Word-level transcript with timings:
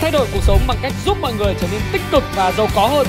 thay 0.00 0.10
đổi 0.10 0.26
cuộc 0.32 0.42
sống 0.42 0.58
bằng 0.68 0.76
cách 0.82 0.92
giúp 1.04 1.16
mọi 1.20 1.32
người 1.38 1.54
trở 1.60 1.68
nên 1.72 1.80
tích 1.92 2.02
cực 2.12 2.22
và 2.36 2.52
giàu 2.52 2.66
có 2.74 2.86
hơn. 2.86 3.06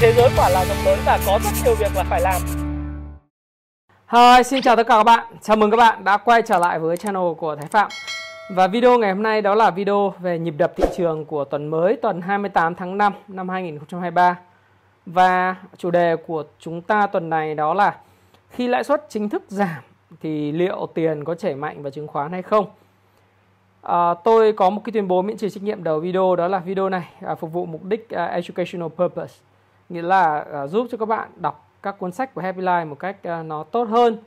Thế 0.00 0.12
giới 0.12 0.30
quả 0.36 0.48
là 0.48 0.64
rộng 0.64 0.84
lớn 0.84 0.98
và 1.06 1.18
có 1.26 1.38
rất 1.44 1.50
nhiều 1.64 1.74
việc 1.74 1.96
là 1.96 2.04
phải 2.04 2.20
làm. 2.20 2.42
Hi, 4.12 4.42
xin 4.42 4.62
chào 4.62 4.76
tất 4.76 4.86
cả 4.86 4.94
các 4.96 5.04
bạn. 5.04 5.24
Chào 5.42 5.56
mừng 5.56 5.70
các 5.70 5.76
bạn 5.76 6.04
đã 6.04 6.16
quay 6.16 6.42
trở 6.42 6.58
lại 6.58 6.78
với 6.78 6.96
channel 6.96 7.22
của 7.38 7.56
Thái 7.56 7.66
Phạm. 7.66 7.90
Và 8.50 8.66
video 8.66 8.98
ngày 8.98 9.12
hôm 9.12 9.22
nay 9.22 9.42
đó 9.42 9.54
là 9.54 9.70
video 9.70 10.14
về 10.20 10.38
nhịp 10.38 10.54
đập 10.58 10.72
thị 10.76 10.84
trường 10.96 11.24
của 11.24 11.44
tuần 11.44 11.68
mới 11.68 11.96
tuần 12.02 12.20
28 12.20 12.74
tháng 12.74 12.98
5 12.98 13.12
năm 13.28 13.48
2023. 13.48 14.38
Và 15.06 15.56
chủ 15.76 15.90
đề 15.90 16.16
của 16.26 16.44
chúng 16.58 16.82
ta 16.82 17.06
tuần 17.06 17.30
này 17.30 17.54
đó 17.54 17.74
là 17.74 17.96
khi 18.50 18.68
lãi 18.68 18.84
suất 18.84 19.06
chính 19.08 19.28
thức 19.28 19.42
giảm 19.48 19.82
thì 20.22 20.52
liệu 20.52 20.88
tiền 20.94 21.24
có 21.24 21.34
chảy 21.34 21.54
mạnh 21.54 21.82
vào 21.82 21.90
chứng 21.90 22.06
khoán 22.06 22.32
hay 22.32 22.42
không? 22.42 22.66
À, 23.82 24.14
tôi 24.24 24.52
có 24.52 24.70
một 24.70 24.82
cái 24.84 24.92
tuyên 24.92 25.08
bố 25.08 25.22
miễn 25.22 25.36
trừ 25.36 25.48
trách 25.48 25.62
nhiệm 25.62 25.84
đầu 25.84 26.00
video 26.00 26.36
đó 26.36 26.48
là 26.48 26.58
video 26.58 26.88
này 26.88 27.08
à, 27.20 27.34
phục 27.34 27.52
vụ 27.52 27.66
mục 27.66 27.84
đích 27.84 28.08
uh, 28.14 28.30
educational 28.30 28.88
purpose. 28.88 29.34
Nghĩa 29.88 30.02
là 30.02 30.46
uh, 30.64 30.70
giúp 30.70 30.86
cho 30.90 30.98
các 30.98 31.06
bạn 31.06 31.30
đọc 31.36 31.70
các 31.82 31.98
cuốn 31.98 32.12
sách 32.12 32.34
của 32.34 32.40
Happy 32.40 32.62
Life 32.62 32.88
một 32.88 32.98
cách 32.98 33.16
uh, 33.40 33.46
nó 33.46 33.64
tốt 33.64 33.88
hơn. 33.88 34.18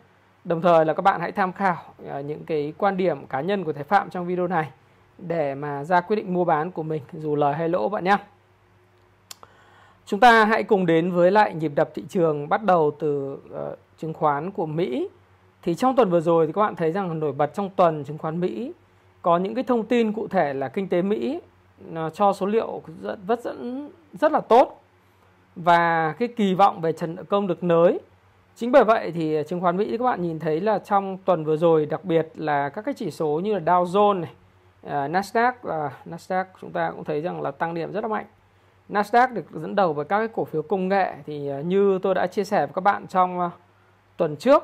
Đồng 0.44 0.62
thời 0.62 0.86
là 0.86 0.94
các 0.94 1.02
bạn 1.02 1.22
hãy 1.22 1.32
tham 1.32 1.54
khảo 1.54 1.78
uh, 2.20 2.26
những 2.26 2.44
cái 2.46 2.74
quan 2.78 2.98
điểm 2.98 3.28
cá 3.28 3.42
nhân 3.42 3.64
của 3.64 3.74
thầy 3.74 3.84
Phạm 3.84 4.10
trong 4.10 4.26
video 4.26 4.48
này 4.48 4.70
để 5.18 5.56
mà 5.56 5.84
ra 5.84 6.02
quyết 6.02 6.16
định 6.16 6.34
mua 6.34 6.46
bán 6.46 6.72
của 6.72 6.84
mình 6.84 7.02
dù 7.14 7.36
lời 7.36 7.54
hay 7.54 7.70
lỗ 7.70 7.90
bạn 7.90 8.04
nhé 8.04 8.18
chúng 10.06 10.20
ta 10.20 10.46
hãy 10.46 10.64
cùng 10.64 10.86
đến 10.86 11.12
với 11.12 11.32
lại 11.32 11.54
nhịp 11.54 11.72
đập 11.76 11.90
thị 11.94 12.04
trường 12.10 12.50
bắt 12.50 12.64
đầu 12.64 12.92
từ 13.00 13.34
uh, 13.34 13.78
chứng 13.98 14.14
khoán 14.14 14.52
của 14.52 14.66
Mỹ. 14.66 15.10
Thì 15.62 15.76
trong 15.76 15.96
tuần 15.96 16.10
vừa 16.10 16.22
rồi 16.22 16.48
thì 16.48 16.54
các 16.54 16.62
bạn 16.62 16.76
thấy 16.76 16.92
rằng 16.92 17.20
nổi 17.20 17.32
bật 17.32 17.54
trong 17.54 17.70
tuần 17.70 18.04
chứng 18.04 18.18
khoán 18.18 18.40
Mỹ 18.40 18.74
có 19.24 19.38
những 19.38 19.56
cái 19.56 19.64
thông 19.64 19.86
tin 19.86 20.14
cụ 20.14 20.28
thể 20.28 20.54
là 20.54 20.68
kinh 20.68 20.90
tế 20.90 21.02
Mỹ 21.02 21.40
ờ, 21.96 22.10
cho 22.10 22.34
số 22.34 22.46
liệu 22.46 22.82
rất 23.02 23.18
rất 23.28 23.40
rất 24.14 24.32
là 24.32 24.40
tốt 24.40 24.82
và 25.56 26.14
cái 26.20 26.28
kỳ 26.28 26.54
vọng 26.54 26.82
về 26.82 26.92
trần 26.92 27.16
nợ 27.16 27.24
công 27.24 27.48
được 27.48 27.64
nới. 27.64 28.00
Chính 28.56 28.72
bởi 28.72 28.84
vậy 28.84 29.12
thì 29.12 29.38
chứng 29.48 29.62
khoán 29.62 29.78
Mỹ 29.78 29.98
các 29.98 30.04
bạn 30.04 30.22
nhìn 30.22 30.40
thấy 30.40 30.62
là 30.62 30.80
trong 30.80 31.18
tuần 31.26 31.46
vừa 31.46 31.58
rồi 31.58 31.86
đặc 31.86 32.06
biệt 32.06 32.28
là 32.36 32.70
các 32.70 32.82
cái 32.82 32.94
chỉ 32.94 33.12
số 33.12 33.42
như 33.44 33.54
là 33.54 33.60
Dow 33.60 33.84
Jones 33.84 34.20
này, 34.20 34.32
ờ, 34.84 35.08
Nasdaq 35.08 35.54
là 35.64 35.92
Nasdaq 36.06 36.46
chúng 36.62 36.72
ta 36.72 36.92
cũng 36.92 37.04
thấy 37.04 37.22
rằng 37.22 37.42
là 37.42 37.52
tăng 37.52 37.74
điểm 37.74 37.92
rất 37.92 38.02
là 38.02 38.08
mạnh. 38.08 38.26
Nasdaq 38.90 39.34
được 39.34 39.46
dẫn 39.52 39.76
đầu 39.76 39.94
bởi 39.94 40.06
các 40.06 40.18
cái 40.18 40.28
cổ 40.28 40.46
phiếu 40.46 40.62
công 40.62 40.88
nghệ 40.88 41.14
thì 41.26 41.52
như 41.66 42.00
tôi 42.02 42.16
đã 42.16 42.28
chia 42.28 42.44
sẻ 42.44 42.66
với 42.66 42.74
các 42.74 42.82
bạn 42.82 43.08
trong 43.08 43.52
tuần 44.18 44.36
trước 44.36 44.64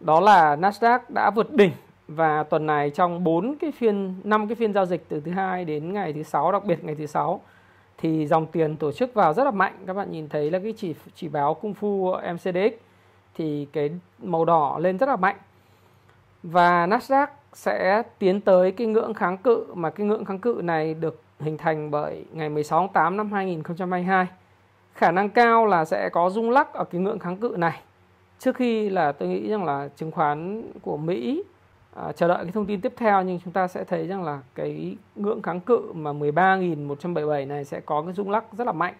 đó 0.00 0.20
là 0.20 0.56
Nasdaq 0.56 0.98
đã 1.08 1.30
vượt 1.30 1.52
đỉnh 1.52 1.72
và 2.16 2.42
tuần 2.42 2.66
này 2.66 2.90
trong 2.90 3.24
4 3.24 3.56
cái 3.60 3.72
phiên 3.72 4.14
5 4.24 4.48
cái 4.48 4.54
phiên 4.54 4.72
giao 4.72 4.86
dịch 4.86 5.08
từ 5.08 5.20
thứ 5.20 5.30
hai 5.30 5.64
đến 5.64 5.92
ngày 5.92 6.12
thứ 6.12 6.22
sáu, 6.22 6.52
đặc 6.52 6.64
biệt 6.64 6.84
ngày 6.84 6.94
thứ 6.94 7.06
sáu, 7.06 7.40
thì 7.98 8.26
dòng 8.26 8.46
tiền 8.46 8.76
tổ 8.76 8.92
chức 8.92 9.14
vào 9.14 9.34
rất 9.34 9.44
là 9.44 9.50
mạnh. 9.50 9.72
Các 9.86 9.92
bạn 9.92 10.10
nhìn 10.10 10.28
thấy 10.28 10.50
là 10.50 10.58
cái 10.58 10.74
chỉ 10.76 10.94
chỉ 11.14 11.28
báo 11.28 11.54
cung 11.54 11.74
phu 11.74 12.14
MCDX 12.32 12.72
thì 13.34 13.66
cái 13.72 13.90
màu 14.18 14.44
đỏ 14.44 14.78
lên 14.78 14.98
rất 14.98 15.08
là 15.08 15.16
mạnh. 15.16 15.36
Và 16.42 16.86
Nasdaq 16.86 17.26
sẽ 17.52 18.02
tiến 18.18 18.40
tới 18.40 18.72
cái 18.72 18.86
ngưỡng 18.86 19.14
kháng 19.14 19.38
cự, 19.38 19.66
mà 19.74 19.90
cái 19.90 20.06
ngưỡng 20.06 20.24
kháng 20.24 20.38
cự 20.38 20.60
này 20.64 20.94
được 20.94 21.22
hình 21.40 21.58
thành 21.58 21.90
bởi 21.90 22.24
ngày 22.32 22.48
16 22.48 22.80
tháng 22.80 22.92
8 22.92 23.16
năm 23.16 23.32
2022 23.32 24.26
khả 24.94 25.10
năng 25.10 25.28
cao 25.28 25.66
là 25.66 25.84
sẽ 25.84 26.08
có 26.12 26.30
rung 26.30 26.50
lắc 26.50 26.72
ở 26.72 26.84
cái 26.84 27.00
ngưỡng 27.00 27.18
kháng 27.18 27.36
cự 27.36 27.54
này. 27.58 27.80
Trước 28.38 28.56
khi 28.56 28.90
là 28.90 29.12
tôi 29.12 29.28
nghĩ 29.28 29.48
rằng 29.50 29.64
là 29.64 29.88
chứng 29.96 30.10
khoán 30.10 30.62
của 30.82 30.96
Mỹ 30.96 31.42
à, 31.94 32.12
chờ 32.12 32.28
đợi 32.28 32.44
cái 32.44 32.52
thông 32.52 32.66
tin 32.66 32.80
tiếp 32.80 32.92
theo 32.96 33.22
nhưng 33.22 33.40
chúng 33.44 33.52
ta 33.52 33.68
sẽ 33.68 33.84
thấy 33.84 34.06
rằng 34.06 34.24
là 34.24 34.40
cái 34.54 34.96
ngưỡng 35.16 35.42
kháng 35.42 35.60
cự 35.60 35.92
mà 35.94 36.12
13.177 36.12 37.46
này 37.48 37.64
sẽ 37.64 37.80
có 37.80 38.02
cái 38.02 38.12
rung 38.12 38.30
lắc 38.30 38.44
rất 38.52 38.66
là 38.66 38.72
mạnh. 38.72 38.94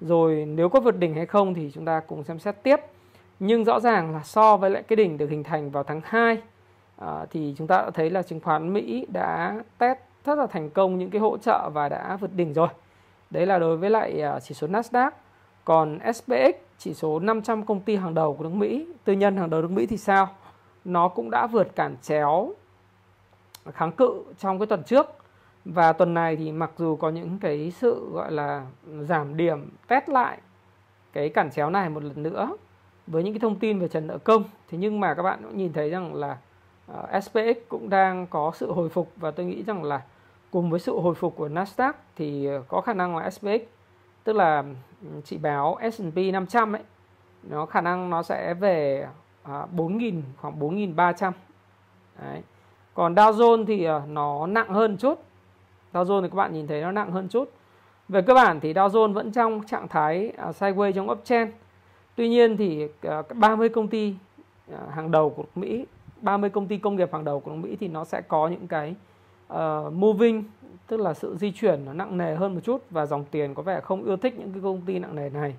Rồi 0.00 0.44
nếu 0.44 0.68
có 0.68 0.80
vượt 0.80 0.96
đỉnh 0.98 1.14
hay 1.14 1.26
không 1.26 1.54
thì 1.54 1.70
chúng 1.74 1.84
ta 1.84 2.00
cùng 2.00 2.24
xem 2.24 2.38
xét 2.38 2.62
tiếp. 2.62 2.80
Nhưng 3.40 3.64
rõ 3.64 3.80
ràng 3.80 4.12
là 4.12 4.20
so 4.22 4.56
với 4.56 4.70
lại 4.70 4.82
cái 4.82 4.96
đỉnh 4.96 5.18
được 5.18 5.30
hình 5.30 5.44
thành 5.44 5.70
vào 5.70 5.82
tháng 5.82 6.00
2 6.04 6.38
à, 6.96 7.26
thì 7.30 7.54
chúng 7.58 7.66
ta 7.66 7.76
đã 7.76 7.90
thấy 7.90 8.10
là 8.10 8.22
chứng 8.22 8.40
khoán 8.40 8.72
Mỹ 8.72 9.06
đã 9.12 9.62
test 9.78 9.98
rất 10.24 10.38
là 10.38 10.46
thành 10.46 10.70
công 10.70 10.98
những 10.98 11.10
cái 11.10 11.20
hỗ 11.20 11.38
trợ 11.38 11.70
và 11.74 11.88
đã 11.88 12.16
vượt 12.16 12.30
đỉnh 12.34 12.52
rồi. 12.52 12.68
Đấy 13.30 13.46
là 13.46 13.58
đối 13.58 13.76
với 13.76 13.90
lại 13.90 14.20
à, 14.20 14.40
chỉ 14.40 14.54
số 14.54 14.66
Nasdaq. 14.66 15.10
Còn 15.64 15.98
SPX 16.14 16.54
chỉ 16.78 16.94
số 16.94 17.18
500 17.18 17.66
công 17.66 17.80
ty 17.80 17.96
hàng 17.96 18.14
đầu 18.14 18.34
của 18.34 18.44
nước 18.44 18.52
Mỹ 18.52 18.86
tư 19.04 19.12
nhân 19.12 19.36
hàng 19.36 19.50
đầu 19.50 19.62
nước 19.62 19.70
Mỹ 19.70 19.86
thì 19.86 19.96
sao? 19.96 20.28
Nó 20.84 21.08
cũng 21.08 21.30
đã 21.30 21.46
vượt 21.46 21.76
cản 21.76 21.96
chéo 22.02 22.52
kháng 23.72 23.92
cự 23.92 24.22
trong 24.38 24.58
cái 24.58 24.66
tuần 24.66 24.82
trước. 24.82 25.06
Và 25.64 25.92
tuần 25.92 26.14
này 26.14 26.36
thì 26.36 26.52
mặc 26.52 26.70
dù 26.76 26.96
có 26.96 27.10
những 27.10 27.38
cái 27.38 27.70
sự 27.70 28.10
gọi 28.12 28.32
là 28.32 28.66
giảm 29.00 29.36
điểm 29.36 29.70
test 29.88 30.08
lại 30.08 30.38
cái 31.12 31.28
cản 31.28 31.50
chéo 31.50 31.70
này 31.70 31.88
một 31.88 32.02
lần 32.02 32.22
nữa 32.22 32.56
với 33.06 33.22
những 33.22 33.34
cái 33.34 33.40
thông 33.40 33.58
tin 33.58 33.78
về 33.78 33.88
trần 33.88 34.06
nợ 34.06 34.18
công 34.18 34.44
thế 34.68 34.78
nhưng 34.78 35.00
mà 35.00 35.14
các 35.14 35.22
bạn 35.22 35.38
cũng 35.42 35.56
nhìn 35.56 35.72
thấy 35.72 35.90
rằng 35.90 36.14
là 36.14 36.36
ờ, 36.86 37.08
uh, 37.16 37.24
SPX 37.24 37.68
cũng 37.68 37.90
đang 37.90 38.26
có 38.26 38.52
sự 38.54 38.72
hồi 38.72 38.88
phục 38.88 39.12
và 39.16 39.30
tôi 39.30 39.46
nghĩ 39.46 39.62
rằng 39.62 39.84
là 39.84 40.02
cùng 40.50 40.70
với 40.70 40.80
sự 40.80 41.00
hồi 41.00 41.14
phục 41.14 41.36
của 41.36 41.48
Nasdaq 41.48 41.92
thì 42.16 42.46
ờ, 42.46 42.62
có 42.68 42.80
khả 42.80 42.92
năng 42.92 43.16
là 43.16 43.30
SPX 43.30 43.60
tức 44.24 44.32
là 44.32 44.64
ừ, 45.02 45.08
chỉ 45.24 45.38
báo 45.38 45.78
S&P 45.92 46.16
500 46.32 46.72
ấy 46.72 46.82
nó 47.42 47.66
khả 47.66 47.80
năng 47.80 48.10
nó 48.10 48.22
sẽ 48.22 48.54
về 48.54 49.06
à, 49.44 49.66
4.000 49.76 50.20
khoảng 50.40 50.58
4.300 50.60 51.32
Đấy. 52.22 52.42
còn 52.94 53.14
Dow 53.14 53.32
Jones 53.32 53.64
thì 53.66 53.84
à, 53.84 54.02
nó 54.08 54.46
nặng 54.46 54.68
hơn 54.68 54.96
chút. 54.96 55.22
Dow 55.92 56.04
Jones 56.04 56.22
thì 56.22 56.28
các 56.28 56.36
bạn 56.36 56.52
nhìn 56.52 56.66
thấy 56.66 56.80
nó 56.80 56.92
nặng 56.92 57.12
hơn 57.12 57.28
chút. 57.28 57.52
Về 58.08 58.22
cơ 58.22 58.34
bản 58.34 58.60
thì 58.60 58.72
Dow 58.72 58.88
Jones 58.88 59.12
vẫn 59.12 59.32
trong 59.32 59.66
trạng 59.66 59.88
thái 59.88 60.32
à, 60.36 60.50
sideways 60.50 60.92
trong 60.92 61.10
uptrend. 61.10 61.50
Tuy 62.16 62.28
nhiên 62.28 62.56
thì 62.56 62.88
à, 63.02 63.22
30 63.34 63.68
công 63.68 63.88
ty 63.88 64.14
à, 64.72 64.78
hàng 64.94 65.10
đầu 65.10 65.30
của 65.30 65.44
Mỹ 65.54 65.86
30 66.24 66.50
công 66.50 66.66
ty 66.66 66.78
công 66.78 66.96
nghiệp 66.96 67.12
hàng 67.12 67.24
đầu 67.24 67.40
của 67.40 67.54
Mỹ 67.54 67.76
thì 67.80 67.88
nó 67.88 68.04
sẽ 68.04 68.20
có 68.20 68.48
những 68.48 68.66
cái 68.66 68.94
uh, 69.52 69.92
moving 69.92 70.44
tức 70.86 71.00
là 71.00 71.14
sự 71.14 71.36
di 71.36 71.52
chuyển 71.52 71.84
nó 71.84 71.92
nặng 71.92 72.18
nề 72.18 72.34
hơn 72.34 72.54
một 72.54 72.60
chút 72.64 72.82
và 72.90 73.06
dòng 73.06 73.24
tiền 73.30 73.54
có 73.54 73.62
vẻ 73.62 73.80
không 73.80 74.02
ưa 74.02 74.16
thích 74.16 74.38
những 74.38 74.52
cái 74.52 74.62
công 74.62 74.80
ty 74.80 74.98
nặng 74.98 75.16
nề 75.16 75.30
này. 75.30 75.54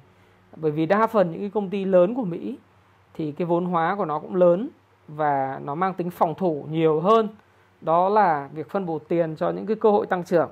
Bởi 0.55 0.71
vì 0.71 0.85
đa 0.85 1.07
phần 1.07 1.31
những 1.31 1.39
cái 1.39 1.49
công 1.49 1.69
ty 1.69 1.85
lớn 1.85 2.15
của 2.15 2.25
Mỹ 2.25 2.57
thì 3.15 3.31
cái 3.31 3.45
vốn 3.45 3.65
hóa 3.65 3.95
của 3.95 4.05
nó 4.05 4.19
cũng 4.19 4.35
lớn 4.35 4.69
và 5.07 5.59
nó 5.63 5.75
mang 5.75 5.93
tính 5.93 6.09
phòng 6.09 6.35
thủ 6.35 6.65
nhiều 6.69 6.99
hơn. 6.99 7.29
Đó 7.81 8.09
là 8.09 8.49
việc 8.53 8.69
phân 8.69 8.85
bổ 8.85 8.99
tiền 8.99 9.35
cho 9.35 9.49
những 9.49 9.65
cái 9.65 9.75
cơ 9.75 9.91
hội 9.91 10.05
tăng 10.05 10.23
trưởng. 10.23 10.49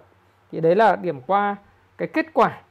Thì 0.52 0.62
đấy 0.62 0.76
là 0.76 0.96
điểm 0.96 1.22
qua 1.28 1.56
cái 1.98 2.08
kết 2.08 2.26
quả. 2.34 2.62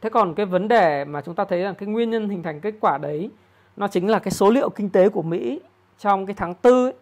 Thế 0.00 0.10
còn 0.10 0.34
cái 0.34 0.46
vấn 0.46 0.68
đề 0.68 1.04
mà 1.04 1.20
chúng 1.20 1.34
ta 1.34 1.44
thấy 1.44 1.58
là 1.58 1.72
cái 1.72 1.88
nguyên 1.88 2.10
nhân 2.10 2.28
hình 2.28 2.42
thành 2.42 2.60
kết 2.60 2.74
quả 2.80 2.98
đấy 2.98 3.30
nó 3.76 3.88
chính 3.88 4.10
là 4.10 4.18
cái 4.18 4.30
số 4.30 4.50
liệu 4.50 4.70
kinh 4.70 4.90
tế 4.90 5.08
của 5.08 5.22
Mỹ 5.22 5.60
trong 5.98 6.26
cái 6.26 6.34
tháng 6.34 6.54
tư 6.54 6.86
ấy, 6.86 6.94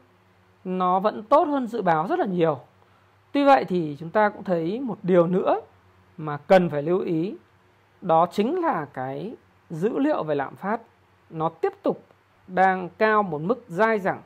nó 0.64 1.00
vẫn 1.00 1.22
tốt 1.22 1.48
hơn 1.48 1.66
dự 1.66 1.82
báo 1.82 2.06
rất 2.08 2.18
là 2.18 2.26
nhiều. 2.26 2.58
Tuy 3.32 3.44
vậy 3.44 3.64
thì 3.64 3.96
chúng 4.00 4.10
ta 4.10 4.28
cũng 4.28 4.44
thấy 4.44 4.80
một 4.80 4.98
điều 5.02 5.26
nữa 5.26 5.60
mà 6.16 6.36
cần 6.36 6.70
phải 6.70 6.82
lưu 6.82 7.00
ý 7.00 7.36
đó 8.00 8.26
chính 8.32 8.60
là 8.60 8.86
cái 8.92 9.34
dữ 9.70 9.98
liệu 9.98 10.22
về 10.22 10.34
lạm 10.34 10.56
phát 10.56 10.80
nó 11.30 11.48
tiếp 11.48 11.72
tục 11.82 12.02
đang 12.46 12.88
cao 12.98 13.22
một 13.22 13.40
mức 13.42 13.64
dai 13.68 13.98
dẳng 13.98 14.22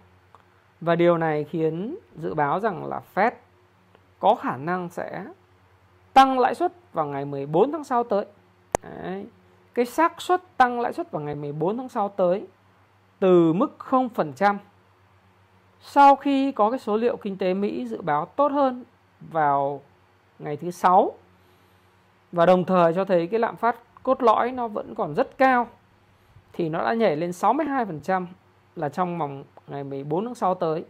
và 0.80 0.96
điều 0.96 1.18
này 1.18 1.44
khiến 1.44 1.96
dự 2.16 2.34
báo 2.34 2.60
rằng 2.60 2.86
là 2.86 3.00
Fed 3.14 3.30
có 4.18 4.34
khả 4.34 4.56
năng 4.56 4.88
sẽ 4.88 5.24
tăng 6.12 6.38
lãi 6.38 6.54
suất 6.54 6.72
vào 6.92 7.06
ngày 7.06 7.24
14 7.24 7.72
tháng 7.72 7.84
sau 7.84 8.04
tới. 8.04 8.26
Đấy. 8.82 9.26
Cái 9.74 9.84
xác 9.84 10.20
suất 10.20 10.42
tăng 10.56 10.80
lãi 10.80 10.92
suất 10.92 11.10
vào 11.10 11.22
ngày 11.22 11.34
14 11.34 11.76
tháng 11.76 11.88
sau 11.88 12.08
tới 12.08 12.46
từ 13.18 13.52
mức 13.52 13.76
0% 13.78 14.56
sau 15.82 16.16
khi 16.16 16.52
có 16.52 16.70
cái 16.70 16.78
số 16.78 16.96
liệu 16.96 17.16
kinh 17.16 17.38
tế 17.38 17.54
Mỹ 17.54 17.86
dự 17.86 18.02
báo 18.02 18.26
tốt 18.26 18.52
hơn 18.52 18.84
vào 19.20 19.80
ngày 20.38 20.56
thứ 20.56 20.70
sáu, 20.70 21.12
và 22.32 22.46
đồng 22.46 22.64
thời 22.64 22.94
cho 22.94 23.04
thấy 23.04 23.26
cái 23.26 23.40
lạm 23.40 23.56
phát 23.56 23.76
cốt 24.02 24.22
lõi 24.22 24.52
nó 24.52 24.68
vẫn 24.68 24.94
còn 24.94 25.14
rất 25.14 25.38
cao 25.38 25.66
thì 26.52 26.68
nó 26.68 26.84
đã 26.84 26.94
nhảy 26.94 27.16
lên 27.16 27.30
62% 27.30 28.26
là 28.76 28.88
trong 28.88 29.18
vòng 29.18 29.44
ngày 29.66 29.84
14 29.84 30.24
tháng 30.24 30.34
6 30.34 30.54
tới 30.54 30.84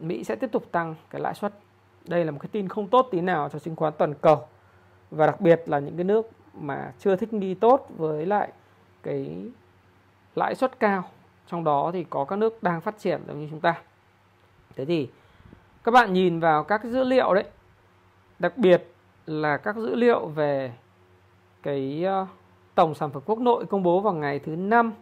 Mỹ 0.00 0.24
sẽ 0.24 0.34
tiếp 0.34 0.52
tục 0.52 0.72
tăng 0.72 0.94
cái 1.10 1.20
lãi 1.20 1.34
suất. 1.34 1.54
Đây 2.04 2.24
là 2.24 2.30
một 2.30 2.38
cái 2.42 2.48
tin 2.52 2.68
không 2.68 2.88
tốt 2.88 3.08
tí 3.10 3.20
nào 3.20 3.48
cho 3.48 3.58
chứng 3.58 3.76
khoán 3.76 3.92
toàn 3.98 4.14
cầu 4.14 4.46
và 5.10 5.26
đặc 5.26 5.40
biệt 5.40 5.62
là 5.66 5.78
những 5.78 5.96
cái 5.96 6.04
nước 6.04 6.30
mà 6.54 6.92
chưa 6.98 7.16
thích 7.16 7.32
đi 7.32 7.54
tốt 7.54 7.86
với 7.96 8.26
lại 8.26 8.52
cái 9.02 9.50
lãi 10.34 10.54
suất 10.54 10.80
cao. 10.80 11.04
Trong 11.46 11.64
đó 11.64 11.90
thì 11.92 12.04
có 12.10 12.24
các 12.24 12.36
nước 12.36 12.62
đang 12.62 12.80
phát 12.80 12.98
triển 12.98 13.20
giống 13.26 13.40
như 13.40 13.48
chúng 13.50 13.60
ta. 13.60 13.82
Thế 14.76 14.84
thì 14.84 15.08
các 15.84 15.92
bạn 15.92 16.12
nhìn 16.12 16.40
vào 16.40 16.64
các 16.64 16.84
dữ 16.84 17.04
liệu 17.04 17.34
đấy, 17.34 17.44
đặc 18.38 18.58
biệt 18.58 18.86
là 19.26 19.56
các 19.56 19.76
dữ 19.76 19.94
liệu 19.94 20.26
về 20.26 20.72
cái 21.62 22.06
uh, 22.22 22.28
tổng 22.76 22.94
sản 22.94 23.10
phẩm 23.10 23.22
quốc 23.26 23.38
nội 23.38 23.66
công 23.66 23.82
bố 23.82 24.00
vào 24.00 24.14
ngày 24.14 24.38
thứ 24.38 24.56
năm 24.56 24.92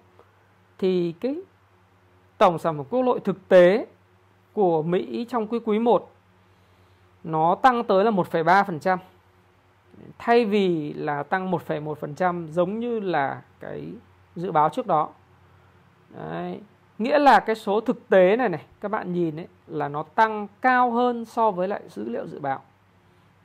thì 0.78 1.14
cái 1.20 1.36
tổng 2.38 2.58
sản 2.58 2.76
phẩm 2.76 2.86
quốc 2.90 3.02
nội 3.02 3.20
thực 3.20 3.48
tế 3.48 3.86
của 4.52 4.82
Mỹ 4.82 5.26
trong 5.28 5.46
quý 5.46 5.58
quý 5.64 5.78
1 5.78 6.10
nó 7.24 7.54
tăng 7.54 7.84
tới 7.84 8.04
là 8.04 8.10
1,3% 8.10 8.98
thay 10.18 10.44
vì 10.44 10.92
là 10.92 11.22
tăng 11.22 11.50
1,1% 11.50 12.46
giống 12.46 12.78
như 12.78 13.00
là 13.00 13.42
cái 13.60 13.88
dự 14.36 14.52
báo 14.52 14.68
trước 14.68 14.86
đó. 14.86 15.08
Đấy. 16.10 16.60
Nghĩa 16.98 17.18
là 17.18 17.40
cái 17.40 17.56
số 17.56 17.80
thực 17.80 18.08
tế 18.08 18.36
này 18.36 18.48
này 18.48 18.62
các 18.80 18.90
bạn 18.90 19.12
nhìn 19.12 19.36
ấy 19.36 19.48
là 19.66 19.88
nó 19.88 20.02
tăng 20.02 20.48
cao 20.60 20.90
hơn 20.90 21.24
so 21.24 21.50
với 21.50 21.68
lại 21.68 21.80
dữ 21.88 22.08
liệu 22.08 22.26
dự 22.26 22.40
báo. 22.40 22.60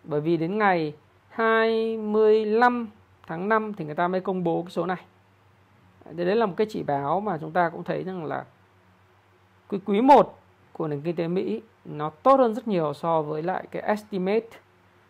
Bởi 0.04 0.22
vì 0.22 0.38
đến 0.38 0.58
ngày 0.58 0.94
25 1.30 2.88
tháng 3.30 3.50
5 3.50 3.74
thì 3.74 3.86
người 3.86 3.96
ta 3.96 4.08
mới 4.08 4.22
công 4.22 4.44
bố 4.44 4.64
cái 4.64 4.72
số 4.72 4.86
này. 4.86 5.06
Thế 6.18 6.26
đấy 6.26 6.36
là 6.36 6.46
một 6.46 6.54
cái 6.58 6.68
chỉ 6.70 6.84
báo 6.84 7.20
mà 7.20 7.38
chúng 7.42 7.52
ta 7.52 7.70
cũng 7.70 7.84
thấy 7.84 8.04
rằng 8.04 8.26
là 8.26 8.46
quý 9.68 9.80
quý 9.86 10.02
1 10.02 10.40
của 10.74 10.88
nền 10.88 11.02
kinh 11.02 11.16
tế 11.16 11.28
Mỹ 11.28 11.62
nó 11.86 12.10
tốt 12.10 12.40
hơn 12.40 12.54
rất 12.54 12.68
nhiều 12.68 12.94
so 12.94 13.22
với 13.22 13.44
lại 13.44 13.68
cái 13.72 13.82
estimate 13.82 14.48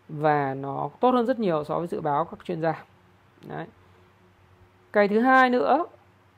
và 0.10 0.54
nó 0.54 0.89
tốt 1.00 1.12
hơn 1.12 1.25
rất 1.25 1.39
nhiều 1.39 1.63
so 1.63 1.80
với 1.80 1.88
dự 1.88 2.01
báo 2.01 2.25
các 2.25 2.39
chuyên 2.44 2.62
gia. 2.62 2.83
Đấy. 3.48 3.66
Cái 4.94 5.07
thứ 5.07 5.19
hai 5.19 5.50
nữa 5.50 5.86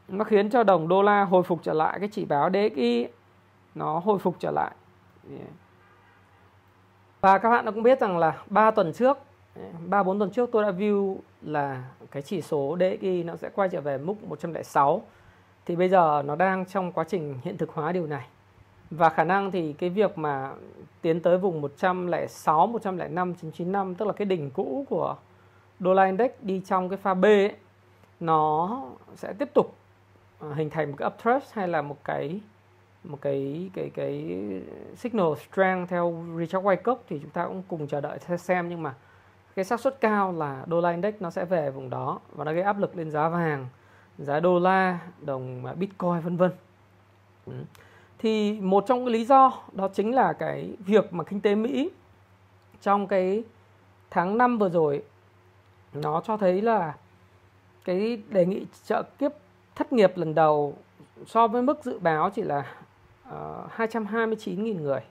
nó 0.07 0.23
khiến 0.23 0.49
cho 0.49 0.63
đồng 0.63 0.87
đô 0.87 1.01
la 1.01 1.23
hồi 1.23 1.43
phục 1.43 1.63
trở 1.63 1.73
lại 1.73 1.99
cái 1.99 2.09
chỉ 2.11 2.25
báo 2.25 2.49
DXY 2.49 3.07
nó 3.75 3.99
hồi 3.99 4.19
phục 4.19 4.35
trở 4.39 4.51
lại. 4.51 4.71
Và 7.21 7.37
các 7.37 7.49
bạn 7.49 7.65
cũng 7.65 7.83
biết 7.83 7.99
rằng 7.99 8.17
là 8.17 8.43
3 8.45 8.71
tuần 8.71 8.93
trước, 8.93 9.17
3 9.87 10.03
4 10.03 10.19
tuần 10.19 10.31
trước 10.31 10.49
tôi 10.51 10.63
đã 10.63 10.71
view 10.71 11.17
là 11.41 11.83
cái 12.11 12.23
chỉ 12.23 12.41
số 12.41 12.77
DXY 12.79 13.23
nó 13.23 13.35
sẽ 13.35 13.49
quay 13.55 13.69
trở 13.69 13.81
về 13.81 13.97
mức 13.97 14.23
106 14.23 15.01
thì 15.65 15.75
bây 15.75 15.89
giờ 15.89 16.23
nó 16.25 16.35
đang 16.35 16.65
trong 16.65 16.91
quá 16.91 17.03
trình 17.07 17.37
hiện 17.43 17.57
thực 17.57 17.69
hóa 17.69 17.91
điều 17.91 18.07
này. 18.07 18.27
Và 18.91 19.09
khả 19.09 19.23
năng 19.23 19.51
thì 19.51 19.73
cái 19.73 19.89
việc 19.89 20.17
mà 20.17 20.51
tiến 21.01 21.19
tới 21.19 21.37
vùng 21.37 21.61
106, 21.61 22.67
105, 22.67 23.33
995 23.33 23.95
tức 23.95 24.05
là 24.05 24.13
cái 24.13 24.25
đỉnh 24.25 24.51
cũ 24.51 24.85
của 24.89 25.15
đô 25.79 25.93
la 25.93 26.05
index 26.05 26.31
đi 26.41 26.61
trong 26.65 26.89
cái 26.89 26.97
pha 26.97 27.13
B 27.13 27.25
ấy, 27.25 27.55
nó 28.19 28.81
sẽ 29.15 29.33
tiếp 29.33 29.49
tục 29.53 29.75
ờ, 30.39 30.53
hình 30.53 30.69
thành 30.69 30.91
một 30.91 30.95
cái 30.97 31.07
uptrend 31.07 31.43
hay 31.53 31.67
là 31.67 31.81
một 31.81 31.97
cái 32.03 32.41
một 33.03 33.17
cái 33.21 33.69
cái 33.73 33.91
cái 33.93 34.37
signal 34.95 35.33
strength 35.35 35.89
theo 35.89 36.23
Richard 36.37 36.65
Wyckoff 36.65 36.95
thì 37.09 37.19
chúng 37.19 37.29
ta 37.29 37.45
cũng 37.47 37.63
cùng 37.67 37.87
chờ 37.87 38.01
đợi 38.01 38.19
xem. 38.37 38.69
Nhưng 38.69 38.83
mà 38.83 38.93
cái 39.55 39.65
xác 39.65 39.79
suất 39.79 40.01
cao 40.01 40.31
là 40.31 40.63
đô 40.67 40.81
la 40.81 40.91
index 40.91 41.13
nó 41.19 41.29
sẽ 41.29 41.45
về 41.45 41.71
vùng 41.71 41.89
đó 41.89 42.19
và 42.31 42.45
nó 42.45 42.53
gây 42.53 42.61
áp 42.61 42.79
lực 42.79 42.95
lên 42.95 43.11
giá 43.11 43.29
vàng, 43.29 43.67
giá 44.17 44.39
đô 44.39 44.59
la, 44.59 44.99
đồng 45.21 45.63
Bitcoin 45.79 46.19
vân 46.19 46.37
vân. 46.37 46.51
Ừ. 47.45 47.53
Thì 48.17 48.59
một 48.61 48.83
trong 48.87 49.05
cái 49.05 49.13
lý 49.13 49.25
do 49.25 49.51
đó 49.71 49.87
chính 49.93 50.15
là 50.15 50.33
cái 50.33 50.73
việc 50.79 51.13
mà 51.13 51.23
kinh 51.23 51.41
tế 51.41 51.55
Mỹ 51.55 51.89
trong 52.81 53.07
cái 53.07 53.43
tháng 54.09 54.37
5 54.37 54.57
vừa 54.57 54.69
rồi 54.69 55.03
nó 55.93 56.21
cho 56.25 56.37
thấy 56.37 56.61
là 56.61 56.95
cái 57.85 58.21
đề 58.29 58.45
nghị 58.45 58.65
trợ 58.85 59.03
kiếp 59.19 59.31
thất 59.75 59.93
nghiệp 59.93 60.11
lần 60.15 60.35
đầu 60.35 60.77
so 61.27 61.47
với 61.47 61.61
mức 61.61 61.83
dự 61.83 61.99
báo 61.99 62.29
chỉ 62.29 62.41
là 62.41 62.65
ờ, 63.29 63.63
uh, 63.65 63.71
229.000 63.71 64.81
người 64.81 65.01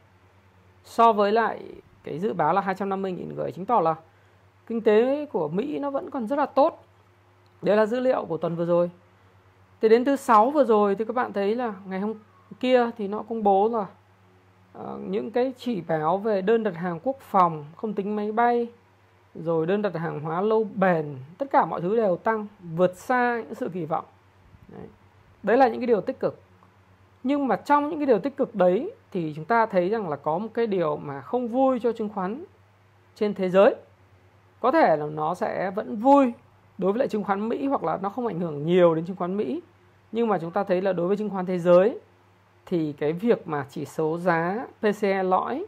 so 0.85 1.13
với 1.13 1.33
lại 1.33 1.61
cái 2.05 2.19
dự 2.19 2.33
báo 2.33 2.53
là 2.53 2.61
250.000 2.61 3.35
người 3.35 3.53
chứng 3.53 3.67
tỏ 3.67 3.81
là 3.81 3.95
kinh 4.71 4.81
tế 4.81 5.27
của 5.33 5.49
Mỹ 5.49 5.79
nó 5.79 5.91
vẫn 5.91 6.11
còn 6.11 6.27
rất 6.27 6.37
là 6.37 6.47
tốt. 6.47 6.85
đấy 7.63 7.77
là 7.77 7.87
dữ 7.87 8.01
liệu 8.01 8.25
của 8.25 8.37
tuần 8.37 8.57
vừa 8.57 8.65
rồi. 8.65 8.91
Thì 9.81 9.89
đến 9.89 10.05
thứ 10.05 10.17
sáu 10.17 10.51
vừa 10.51 10.65
rồi 10.65 10.95
thì 10.95 11.05
các 11.05 11.17
bạn 11.17 11.33
thấy 11.33 11.55
là 11.55 11.75
ngày 11.87 12.01
hôm 12.01 12.15
kia 12.61 12.91
thì 12.99 13.09
nó 13.09 13.23
công 13.23 13.43
bố 13.43 13.69
là 13.69 13.87
uh, 14.79 15.01
những 15.09 15.31
cái 15.31 15.53
chỉ 15.59 15.81
báo 15.81 16.19
về 16.19 16.43
đơn 16.43 16.63
đặt 16.63 16.75
hàng 16.75 17.01
quốc 17.03 17.17
phòng 17.21 17.65
không 17.77 17.95
tính 17.95 18.17
máy 18.17 18.33
bay 18.33 18.69
rồi 19.35 19.67
đơn 19.67 19.83
đặt 19.83 19.95
hàng 19.95 20.21
hóa 20.21 20.41
lâu 20.41 20.67
bền 20.75 21.17
tất 21.39 21.47
cả 21.51 21.65
mọi 21.65 21.81
thứ 21.81 21.97
đều 21.97 22.17
tăng 22.17 22.47
vượt 22.77 22.97
xa 22.97 23.43
những 23.45 23.55
sự 23.55 23.69
kỳ 23.75 23.85
vọng 23.85 24.05
đấy. 24.69 24.87
đấy 25.43 25.57
là 25.57 25.69
những 25.69 25.81
cái 25.81 25.87
điều 25.87 26.01
tích 26.01 26.21
cực 26.21 26.41
nhưng 27.23 27.49
mà 27.49 27.57
trong 27.57 27.89
những 27.89 27.99
cái 27.99 28.07
điều 28.07 28.19
tích 28.19 28.37
cực 28.37 28.55
đấy 28.55 28.91
thì 29.11 29.33
chúng 29.37 29.45
ta 29.45 29.67
thấy 29.67 29.89
rằng 29.89 30.09
là 30.09 30.17
có 30.17 30.39
một 30.39 30.49
cái 30.55 30.67
điều 30.67 30.97
mà 30.97 31.21
không 31.21 31.49
vui 31.49 31.81
cho 31.81 31.93
chứng 31.93 32.09
khoán 32.09 32.45
trên 33.15 33.35
thế 33.35 33.51
giới 33.51 33.75
có 34.61 34.71
thể 34.71 34.97
là 34.97 35.07
nó 35.07 35.35
sẽ 35.35 35.71
vẫn 35.71 35.97
vui 35.97 36.33
đối 36.79 36.93
với 36.93 36.99
lại 36.99 37.09
chứng 37.09 37.25
khoán 37.25 37.49
Mỹ 37.49 37.67
hoặc 37.67 37.85
là 37.85 37.99
nó 38.03 38.09
không 38.09 38.27
ảnh 38.27 38.41
hưởng 38.41 38.67
nhiều 38.67 38.95
đến 38.95 39.07
chứng 39.07 39.17
khoán 39.17 39.37
Mỹ 39.37 39.61
nhưng 40.13 40.29
mà 40.29 40.39
chúng 40.39 40.51
ta 40.51 40.65
thấy 40.65 40.83
là 40.83 40.93
đối 40.93 41.09
với 41.09 41.17
chứng 41.17 41.31
khoán 41.31 41.47
thế 41.47 41.59
giới 41.59 41.99
thì 42.67 42.93
cái 42.93 43.13
việc 43.13 43.49
mà 43.49 43.67
chỉ 43.71 43.85
số 43.85 44.19
giá 44.19 44.67
PCE 44.81 45.23
lõi 45.23 45.67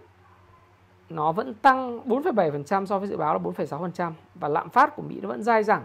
nó 1.09 1.33
vẫn 1.33 1.55
tăng 1.55 2.01
4,7% 2.09 2.87
so 2.87 2.99
với 2.99 3.09
dự 3.09 3.17
báo 3.17 3.35
là 3.35 3.41
4,6% 3.41 4.13
và 4.35 4.49
lạm 4.49 4.69
phát 4.69 4.97
của 4.97 5.03
Mỹ 5.03 5.19
nó 5.23 5.29
vẫn 5.29 5.43
dai 5.43 5.65
dẳng 5.65 5.85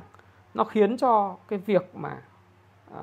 nó 0.54 0.64
khiến 0.64 0.98
cho 0.98 1.36
cái 1.48 1.60
việc 1.60 1.96
mà 1.96 2.22
à, 2.96 3.02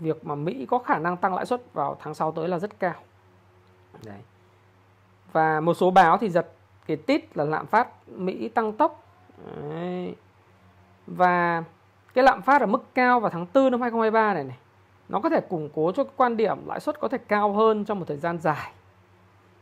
việc 0.00 0.26
mà 0.26 0.34
Mỹ 0.34 0.66
có 0.70 0.78
khả 0.78 0.98
năng 0.98 1.16
tăng 1.16 1.34
lãi 1.34 1.46
suất 1.46 1.62
vào 1.72 1.96
tháng 2.00 2.14
6 2.14 2.32
tới 2.32 2.48
là 2.48 2.58
rất 2.58 2.80
cao. 2.80 2.94
Đấy. 4.04 4.18
Và 5.32 5.60
một 5.60 5.74
số 5.74 5.90
báo 5.90 6.18
thì 6.18 6.30
giật 6.30 6.52
cái 6.86 6.96
tít 6.96 7.36
là 7.36 7.44
lạm 7.44 7.66
phát 7.66 8.08
Mỹ 8.08 8.48
tăng 8.48 8.72
tốc. 8.72 9.05
Đấy. 9.44 10.14
Và 11.06 11.64
cái 12.14 12.24
lạm 12.24 12.42
phát 12.42 12.60
ở 12.60 12.66
mức 12.66 12.94
cao 12.94 13.20
vào 13.20 13.30
tháng 13.30 13.46
4 13.54 13.70
năm 13.70 13.80
2023 13.80 14.34
này 14.34 14.44
này 14.44 14.56
nó 15.08 15.20
có 15.20 15.28
thể 15.28 15.40
củng 15.40 15.68
cố 15.74 15.92
cho 15.92 16.04
quan 16.16 16.36
điểm 16.36 16.58
lãi 16.66 16.80
suất 16.80 17.00
có 17.00 17.08
thể 17.08 17.18
cao 17.18 17.52
hơn 17.52 17.84
trong 17.84 17.98
một 17.98 18.04
thời 18.08 18.16
gian 18.16 18.38
dài 18.38 18.72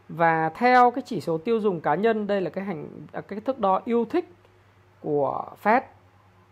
và 0.09 0.49
theo 0.49 0.91
cái 0.91 1.03
chỉ 1.07 1.21
số 1.21 1.39
tiêu 1.39 1.61
dùng 1.61 1.81
cá 1.81 1.95
nhân 1.95 2.27
đây 2.27 2.41
là 2.41 2.51
cái 2.51 2.65
hành 2.65 2.89
à, 3.13 3.21
cái 3.21 3.41
thước 3.41 3.59
đo 3.59 3.81
yêu 3.85 4.05
thích 4.05 4.33
của 5.01 5.45
Fed 5.63 5.81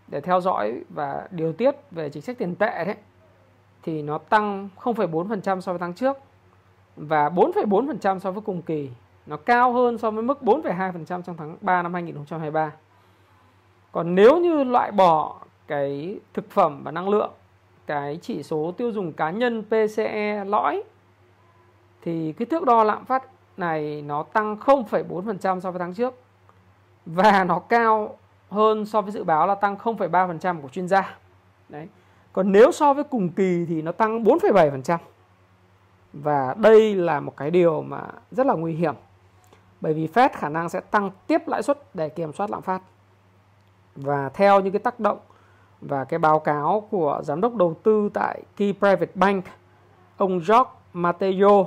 để 0.09 0.21
theo 0.21 0.41
dõi 0.41 0.85
và 0.89 1.29
điều 1.31 1.53
tiết 1.53 1.77
về 1.91 2.11
chính 2.11 2.23
sách 2.23 2.39
tiền 2.39 2.55
tệ 2.55 2.85
đấy 2.85 2.97
thì 3.83 4.03
nó 4.03 4.19
tăng 4.19 4.69
0,4% 4.77 5.61
so 5.61 5.73
với 5.73 5.79
tháng 5.79 5.95
trước 5.95 6.17
và 6.97 7.29
4,4% 7.29 8.19
so 8.19 8.31
với 8.31 8.43
cùng 8.43 8.63
kỳ. 8.63 8.91
Nó 9.27 9.37
cao 9.37 9.73
hơn 9.73 9.99
so 9.99 10.11
với 10.11 10.23
mức 10.23 10.39
4,2% 10.43 11.23
trong 11.23 11.37
tháng 11.37 11.57
3 11.61 11.83
năm 11.83 11.95
2023. 11.95 12.73
Còn 13.93 14.15
nếu 14.15 14.39
như 14.39 14.65
loại 14.65 14.93
bỏ 14.93 15.37
cái 15.67 16.21
thực 16.35 16.51
phẩm 16.51 16.81
và 16.85 16.91
năng 16.91 17.09
lượng 17.09 17.31
cái 17.87 18.19
chỉ 18.23 18.43
số 18.43 18.75
tiêu 18.77 18.93
dùng 18.93 19.13
cá 19.13 19.31
nhân 19.31 19.63
PCE 19.63 20.45
lõi 20.45 20.83
thì 22.03 22.33
cái 22.33 22.47
thước 22.47 22.65
đo 22.65 22.85
lạm 22.85 23.05
phát 23.05 23.23
này 23.57 24.03
nó 24.03 24.23
tăng 24.23 24.57
0,4% 24.57 25.61
so 25.61 25.71
với 25.71 25.79
tháng 25.79 25.95
trước 25.95 26.15
và 27.07 27.45
nó 27.45 27.59
cao 27.59 28.17
hơn 28.51 28.87
so 28.87 29.01
với 29.01 29.13
dự 29.13 29.25
báo 29.25 29.47
là 29.47 29.55
tăng 29.55 29.77
0,3% 29.77 30.61
của 30.61 30.69
chuyên 30.69 30.89
gia. 30.89 31.19
Đấy. 31.69 31.89
Còn 32.33 32.53
nếu 32.53 32.73
so 32.73 32.95
với 32.95 33.05
cùng 33.05 33.29
kỳ 33.29 33.67
thì 33.69 33.83
nó 33.83 33.93
tăng 33.93 34.25
4,7%. 34.25 34.99
Và 36.13 36.55
đây 36.59 36.95
là 36.95 37.21
một 37.21 37.37
cái 37.37 37.51
điều 37.51 37.83
mà 37.83 38.03
rất 38.31 38.47
là 38.47 38.55
nguy 38.55 38.75
hiểm. 38.75 38.95
Bởi 39.81 39.95
vì 39.95 40.07
Fed 40.07 40.29
khả 40.33 40.49
năng 40.49 40.69
sẽ 40.69 40.81
tăng 40.81 41.11
tiếp 41.27 41.49
lãi 41.49 41.63
suất 41.63 41.95
để 41.95 42.09
kiểm 42.09 42.33
soát 42.33 42.51
lạm 42.51 42.63
phát. 42.63 42.83
Và 43.97 44.29
theo 44.29 44.61
những 44.61 44.73
cái 44.73 44.81
tác 44.81 45.01
động 45.01 45.19
và 45.81 46.05
cái 46.05 46.19
báo 46.19 46.39
cáo 46.39 46.89
của 46.91 47.21
giám 47.25 47.41
đốc 47.41 47.55
đầu 47.55 47.75
tư 47.83 48.11
tại 48.15 48.43
Key 48.57 48.73
Private 48.73 49.13
Bank, 49.15 49.45
ông 50.17 50.39
George 50.39 50.71
Mateo 50.93 51.67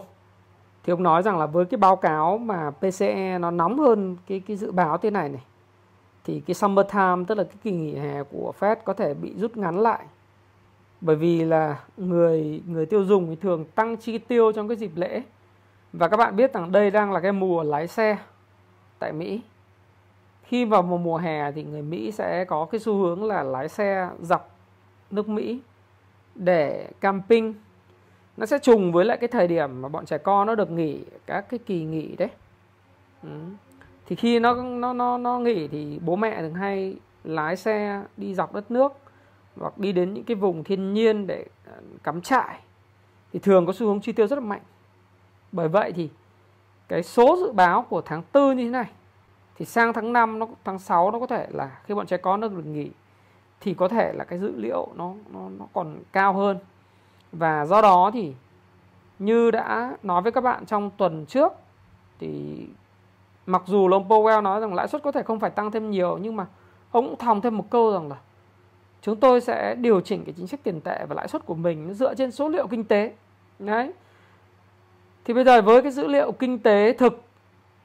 thì 0.84 0.92
ông 0.92 1.04
nói 1.04 1.24
rằng 1.24 1.38
là 1.38 1.46
với 1.46 1.66
cái 1.66 1.78
báo 1.78 1.96
cáo 1.96 2.38
mà 2.38 2.72
PCE 2.72 3.38
nó 3.40 3.52
nóng 3.52 3.80
hơn 3.80 4.18
cái 4.28 4.40
cái 4.48 4.58
dự 4.58 4.72
báo 4.72 4.98
thế 4.98 5.12
này 5.12 5.30
này, 5.30 5.44
thì 6.24 6.40
cái 6.40 6.56
summer 6.56 6.86
time, 6.94 7.24
tức 7.28 7.36
là 7.36 7.44
cái 7.44 7.58
kỳ 7.64 7.72
nghỉ 7.72 7.96
hè 7.96 8.24
của 8.24 8.54
Fed 8.60 8.76
có 8.84 8.94
thể 8.94 9.14
bị 9.14 9.34
rút 9.38 9.58
ngắn 9.58 9.80
lại. 9.80 10.06
Bởi 11.02 11.16
vì 11.16 11.44
là 11.44 11.80
người 11.98 12.62
người 12.68 12.86
tiêu 12.86 13.06
dùng 13.06 13.28
thì 13.30 13.36
thường 13.36 13.66
tăng 13.66 13.98
chi 13.98 14.18
tiêu 14.18 14.52
trong 14.52 14.68
cái 14.68 14.78
dịp 14.78 14.92
lễ. 14.96 15.22
Và 15.94 16.08
các 16.08 16.18
bạn 16.18 16.36
biết 16.36 16.54
rằng 16.54 16.72
đây 16.72 16.92
đang 16.92 17.12
là 17.12 17.20
cái 17.20 17.32
mùa 17.32 17.64
lái 17.64 17.88
xe 17.88 18.18
tại 19.00 19.14
Mỹ 19.14 19.42
khi 20.46 20.66
vào 20.66 20.82
mùa 20.82 20.98
mùa 20.98 21.18
hè 21.18 21.52
thì 21.52 21.64
người 21.64 21.82
Mỹ 21.82 22.12
sẽ 22.12 22.46
có 22.46 22.66
cái 22.66 22.80
xu 22.80 22.98
hướng 22.98 23.24
là 23.24 23.44
lái 23.44 23.70
xe 23.70 24.10
dọc 24.22 24.58
nước 25.12 25.30
Mỹ 25.30 25.60
để 26.36 26.88
camping. 27.00 27.54
Nó 28.38 28.46
sẽ 28.46 28.60
trùng 28.60 28.92
với 28.92 29.06
lại 29.06 29.18
cái 29.18 29.28
thời 29.28 29.48
điểm 29.48 29.82
mà 29.82 29.90
bọn 29.90 30.06
trẻ 30.06 30.18
con 30.18 30.48
nó 30.48 30.56
được 30.56 30.72
nghỉ 30.72 31.00
các 31.26 31.50
cái 31.50 31.60
kỳ 31.66 31.84
nghỉ 31.84 32.16
đấy. 32.16 32.30
Ừ. 33.24 33.30
thì 34.06 34.16
khi 34.16 34.40
nó 34.40 34.56
nó 34.64 34.94
nó 34.94 35.18
nó 35.18 35.40
nghỉ 35.40 35.68
thì 35.68 36.00
bố 36.06 36.16
mẹ 36.16 36.42
thường 36.42 36.54
hay 36.54 36.96
lái 37.24 37.56
xe 37.56 38.04
đi 38.18 38.34
dọc 38.34 38.54
đất 38.54 38.72
nước 38.72 38.94
hoặc 39.58 39.78
đi 39.78 39.92
đến 39.92 40.14
những 40.14 40.24
cái 40.24 40.36
vùng 40.36 40.64
thiên 40.64 40.94
nhiên 40.94 41.28
để 41.28 41.46
ờ, 41.66 41.74
cắm 42.04 42.22
trại. 42.22 42.60
Thì 43.34 43.40
thường 43.40 43.66
có 43.66 43.74
xu 43.74 43.88
hướng 43.88 44.02
chi 44.02 44.12
tiêu 44.12 44.28
rất 44.28 44.36
là 44.36 44.46
mạnh. 44.46 44.62
Bởi 45.52 45.68
vậy 45.68 45.92
thì 45.92 46.10
cái 46.88 47.04
số 47.04 47.38
dự 47.40 47.52
báo 47.52 47.86
của 47.90 48.02
tháng 48.02 48.24
tư 48.32 48.52
như 48.52 48.64
thế 48.64 48.70
này 48.70 48.88
thì 49.56 49.66
sang 49.66 49.94
tháng 49.94 50.14
5 50.14 50.40
nó, 50.40 50.48
tháng 50.64 50.80
6 50.80 51.12
nó 51.12 51.20
có 51.20 51.28
thể 51.28 51.48
là 51.50 51.80
khi 51.84 51.94
bọn 51.94 52.08
trẻ 52.08 52.18
con 52.18 52.40
nó 52.40 52.48
được 52.48 52.66
nghỉ, 52.66 52.92
thì 53.62 53.74
có 53.74 53.88
thể 53.88 54.14
là 54.14 54.24
cái 54.24 54.40
dữ 54.40 54.54
liệu 54.56 54.88
nó 54.96 55.14
nó 55.34 55.40
nó 55.60 55.66
còn 55.74 55.98
cao 56.12 56.34
hơn. 56.34 56.58
Và 57.32 57.66
do 57.66 57.82
đó 57.82 58.12
thì 58.14 58.34
như 59.20 59.52
đã 59.52 59.98
nói 60.04 60.22
với 60.22 60.32
các 60.32 60.42
bạn 60.42 60.66
trong 60.66 60.92
tuần 60.98 61.26
trước, 61.26 61.54
thì 62.20 62.66
mặc 63.46 63.64
dù 63.66 63.88
là 63.88 63.98
ông 63.98 64.08
Powell 64.08 64.42
nói 64.42 64.62
rằng 64.62 64.74
lãi 64.74 64.88
suất 64.88 65.04
có 65.04 65.12
thể 65.12 65.24
không 65.24 65.40
phải 65.40 65.50
tăng 65.50 65.72
thêm 65.72 65.92
nhiều, 65.92 66.18
nhưng 66.22 66.36
mà 66.36 66.46
ông 66.92 67.08
cũng 67.08 67.18
thòng 67.18 67.42
thêm 67.42 67.58
một 67.58 67.66
câu 67.70 67.94
rằng 67.94 68.10
là 68.10 68.16
chúng 69.02 69.16
tôi 69.16 69.42
sẽ 69.42 69.76
điều 69.76 70.02
chỉnh 70.02 70.26
cái 70.26 70.34
chính 70.38 70.48
sách 70.48 70.60
tiền 70.64 70.82
tệ 70.82 71.06
và 71.06 71.16
lãi 71.16 71.28
suất 71.28 71.46
của 71.46 71.56
mình 71.56 71.94
dựa 71.94 72.16
trên 72.16 72.32
số 72.32 72.50
liệu 72.50 72.68
kinh 72.68 72.84
tế. 72.84 73.14
Đấy. 73.60 73.94
Thì 75.26 75.34
bây 75.34 75.44
giờ 75.44 75.62
với 75.62 75.82
cái 75.82 75.92
dữ 75.92 76.08
liệu 76.08 76.32
kinh 76.32 76.60
tế 76.60 76.94
thực 76.94 77.24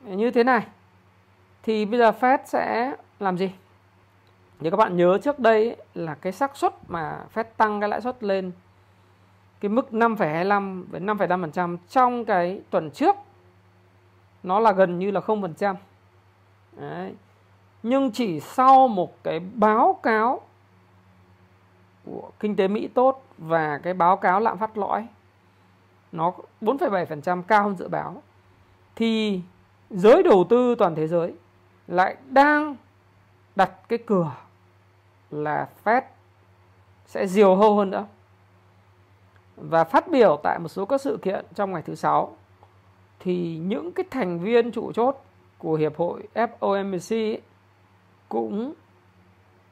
như 0.01 0.31
thế 0.31 0.45
này 0.45 0.67
thì 1.63 1.85
bây 1.85 1.99
giờ 1.99 2.11
Fed 2.21 2.39
sẽ 2.45 2.97
làm 3.19 3.39
gì 3.39 3.51
như 4.61 4.71
các 4.71 4.77
bạn 4.77 4.97
nhớ 4.97 5.19
trước 5.23 5.39
đây 5.39 5.77
là 5.95 6.15
cái 6.15 6.33
xác 6.33 6.57
suất 6.57 6.75
mà 6.89 7.25
Fed 7.35 7.45
tăng 7.57 7.81
cái 7.81 7.89
lãi 7.89 8.01
suất 8.01 8.23
lên 8.23 8.53
cái 9.61 9.69
mức 9.69 9.89
5,25 9.91 10.85
với 10.91 11.01
5,5% 11.01 11.77
trong 11.89 12.25
cái 12.25 12.61
tuần 12.71 12.91
trước 12.91 13.17
nó 14.43 14.61
là 14.61 14.73
gần 14.73 14.99
như 14.99 15.11
là 15.11 15.21
0%. 15.21 15.75
Đấy. 16.77 17.15
Nhưng 17.83 18.11
chỉ 18.11 18.41
sau 18.41 18.89
một 18.89 19.23
cái 19.25 19.41
báo 19.55 19.99
cáo 20.03 20.41
của 22.05 22.31
kinh 22.41 22.57
tế 22.57 22.69
Mỹ 22.69 22.89
tốt 22.89 23.25
và 23.39 23.79
cái 23.79 23.95
báo 23.95 24.17
cáo 24.17 24.41
lạm 24.41 24.59
phát 24.59 24.79
lõi 24.79 25.07
nó 26.13 26.33
4,7% 26.61 27.43
cao 27.43 27.63
hơn 27.63 27.77
dự 27.77 27.89
báo 27.89 28.23
thì 28.97 29.41
giới 29.91 30.23
đầu 30.23 30.47
tư 30.51 30.75
toàn 30.75 30.95
thế 30.95 31.07
giới 31.07 31.35
lại 31.91 32.17
đang 32.29 32.77
đặt 33.57 33.71
cái 33.89 33.99
cửa 34.07 34.33
là 35.31 35.69
Fed 35.85 36.03
sẽ 37.07 37.27
diều 37.27 37.57
hâu 37.57 37.77
hơn 37.77 37.91
nữa. 37.91 38.07
Và 39.57 39.85
phát 39.85 40.09
biểu 40.09 40.41
tại 40.43 40.59
một 40.59 40.69
số 40.69 40.87
các 40.87 41.01
sự 41.01 41.19
kiện 41.23 41.45
trong 41.55 41.73
ngày 41.73 41.83
thứ 41.83 41.95
sáu, 41.95 42.37
thì 43.19 43.57
những 43.57 43.93
cái 43.93 44.05
thành 44.11 44.39
viên 44.39 44.73
trụ 44.73 44.93
chốt 44.93 45.25
của 45.59 45.75
hiệp 45.75 45.97
hội 45.97 46.29
FOMC 46.35 47.39
cũng 48.29 48.75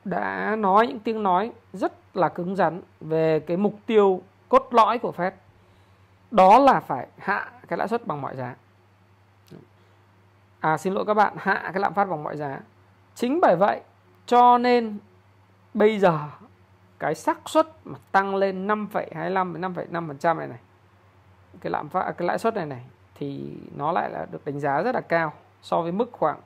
đã 0.04 0.56
nói 0.56 0.86
những 0.86 1.00
tiếng 1.00 1.22
nói 1.22 1.52
rất 1.72 2.16
là 2.16 2.28
cứng 2.28 2.56
rắn 2.56 2.80
về 3.00 3.40
cái 3.40 3.56
mục 3.56 3.74
tiêu 3.86 4.22
cốt 4.48 4.68
lõi 4.70 4.98
của 4.98 5.12
Fed. 5.16 5.30
Đó 6.30 6.58
là 6.58 6.80
phải 6.80 7.08
hạ 7.18 7.50
cái 7.68 7.78
lãi 7.78 7.88
suất 7.88 8.06
bằng 8.06 8.22
mọi 8.22 8.36
giá 8.36 8.54
à 10.60 10.78
xin 10.78 10.92
lỗi 10.92 11.04
các 11.06 11.14
bạn 11.14 11.34
hạ 11.38 11.70
cái 11.72 11.80
lạm 11.80 11.94
phát 11.94 12.04
bằng 12.04 12.22
mọi 12.22 12.36
giá. 12.36 12.60
Chính 13.14 13.40
bởi 13.40 13.56
vậy 13.56 13.80
cho 14.26 14.58
nên 14.58 14.98
bây 15.74 15.98
giờ 15.98 16.18
cái 16.98 17.14
xác 17.14 17.48
suất 17.48 17.66
mà 17.84 17.98
tăng 18.12 18.36
lên 18.36 18.66
5,25 18.66 19.52
đến 19.52 19.62
5,5% 19.62 20.36
này 20.36 20.48
này 20.48 20.58
cái 21.60 21.70
lạm 21.70 21.88
phát 21.88 22.00
à, 22.00 22.12
cái 22.12 22.28
lãi 22.28 22.38
suất 22.38 22.54
này 22.54 22.66
này 22.66 22.84
thì 23.14 23.56
nó 23.76 23.92
lại 23.92 24.10
là 24.10 24.26
được 24.30 24.44
đánh 24.44 24.60
giá 24.60 24.82
rất 24.82 24.94
là 24.94 25.00
cao 25.00 25.32
so 25.62 25.80
với 25.80 25.92
mức 25.92 26.08
khoảng 26.12 26.38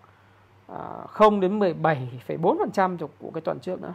uh, 0.73 0.79
à, 0.79 1.07
0 1.07 1.41
đến 1.41 1.59
17,4% 1.59 3.07
của 3.19 3.31
cái 3.35 3.41
tuần 3.41 3.59
trước 3.61 3.83
nữa. 3.83 3.95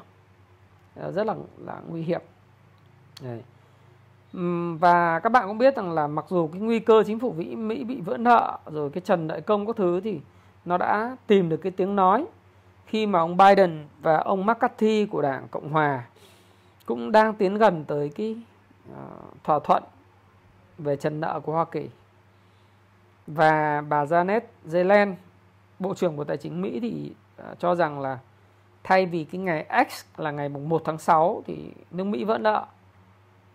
Rất 1.11 1.27
là 1.27 1.35
là 1.57 1.81
nguy 1.87 2.01
hiểm. 2.01 2.21
Đây 3.21 3.43
và 4.79 5.19
các 5.19 5.29
bạn 5.29 5.47
cũng 5.47 5.57
biết 5.57 5.75
rằng 5.75 5.91
là 5.91 6.07
mặc 6.07 6.25
dù 6.29 6.47
cái 6.47 6.61
nguy 6.61 6.79
cơ 6.79 7.03
chính 7.07 7.19
phủ 7.19 7.33
Mỹ 7.37 7.55
Mỹ 7.55 7.83
bị 7.83 8.01
vỡ 8.01 8.17
nợ 8.17 8.57
rồi 8.65 8.89
cái 8.89 9.01
trần 9.01 9.27
nợ 9.27 9.39
công 9.39 9.67
các 9.67 9.75
thứ 9.75 10.01
thì 10.03 10.19
nó 10.65 10.77
đã 10.77 11.17
tìm 11.27 11.49
được 11.49 11.57
cái 11.57 11.71
tiếng 11.71 11.95
nói 11.95 12.25
khi 12.85 13.05
mà 13.05 13.19
ông 13.19 13.37
Biden 13.37 13.87
và 14.01 14.17
ông 14.17 14.45
McCarthy 14.45 15.05
của 15.05 15.21
đảng 15.21 15.47
Cộng 15.51 15.69
hòa 15.69 16.03
cũng 16.85 17.11
đang 17.11 17.33
tiến 17.33 17.57
gần 17.57 17.85
tới 17.85 18.11
cái 18.15 18.35
uh, 18.91 19.43
thỏa 19.43 19.59
thuận 19.59 19.83
về 20.77 20.95
trần 20.95 21.19
nợ 21.19 21.39
của 21.39 21.51
Hoa 21.51 21.65
Kỳ. 21.65 21.89
Và 23.27 23.81
bà 23.81 24.05
Janet 24.05 24.41
Yellen, 24.73 25.15
Bộ 25.79 25.93
trưởng 25.93 26.15
Bộ 26.15 26.23
Tài 26.23 26.37
chính 26.37 26.61
Mỹ 26.61 26.79
thì 26.79 27.13
uh, 27.41 27.59
cho 27.59 27.75
rằng 27.75 27.99
là 27.99 28.19
thay 28.83 29.05
vì 29.05 29.23
cái 29.23 29.41
ngày 29.41 29.85
X 29.89 30.05
là 30.17 30.31
ngày 30.31 30.49
mùng 30.49 30.69
1 30.69 30.81
tháng 30.85 30.97
6 30.97 31.43
thì 31.45 31.71
nước 31.91 32.03
Mỹ 32.03 32.23
vỡ 32.23 32.37
nợ. 32.37 32.65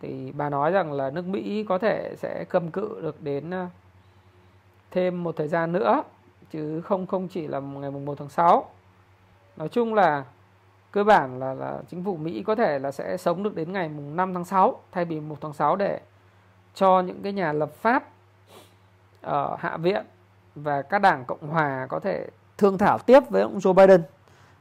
Thì 0.03 0.31
bà 0.31 0.49
nói 0.49 0.71
rằng 0.71 0.93
là 0.93 1.09
nước 1.09 1.27
Mỹ 1.27 1.65
có 1.69 1.77
thể 1.77 2.15
sẽ 2.17 2.45
cầm 2.49 2.71
cự 2.71 3.01
được 3.01 3.21
đến 3.21 3.49
ờ, 3.49 3.67
thêm 4.91 5.23
một 5.23 5.35
thời 5.37 5.47
gian 5.47 5.71
nữa 5.71 6.03
chứ 6.51 6.81
không 6.81 7.07
không 7.07 7.27
chỉ 7.27 7.47
là 7.47 7.59
ngày 7.59 7.91
mùng 7.91 8.05
1 8.05 8.17
tháng 8.17 8.29
6. 8.29 8.69
Nói 9.57 9.69
chung 9.69 9.93
là 9.93 10.23
cơ 10.91 11.03
bản 11.03 11.39
là 11.39 11.53
là 11.53 11.81
chính 11.89 12.03
phủ 12.03 12.17
Mỹ 12.17 12.43
có 12.47 12.55
thể 12.55 12.79
là 12.79 12.91
sẽ 12.91 13.17
sống 13.17 13.43
được 13.43 13.55
đến 13.55 13.73
ngày 13.73 13.89
mùng 13.89 14.15
5 14.15 14.33
tháng 14.33 14.45
6 14.45 14.79
thay 14.91 15.05
vì 15.05 15.19
1 15.19 15.37
tháng 15.41 15.53
6 15.53 15.75
để 15.75 15.99
cho 16.75 17.01
những 17.01 17.21
cái 17.23 17.33
nhà 17.33 17.53
lập 17.53 17.71
pháp 17.73 18.09
ở 19.21 19.55
Hạ 19.59 19.77
viện 19.77 20.05
và 20.55 20.81
các 20.81 20.99
đảng 20.99 21.25
Cộng 21.25 21.47
hòa 21.47 21.87
có 21.89 21.99
thể 21.99 22.27
thương 22.57 22.77
thảo 22.77 22.97
tiếp 22.97 23.19
với 23.29 23.41
ông 23.41 23.57
Joe 23.57 23.73
Biden. 23.73 24.03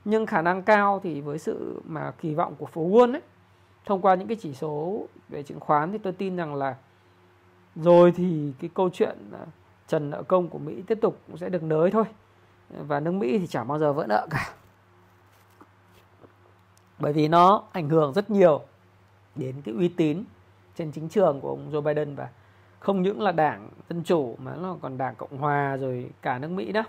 Nhưng 0.05 0.27
khả 0.27 0.43
năng 0.43 0.63
cao 0.63 1.01
thì 1.03 1.21
với 1.21 1.39
sự 1.39 1.83
mà 1.85 2.13
kỳ 2.19 2.35
vọng 2.35 2.55
của 2.59 2.67
phố 2.67 2.83
Wall 2.83 3.13
ấy, 3.13 3.23
thông 3.85 4.01
qua 4.01 4.15
những 4.15 4.29
cái 4.29 4.37
chỉ 4.41 4.55
số 4.55 5.07
về 5.29 5.43
chứng 5.43 5.61
khoán 5.61 5.93
thì 5.93 5.99
tôi 5.99 6.12
tin 6.12 6.37
rằng 6.37 6.55
là 6.55 6.77
rồi 7.77 8.12
thì 8.17 8.53
cái 8.61 8.71
câu 8.75 8.91
chuyện 8.91 9.19
à, 9.33 9.47
trần 9.89 10.11
nợ 10.11 10.23
công 10.23 10.49
của 10.49 10.59
Mỹ 10.59 10.83
tiếp 10.87 10.99
tục 11.03 11.19
cũng 11.27 11.37
sẽ 11.37 11.49
được 11.49 11.62
nới 11.62 11.91
thôi. 11.91 12.05
Và 12.71 13.01
nước 13.01 13.12
Mỹ 13.12 13.39
thì 13.39 13.47
chẳng 13.47 13.69
bao 13.69 13.79
giờ 13.79 13.93
vỡ 13.93 14.07
nợ 14.09 14.27
cả. 14.31 14.55
Bởi 16.99 17.12
vì 17.12 17.29
nó 17.29 17.62
ảnh 17.73 17.89
hưởng 17.89 18.12
rất 18.12 18.31
nhiều 18.31 18.61
đến 19.35 19.62
cái 19.65 19.75
uy 19.75 19.89
tín 19.89 20.25
trên 20.77 20.93
chính 20.93 21.09
trường 21.09 21.41
của 21.41 21.49
ông 21.49 21.71
Joe 21.73 21.81
Biden 21.81 22.15
và 22.15 22.29
không 22.81 23.03
những 23.03 23.21
là 23.21 23.33
đảng 23.33 23.69
dân 23.89 24.03
chủ 24.05 24.37
mà 24.39 24.55
nó 24.57 24.77
còn 24.83 24.99
đảng 24.99 25.15
cộng 25.15 25.39
hòa 25.39 25.77
rồi 25.77 26.11
cả 26.23 26.39
nước 26.39 26.51
Mỹ 26.51 26.73
đó. 26.73 26.83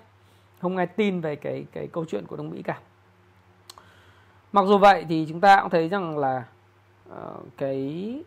Không 0.60 0.78
ai 0.78 0.88
tin 0.88 1.22
về 1.22 1.36
cái 1.36 1.66
cái 1.72 1.88
câu 1.88 2.06
chuyện 2.06 2.26
của 2.28 2.36
nước 2.36 2.44
Mỹ 2.44 2.62
cả. 2.62 2.80
Mặc 4.52 4.66
dù 4.68 4.78
vậy 4.78 5.06
thì 5.10 5.26
chúng 5.30 5.42
ta 5.42 5.62
cũng 5.62 5.70
thấy 5.70 5.90
rằng 5.90 6.18
là 6.18 6.44
Ờ, 7.16 7.36
cái 7.58 8.24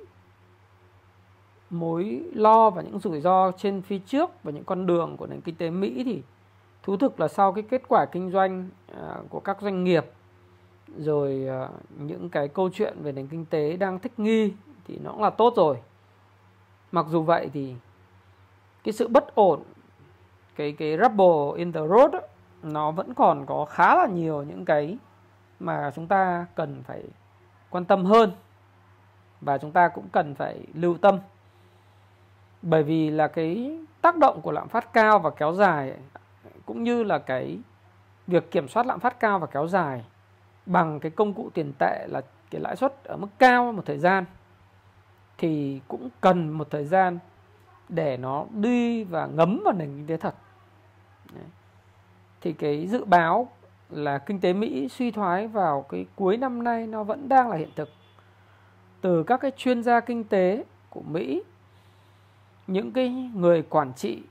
mối 1.70 2.22
lo 2.34 2.70
và 2.70 2.82
những 2.82 2.98
rủi 2.98 3.20
ro 3.20 3.50
trên 3.50 3.82
phía 3.82 3.98
trước 3.98 4.30
và 4.42 4.52
những 4.52 4.64
con 4.64 4.86
đường 4.86 5.16
của 5.16 5.26
nền 5.26 5.40
kinh 5.40 5.54
tế 5.54 5.70
Mỹ 5.70 6.02
thì 6.04 6.22
thú 6.82 6.96
thực 6.96 7.20
là 7.20 7.28
sau 7.28 7.52
cái 7.52 7.64
kết 7.70 7.82
quả 7.88 8.04
kinh 8.04 8.30
doanh 8.30 8.68
ờ, 8.94 9.22
của 9.28 9.40
các 9.40 9.60
doanh 9.60 9.84
nghiệp 9.84 10.06
rồi 10.98 11.44
ờ, 11.48 11.68
những 11.98 12.28
cái 12.28 12.48
câu 12.48 12.70
chuyện 12.70 13.02
về 13.02 13.12
nền 13.12 13.26
kinh 13.26 13.44
tế 13.44 13.76
đang 13.76 13.98
thích 13.98 14.12
nghi 14.16 14.52
thì 14.84 14.98
nó 14.98 15.10
cũng 15.10 15.22
là 15.22 15.30
tốt 15.30 15.52
rồi. 15.56 15.76
Mặc 16.92 17.06
dù 17.08 17.22
vậy 17.22 17.50
thì 17.52 17.74
cái 18.84 18.92
sự 18.92 19.08
bất 19.08 19.34
ổn 19.34 19.62
cái 20.56 20.72
cái 20.72 20.98
rubble 21.02 21.58
in 21.58 21.72
the 21.72 21.80
road 21.80 22.12
đó, 22.12 22.20
nó 22.62 22.90
vẫn 22.90 23.14
còn 23.14 23.46
có 23.46 23.64
khá 23.64 23.96
là 23.96 24.06
nhiều 24.06 24.42
những 24.42 24.64
cái 24.64 24.98
mà 25.60 25.90
chúng 25.94 26.06
ta 26.06 26.46
cần 26.54 26.82
phải 26.86 27.02
quan 27.70 27.84
tâm 27.84 28.04
hơn 28.04 28.32
và 29.40 29.58
chúng 29.58 29.72
ta 29.72 29.88
cũng 29.88 30.08
cần 30.12 30.34
phải 30.34 30.66
lưu 30.74 30.98
tâm 30.98 31.18
bởi 32.62 32.82
vì 32.82 33.10
là 33.10 33.28
cái 33.28 33.78
tác 34.00 34.16
động 34.16 34.40
của 34.40 34.52
lạm 34.52 34.68
phát 34.68 34.92
cao 34.92 35.18
và 35.18 35.30
kéo 35.30 35.52
dài, 35.52 35.96
cũng 36.66 36.82
như 36.82 37.02
là 37.02 37.18
cái 37.18 37.58
việc 38.26 38.50
kiểm 38.50 38.68
soát 38.68 38.86
lạm 38.86 39.00
phát 39.00 39.20
cao 39.20 39.38
và 39.38 39.46
kéo 39.46 39.66
dài 39.66 40.04
bằng 40.66 41.00
cái 41.00 41.10
công 41.10 41.32
cụ 41.32 41.50
tiền 41.54 41.72
tệ 41.78 42.06
là 42.08 42.20
cái 42.50 42.60
lãi 42.60 42.76
suất 42.76 43.04
ở 43.04 43.16
mức 43.16 43.28
cao 43.38 43.72
một 43.72 43.82
thời 43.86 43.98
gian, 43.98 44.24
thì 45.38 45.80
cũng 45.88 46.08
cần 46.20 46.50
một 46.50 46.70
thời 46.70 46.84
gian 46.84 47.18
để 47.88 48.16
nó 48.16 48.44
đi 48.50 49.04
và 49.04 49.26
ngấm 49.26 49.62
vào 49.64 49.74
nền 49.74 49.88
kinh 49.96 50.06
tế 50.06 50.16
thật. 50.16 50.34
Đấy. 51.34 51.44
Thì 52.40 52.52
cái 52.52 52.86
dự 52.86 53.04
báo 53.04 53.48
là 53.90 54.18
kinh 54.18 54.40
tế 54.40 54.52
Mỹ 54.52 54.88
suy 54.88 55.10
thoái 55.10 55.48
vào 55.48 55.82
cái 55.88 56.06
cuối 56.16 56.36
năm 56.36 56.64
nay 56.64 56.86
nó 56.86 57.04
vẫn 57.04 57.28
đang 57.28 57.48
là 57.48 57.56
hiện 57.56 57.70
thực. 57.76 57.90
Từ 59.00 59.22
các 59.22 59.40
cái 59.40 59.50
chuyên 59.56 59.82
gia 59.82 60.00
kinh 60.00 60.24
tế 60.24 60.64
của 60.90 61.02
Mỹ, 61.10 61.42
những 62.66 62.92
cái 62.92 63.08
người 63.34 63.62
quản 63.62 63.92
trị, 63.92 64.22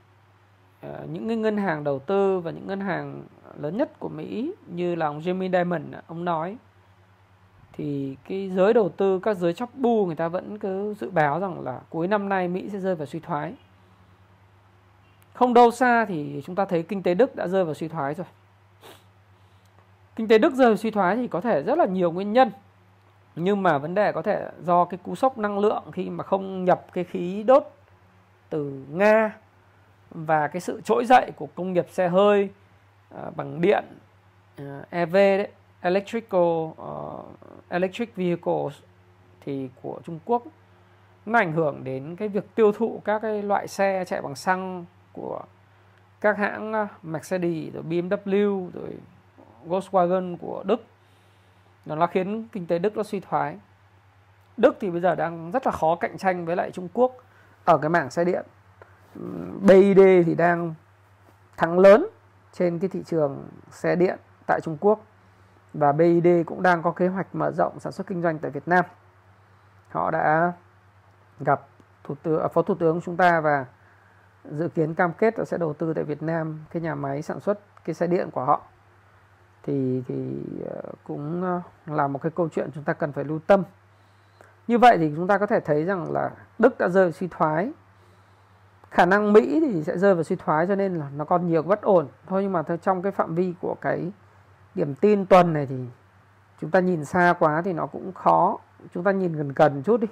ờ, 0.80 1.06
những 1.12 1.28
cái 1.28 1.36
ngân 1.36 1.56
hàng 1.56 1.84
đầu 1.84 1.98
tư 1.98 2.40
và 2.40 2.50
những 2.50 2.66
ngân 2.66 2.80
hàng 2.80 3.22
lớn 3.60 3.76
nhất 3.76 3.98
của 3.98 4.08
Mỹ 4.08 4.52
như 4.66 4.94
là 4.94 5.06
ông 5.06 5.20
Jimmy 5.20 5.52
Dimon 5.52 5.82
ông 6.06 6.24
nói 6.24 6.56
thì 7.72 8.16
cái 8.28 8.50
giới 8.50 8.72
đầu 8.72 8.88
tư 8.88 9.18
các 9.18 9.36
giới 9.36 9.54
chóc 9.54 9.74
bu 9.74 10.06
người 10.06 10.16
ta 10.16 10.28
vẫn 10.28 10.58
cứ 10.58 10.94
dự 10.94 11.10
báo 11.10 11.40
rằng 11.40 11.60
là 11.60 11.80
cuối 11.90 12.08
năm 12.08 12.28
nay 12.28 12.48
Mỹ 12.48 12.68
sẽ 12.72 12.78
rơi 12.78 12.94
vào 12.94 13.06
suy 13.06 13.20
thoái. 13.20 13.54
Không 15.34 15.54
đâu 15.54 15.70
xa 15.70 16.04
thì 16.04 16.42
chúng 16.46 16.56
ta 16.56 16.64
thấy 16.64 16.82
kinh 16.82 17.02
tế 17.02 17.14
Đức 17.14 17.36
đã 17.36 17.48
rơi 17.48 17.64
vào 17.64 17.74
suy 17.74 17.88
thoái 17.88 18.14
rồi. 18.14 18.26
Kinh 20.16 20.28
tế 20.28 20.38
Đức 20.38 20.54
rơi 20.54 20.66
vào 20.66 20.76
suy 20.76 20.90
thoái 20.90 21.16
thì 21.16 21.28
có 21.28 21.40
thể 21.40 21.62
rất 21.62 21.78
là 21.78 21.86
nhiều 21.86 22.12
nguyên 22.12 22.32
nhân 22.32 22.50
nhưng 23.36 23.62
mà 23.62 23.78
vấn 23.78 23.94
đề 23.94 24.12
có 24.12 24.22
thể 24.22 24.48
do 24.62 24.84
cái 24.84 24.98
cú 25.02 25.14
sốc 25.14 25.38
năng 25.38 25.58
lượng 25.58 25.82
khi 25.92 26.10
mà 26.10 26.24
không 26.24 26.64
nhập 26.64 26.86
cái 26.92 27.04
khí 27.04 27.42
đốt 27.42 27.64
từ 28.50 28.84
Nga 28.90 29.36
và 30.10 30.48
cái 30.48 30.60
sự 30.60 30.80
trỗi 30.84 31.04
dậy 31.06 31.32
của 31.36 31.48
công 31.54 31.72
nghiệp 31.72 31.86
xe 31.90 32.08
hơi 32.08 32.48
uh, 33.14 33.36
bằng 33.36 33.60
điện 33.60 33.84
à, 34.56 34.78
uh, 34.82 34.90
EV 34.90 35.14
đấy 35.14 35.48
electrical 35.80 36.40
uh, 36.40 36.74
electric 37.68 38.16
vehicles 38.16 38.74
thì 39.40 39.68
của 39.82 40.00
Trung 40.04 40.18
Quốc 40.24 40.42
nó 41.26 41.38
ảnh 41.38 41.52
hưởng 41.52 41.84
đến 41.84 42.16
cái 42.16 42.28
việc 42.28 42.54
tiêu 42.54 42.72
thụ 42.72 43.02
các 43.04 43.22
cái 43.22 43.42
loại 43.42 43.68
xe 43.68 44.04
chạy 44.04 44.22
bằng 44.22 44.34
xăng 44.34 44.84
của 45.12 45.40
các 46.20 46.38
hãng 46.38 46.72
à, 46.72 46.88
Mercedes 47.02 47.74
rồi 47.74 47.82
BMW 47.82 48.70
rồi 48.74 48.96
Volkswagen 49.68 50.36
của 50.36 50.62
Đức 50.66 50.84
nó 51.94 52.06
khiến 52.06 52.48
kinh 52.52 52.66
tế 52.66 52.78
Đức 52.78 52.96
nó 52.96 53.02
suy 53.02 53.20
thoái 53.20 53.58
Đức 54.56 54.76
thì 54.80 54.90
bây 54.90 55.00
giờ 55.00 55.14
đang 55.14 55.50
rất 55.50 55.66
là 55.66 55.72
khó 55.72 55.96
cạnh 55.96 56.18
tranh 56.18 56.46
với 56.46 56.56
lại 56.56 56.70
Trung 56.70 56.88
Quốc 56.92 57.16
ở 57.64 57.78
cái 57.78 57.88
mảng 57.88 58.10
xe 58.10 58.24
điện 58.24 58.46
BID 59.60 60.00
thì 60.26 60.34
đang 60.34 60.74
thắng 61.56 61.78
lớn 61.78 62.06
trên 62.52 62.78
cái 62.78 62.88
thị 62.88 63.02
trường 63.06 63.48
xe 63.70 63.96
điện 63.96 64.18
tại 64.46 64.60
Trung 64.60 64.76
Quốc 64.80 65.00
và 65.74 65.92
BID 65.92 66.26
cũng 66.46 66.62
đang 66.62 66.82
có 66.82 66.90
kế 66.90 67.08
hoạch 67.08 67.34
mở 67.34 67.50
rộng 67.50 67.80
sản 67.80 67.92
xuất 67.92 68.06
kinh 68.06 68.22
doanh 68.22 68.38
tại 68.38 68.50
Việt 68.50 68.68
Nam. 68.68 68.84
Họ 69.90 70.10
đã 70.10 70.52
gặp 71.40 71.66
thủ 72.04 72.14
tướng 72.22 72.42
à, 72.42 72.48
phó 72.48 72.62
thủ 72.62 72.74
tướng 72.74 73.00
chúng 73.00 73.16
ta 73.16 73.40
và 73.40 73.64
dự 74.44 74.68
kiến 74.68 74.94
cam 74.94 75.12
kết 75.12 75.38
là 75.38 75.44
sẽ 75.44 75.58
đầu 75.58 75.72
tư 75.72 75.92
tại 75.94 76.04
Việt 76.04 76.22
Nam 76.22 76.64
cái 76.70 76.82
nhà 76.82 76.94
máy 76.94 77.22
sản 77.22 77.40
xuất 77.40 77.60
cái 77.84 77.94
xe 77.94 78.06
điện 78.06 78.30
của 78.30 78.44
họ. 78.44 78.62
Thì 79.66 80.02
thì 80.08 80.42
ờ, 80.66 80.82
cũng 81.04 81.42
ờ, 81.42 81.60
là 81.94 82.08
một 82.08 82.22
cái 82.22 82.32
câu 82.34 82.48
chuyện 82.48 82.70
chúng 82.74 82.84
ta 82.84 82.92
cần 82.92 83.12
phải 83.12 83.24
lưu 83.24 83.38
tâm. 83.46 83.62
Như 84.66 84.78
vậy 84.78 84.98
thì 84.98 85.12
chúng 85.16 85.26
ta 85.26 85.38
có 85.38 85.46
thể 85.46 85.60
thấy 85.60 85.84
rằng 85.84 86.12
là 86.12 86.30
Đức 86.58 86.78
đã 86.78 86.88
rơi 86.88 87.12
suy 87.12 87.28
thoái. 87.28 87.72
Khả 88.90 89.06
năng 89.06 89.32
Mỹ 89.32 89.60
thì 89.60 89.82
sẽ 89.82 89.98
rơi 89.98 90.14
vào 90.14 90.24
suy 90.24 90.36
thoái 90.36 90.66
cho 90.66 90.74
nên 90.74 90.94
là 90.94 91.06
nó 91.16 91.24
còn 91.24 91.46
nhiều 91.46 91.62
bất 91.62 91.82
ổn. 91.82 92.08
Thôi 92.26 92.42
nhưng 92.42 92.52
mà 92.52 92.62
trong 92.82 93.02
cái 93.02 93.12
phạm 93.12 93.34
vi 93.34 93.54
của 93.60 93.76
cái 93.80 94.12
điểm 94.74 94.94
tin 94.94 95.26
tuần 95.26 95.52
này 95.52 95.66
thì 95.66 95.76
chúng 96.60 96.70
ta 96.70 96.80
nhìn 96.80 97.04
xa 97.04 97.34
quá 97.38 97.62
thì 97.64 97.72
nó 97.72 97.86
cũng 97.86 98.12
khó. 98.12 98.58
Chúng 98.94 99.04
ta 99.04 99.10
nhìn 99.10 99.32
gần 99.32 99.52
gần 99.56 99.82
chút 99.82 100.00
đi, 100.00 100.08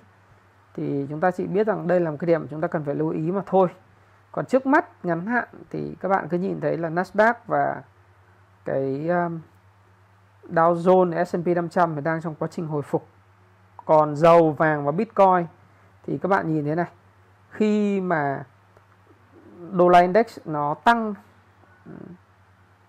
thì 0.75 1.07
chúng 1.09 1.21
ta 1.21 1.31
chỉ 1.31 1.47
biết 1.47 1.67
rằng 1.67 1.87
đây 1.87 2.01
là 2.01 2.11
một 2.11 2.17
cái 2.21 2.27
điểm 2.27 2.49
chúng 2.49 2.61
ta 2.61 2.69
cần 2.69 2.85
phải 2.85 2.95
lưu 2.95 3.11
ý 3.11 3.31
mà 3.31 3.43
thôi. 3.47 3.69
Còn 4.33 4.47
trước 4.47 4.67
mắt, 4.67 5.05
ngắn 5.05 5.27
hạn 5.27 5.49
thì 5.71 5.97
các 6.01 6.09
bạn 6.09 6.29
cứ 6.29 6.39
nhìn 6.39 6.61
thấy 6.61 6.77
là 6.77 6.89
Nasdaq 6.89 7.35
và 7.47 7.83
cái 8.65 9.09
um, 9.09 9.41
Dow 10.49 10.75
Jones 10.75 11.25
S&P 11.25 11.47
500 11.47 11.95
thì 11.95 12.01
đang 12.01 12.23
trong 12.23 12.35
quá 12.35 12.49
trình 12.51 12.67
hồi 12.67 12.83
phục. 12.83 13.07
Còn 13.85 14.17
dầu 14.17 14.51
vàng 14.51 14.85
và 14.85 14.93
Bitcoin 14.93 15.47
thì 16.07 16.19
các 16.19 16.29
bạn 16.29 16.55
nhìn 16.55 16.65
thế 16.65 16.75
này 16.75 16.89
khi 17.51 18.01
mà 18.01 18.45
đô 19.73 19.89
la 19.89 20.01
index 20.01 20.39
nó 20.45 20.75
tăng 20.75 21.15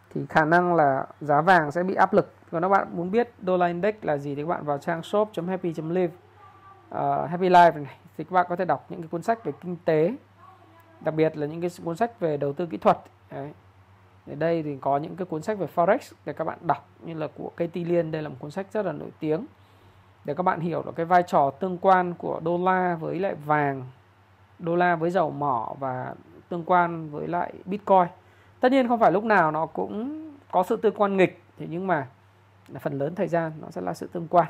thì 0.10 0.26
khả 0.30 0.46
năng 0.46 0.76
là 0.76 1.08
giá 1.22 1.42
vàng 1.42 1.72
sẽ 1.72 1.84
bị 1.84 1.96
áp 1.96 2.14
lực. 2.14 2.34
Còn 2.52 2.62
các 2.62 2.70
bạn 2.70 2.88
muốn 2.92 3.12
biết 3.12 3.30
đô 3.42 3.58
la 3.58 3.68
index 3.68 3.96
là 4.02 4.18
gì 4.18 4.36
thì 4.36 4.42
các 4.42 4.48
bạn 4.48 4.66
vào 4.66 4.78
trang 4.78 5.04
shop.happy.live 5.04 6.06
uh, 6.06 6.12
ờ, 6.90 7.26
happy 7.26 7.50
life 7.50 7.84
này 7.84 7.98
thì 8.18 8.24
các 8.24 8.32
bạn 8.32 8.46
có 8.50 8.56
thể 8.56 8.66
đọc 8.66 8.86
những 8.90 9.02
cái 9.02 9.08
cuốn 9.08 9.22
sách 9.22 9.44
về 9.44 9.52
kinh 9.62 9.78
tế 9.86 10.16
đặc 11.02 11.14
biệt 11.14 11.38
là 11.38 11.48
những 11.48 11.62
cái 11.62 11.70
cuốn 11.84 11.96
sách 11.96 12.20
về 12.20 12.38
đầu 12.38 12.54
tư 12.54 12.66
kỹ 12.66 12.78
thuật. 12.78 12.98
Đấy 13.32 13.54
ở 14.28 14.36
đây 14.36 14.64
thì 14.64 14.78
có 14.82 14.98
những 14.98 15.16
cái 15.16 15.26
cuốn 15.26 15.42
sách 15.42 15.58
về 15.58 15.68
forex 15.76 16.14
để 16.26 16.34
các 16.34 16.44
bạn 16.44 16.58
đọc 16.62 16.90
như 17.06 17.14
là 17.14 17.28
của 17.36 17.52
Katie 17.58 17.84
Liên 17.84 18.12
đây 18.12 18.22
là 18.22 18.30
một 18.30 18.36
cuốn 18.40 18.52
sách 18.52 18.68
rất 18.74 18.86
là 18.86 18.92
nổi 18.92 19.10
tiếng 19.20 19.46
để 20.26 20.34
các 20.34 20.44
bạn 20.44 20.60
hiểu 20.60 20.84
được 20.86 20.92
cái 20.96 21.06
vai 21.06 21.24
trò 21.24 21.52
tương 21.60 21.78
quan 21.78 22.14
của 22.18 22.40
đô 22.44 22.58
la 22.58 22.96
với 22.96 23.20
lại 23.20 23.36
vàng 23.46 23.84
đô 24.60 24.76
la 24.76 24.96
với 24.96 25.12
dầu 25.12 25.32
mỏ 25.32 25.76
và 25.80 26.16
tương 26.50 26.64
quan 26.66 27.10
với 27.10 27.28
lại 27.28 27.54
Bitcoin. 27.66 28.08
Tất 28.60 28.72
nhiên 28.72 28.88
không 28.88 29.00
phải 29.00 29.12
lúc 29.12 29.24
nào 29.24 29.52
nó 29.52 29.66
cũng 29.66 30.26
có 30.52 30.64
sự 30.64 30.78
tương 30.78 30.96
quan 30.96 31.18
nghịch 31.18 31.42
thì 31.58 31.68
nhưng 31.70 31.88
mà 31.88 32.08
phần 32.80 32.98
lớn 32.98 33.16
thời 33.16 33.28
gian 33.28 33.52
nó 33.62 33.68
sẽ 33.72 33.82
là 33.82 33.94
sự 33.94 34.08
tương 34.08 34.28
quan. 34.28 34.48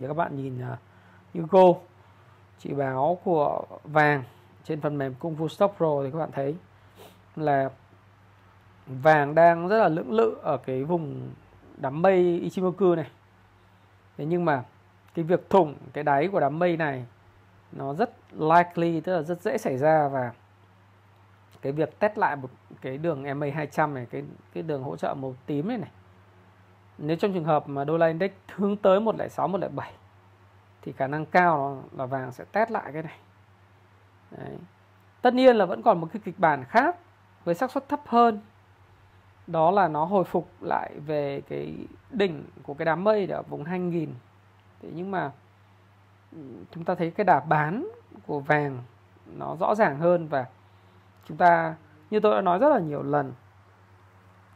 Để 0.00 0.08
các 0.08 0.16
bạn 0.16 0.36
nhìn 0.36 0.60
uh, 0.72 0.78
Hugo 1.34 1.80
chỉ 2.58 2.74
báo 2.74 3.18
của 3.24 3.62
vàng 3.84 4.22
trên 4.64 4.80
phần 4.80 4.98
mềm 4.98 5.14
Kung 5.14 5.36
Fu 5.36 5.48
Stock 5.48 5.76
Pro 5.76 6.02
thì 6.04 6.10
các 6.10 6.18
bạn 6.18 6.30
thấy 6.32 6.56
là 7.36 7.70
vàng 8.86 9.34
đang 9.34 9.68
rất 9.68 9.78
là 9.78 9.88
lưỡng 9.88 10.12
lự 10.12 10.36
ở 10.42 10.56
cái 10.56 10.84
vùng 10.84 11.30
đám 11.76 12.02
mây 12.02 12.40
Ichimoku 12.40 12.94
này. 12.94 13.10
Thế 14.16 14.24
nhưng 14.24 14.44
mà 14.44 14.64
cái 15.14 15.24
việc 15.24 15.50
thủng 15.50 15.74
cái 15.92 16.04
đáy 16.04 16.28
của 16.28 16.40
đám 16.40 16.58
mây 16.58 16.76
này 16.76 17.06
nó 17.72 17.94
rất 17.94 18.10
likely 18.32 19.00
tức 19.00 19.16
là 19.16 19.22
rất 19.22 19.42
dễ 19.42 19.58
xảy 19.58 19.78
ra 19.78 20.08
và 20.08 20.32
cái 21.62 21.72
việc 21.72 21.98
test 21.98 22.18
lại 22.18 22.36
một 22.36 22.50
cái 22.80 22.98
đường 22.98 23.38
MA 23.38 23.46
200 23.54 23.94
này 23.94 24.06
cái 24.10 24.22
cái 24.54 24.62
đường 24.62 24.82
hỗ 24.82 24.96
trợ 24.96 25.14
màu 25.14 25.34
tím 25.46 25.68
này 25.68 25.78
này 25.78 25.90
nếu 26.98 27.16
trong 27.16 27.32
trường 27.32 27.44
hợp 27.44 27.68
mà 27.68 27.84
đô 27.84 27.96
la 27.96 28.06
index 28.06 28.30
hướng 28.54 28.76
tới 28.76 29.00
106 29.00 29.48
107 29.48 29.92
thì 30.82 30.92
khả 30.92 31.06
năng 31.06 31.26
cao 31.26 31.74
là, 31.74 31.98
là 31.98 32.06
vàng 32.06 32.32
sẽ 32.32 32.44
test 32.52 32.70
lại 32.70 32.92
cái 32.92 33.02
này 33.02 33.18
Đấy. 34.30 34.56
tất 35.22 35.34
nhiên 35.34 35.56
là 35.56 35.64
vẫn 35.64 35.82
còn 35.82 36.00
một 36.00 36.08
cái 36.12 36.22
kịch 36.24 36.38
bản 36.38 36.64
khác 36.64 36.96
với 37.44 37.54
xác 37.54 37.70
suất 37.70 37.88
thấp 37.88 38.00
hơn 38.06 38.40
đó 39.46 39.70
là 39.70 39.88
nó 39.88 40.04
hồi 40.04 40.24
phục 40.24 40.48
lại 40.60 40.92
về 41.06 41.42
cái 41.48 41.76
đỉnh 42.10 42.44
của 42.62 42.74
cái 42.74 42.86
đám 42.86 43.04
mây 43.04 43.26
ở 43.26 43.42
vùng 43.42 43.64
2000 43.64 44.14
thế 44.82 44.88
nhưng 44.94 45.10
mà 45.10 45.32
ừ, 46.32 46.38
chúng 46.70 46.84
ta 46.84 46.94
thấy 46.94 47.10
cái 47.10 47.24
đà 47.24 47.40
bán 47.40 47.88
của 48.26 48.40
vàng 48.40 48.78
nó 49.38 49.56
rõ 49.60 49.74
ràng 49.74 49.98
hơn 49.98 50.28
và 50.28 50.46
chúng 51.28 51.36
ta, 51.36 51.74
như 52.10 52.20
tôi 52.20 52.34
đã 52.34 52.40
nói 52.40 52.58
rất 52.58 52.68
là 52.68 52.78
nhiều 52.78 53.02
lần, 53.02 53.32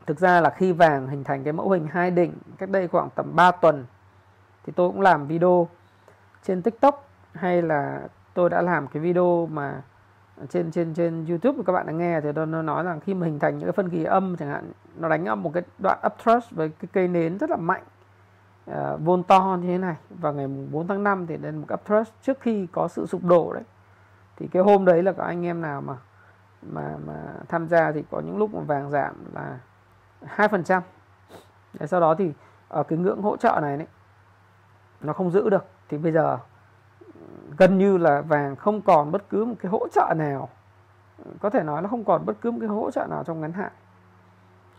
thực 0.06 0.18
ra 0.18 0.40
là 0.40 0.50
khi 0.50 0.72
vàng 0.72 1.08
hình 1.08 1.24
thành 1.24 1.44
cái 1.44 1.52
mẫu 1.52 1.70
hình 1.70 1.86
hai 1.90 2.10
đỉnh 2.10 2.32
cách 2.58 2.68
đây 2.68 2.88
khoảng 2.88 3.08
tầm 3.14 3.36
3 3.36 3.50
tuần 3.50 3.86
thì 4.64 4.72
tôi 4.76 4.88
cũng 4.88 5.00
làm 5.00 5.26
video 5.26 5.68
trên 6.42 6.62
tiktok 6.62 7.08
hay 7.32 7.62
là 7.62 8.08
tôi 8.34 8.50
đã 8.50 8.62
làm 8.62 8.86
cái 8.86 9.02
video 9.02 9.48
mà 9.52 9.82
trên 10.48 10.70
trên 10.70 10.94
trên 10.94 11.26
youtube 11.28 11.62
các 11.66 11.72
bạn 11.72 11.86
đã 11.86 11.92
nghe 11.92 12.20
thì 12.20 12.32
nó 12.32 12.62
nói 12.62 12.84
rằng 12.84 13.00
khi 13.00 13.14
mà 13.14 13.26
hình 13.26 13.38
thành 13.38 13.58
những 13.58 13.66
cái 13.66 13.72
phân 13.72 13.90
kỳ 13.90 14.04
âm 14.04 14.36
chẳng 14.36 14.48
hạn 14.48 14.72
nó 14.96 15.08
đánh 15.08 15.24
âm 15.24 15.42
một 15.42 15.50
cái 15.54 15.62
đoạn 15.78 15.98
upthrust 16.06 16.50
với 16.50 16.68
cái 16.68 16.88
cây 16.92 17.08
nến 17.08 17.38
rất 17.38 17.50
là 17.50 17.56
mạnh 17.56 17.82
uh, 18.70 19.00
vôn 19.00 19.22
to 19.22 19.58
như 19.60 19.68
thế 19.68 19.78
này. 19.78 19.96
Và 20.10 20.32
ngày 20.32 20.46
4 20.46 20.88
tháng 20.88 21.04
5 21.04 21.26
thì 21.26 21.36
lên 21.36 21.56
một 21.56 21.66
upthrust 21.74 22.12
trước 22.22 22.40
khi 22.40 22.66
có 22.72 22.88
sự 22.88 23.06
sụp 23.06 23.24
đổ 23.24 23.52
đấy. 23.52 23.64
Thì 24.36 24.48
cái 24.48 24.62
hôm 24.62 24.84
đấy 24.84 25.02
là 25.02 25.12
có 25.12 25.24
anh 25.24 25.46
em 25.46 25.60
nào 25.60 25.80
mà 25.80 25.96
mà 26.62 26.96
mà 27.06 27.34
tham 27.48 27.68
gia 27.68 27.92
thì 27.92 28.04
có 28.10 28.20
những 28.20 28.38
lúc 28.38 28.54
mà 28.54 28.60
vàng 28.60 28.90
giảm 28.90 29.14
là 29.34 29.58
hai 30.24 30.48
phần 30.48 30.64
trăm. 30.64 30.82
Sau 31.86 32.00
đó 32.00 32.14
thì 32.14 32.32
ở 32.68 32.82
cái 32.82 32.98
ngưỡng 32.98 33.22
hỗ 33.22 33.36
trợ 33.36 33.58
này 33.62 33.76
đấy 33.76 33.86
nó 35.00 35.12
không 35.12 35.30
giữ 35.30 35.50
được. 35.50 35.64
Thì 35.88 35.98
bây 35.98 36.12
giờ 36.12 36.38
gần 37.58 37.78
như 37.78 37.96
là 37.96 38.20
vàng 38.20 38.56
không 38.56 38.82
còn 38.82 39.12
bất 39.12 39.28
cứ 39.30 39.44
một 39.44 39.54
cái 39.60 39.70
hỗ 39.70 39.88
trợ 39.88 40.14
nào. 40.16 40.48
Có 41.40 41.50
thể 41.50 41.62
nói 41.62 41.82
là 41.82 41.88
không 41.88 42.04
còn 42.04 42.26
bất 42.26 42.36
cứ 42.40 42.50
một 42.50 42.58
cái 42.60 42.68
hỗ 42.68 42.90
trợ 42.90 43.06
nào 43.10 43.24
trong 43.24 43.40
ngắn 43.40 43.52
hạn. 43.52 43.72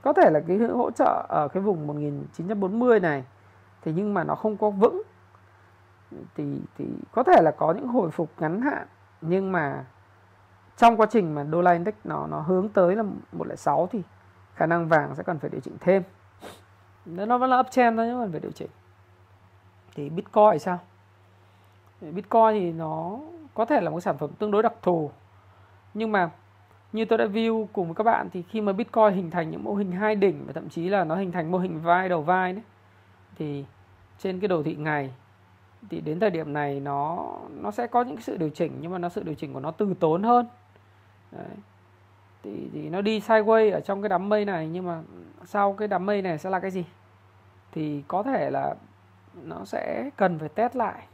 Có 0.02 0.14
thể 0.14 0.30
là 0.30 0.40
cái 0.48 0.58
hỗ 0.58 0.92
trợ 0.92 1.26
ở 1.30 1.48
cái 1.48 1.64
vùng 1.64 1.88
1940 1.88 3.00
này, 3.00 3.24
thì 3.82 3.94
nhưng 3.94 4.14
mà 4.14 4.24
nó 4.24 4.36
không 4.36 4.58
có 4.58 4.70
vững. 4.70 5.02
Thì 6.36 6.62
thì 6.78 6.86
có 7.12 7.24
thể 7.24 7.42
là 7.42 7.52
có 7.52 7.74
những 7.74 7.88
hồi 7.88 8.12
phục 8.12 8.30
ngắn 8.38 8.62
hạn, 8.62 8.88
nhưng 9.22 9.52
mà 9.52 9.86
trong 10.78 10.98
quá 10.98 11.08
trình 11.10 11.36
mà 11.36 11.44
đô 11.44 11.62
la 11.62 11.72
index 11.72 11.94
nó 12.04 12.28
nó 12.28 12.40
hướng 12.40 12.70
tới 12.70 12.96
là 12.96 13.04
106 13.32 13.88
thì 13.92 14.04
khả 14.56 14.66
năng 14.66 14.88
vàng 14.88 15.16
sẽ 15.16 15.24
cần 15.24 15.40
phải 15.40 15.50
điều 15.50 15.62
chỉnh 15.62 15.78
thêm. 15.80 16.04
Nó 17.06 17.38
vẫn 17.38 17.50
là 17.50 17.60
uptrend 17.60 17.98
thôi 17.98 18.08
nhưng 18.08 18.20
mà 18.20 18.28
phải 18.32 18.40
điều 18.40 18.52
chỉnh. 18.52 18.70
Thì 19.96 20.10
bitcoin 20.10 20.60
sao? 20.60 20.80
Bitcoin 22.02 22.54
thì 22.54 22.72
nó 22.72 23.20
có 23.54 23.66
thể 23.66 23.82
là 23.82 23.90
một 23.90 24.00
sản 24.00 24.18
phẩm 24.18 24.30
tương 24.40 24.52
đối 24.52 24.64
đặc 24.64 24.74
thù. 24.82 25.12
Nhưng 25.94 26.12
mà 26.12 26.30
như 26.94 27.06
tôi 27.06 27.18
đã 27.18 27.26
view 27.26 27.66
cùng 27.74 27.88
với 27.88 27.96
các 27.96 28.04
bạn 28.04 28.30
thì 28.34 28.42
khi 28.42 28.62
mà 28.62 28.74
bitcoin 28.74 29.14
hình 29.14 29.32
thành 29.32 29.50
những 29.52 29.64
mô 29.64 29.74
hình 29.74 29.92
hai 29.92 30.16
đỉnh 30.16 30.44
và 30.46 30.54
thậm 30.54 30.70
chí 30.70 30.90
là 30.90 31.04
nó 31.04 31.16
hình 31.16 31.32
thành 31.32 31.52
mô 31.52 31.58
hình 31.58 31.82
vai 31.82 32.10
đầu 32.10 32.22
vai 32.22 32.54
đấy 32.54 32.64
thì 33.38 33.66
trên 34.20 34.40
cái 34.40 34.48
đồ 34.48 34.64
thị 34.64 34.76
ngày 34.76 35.12
thì 35.90 36.02
đến 36.02 36.20
thời 36.20 36.30
điểm 36.30 36.54
này 36.54 36.80
nó 36.80 37.28
nó 37.50 37.72
sẽ 37.72 37.88
có 37.88 38.04
những 38.04 38.16
cái 38.16 38.24
sự 38.24 38.38
điều 38.38 38.50
chỉnh 38.50 38.78
nhưng 38.82 38.92
mà 38.92 38.98
nó 38.98 39.10
sự 39.10 39.24
điều 39.24 39.36
chỉnh 39.36 39.54
của 39.54 39.60
nó 39.60 39.72
từ 39.72 39.94
tốn 40.00 40.24
hơn. 40.24 40.48
Đấy. 41.32 41.46
Thì, 42.44 42.70
thì 42.74 42.90
nó 42.90 43.02
đi 43.02 43.20
sideways 43.20 43.74
ở 43.74 43.80
trong 43.80 44.02
cái 44.02 44.10
đám 44.10 44.30
mây 44.30 44.46
này 44.46 44.68
nhưng 44.68 44.86
mà 44.86 45.02
sau 45.46 45.74
cái 45.74 45.88
đám 45.88 46.06
mây 46.06 46.22
này 46.22 46.38
sẽ 46.38 46.50
là 46.50 46.60
cái 46.60 46.72
gì? 46.72 46.86
Thì 47.72 48.04
có 48.08 48.24
thể 48.24 48.50
là 48.50 48.76
nó 49.44 49.66
sẽ 49.66 50.10
cần 50.18 50.40
phải 50.40 50.50
test 50.50 50.76
lại 50.76 51.08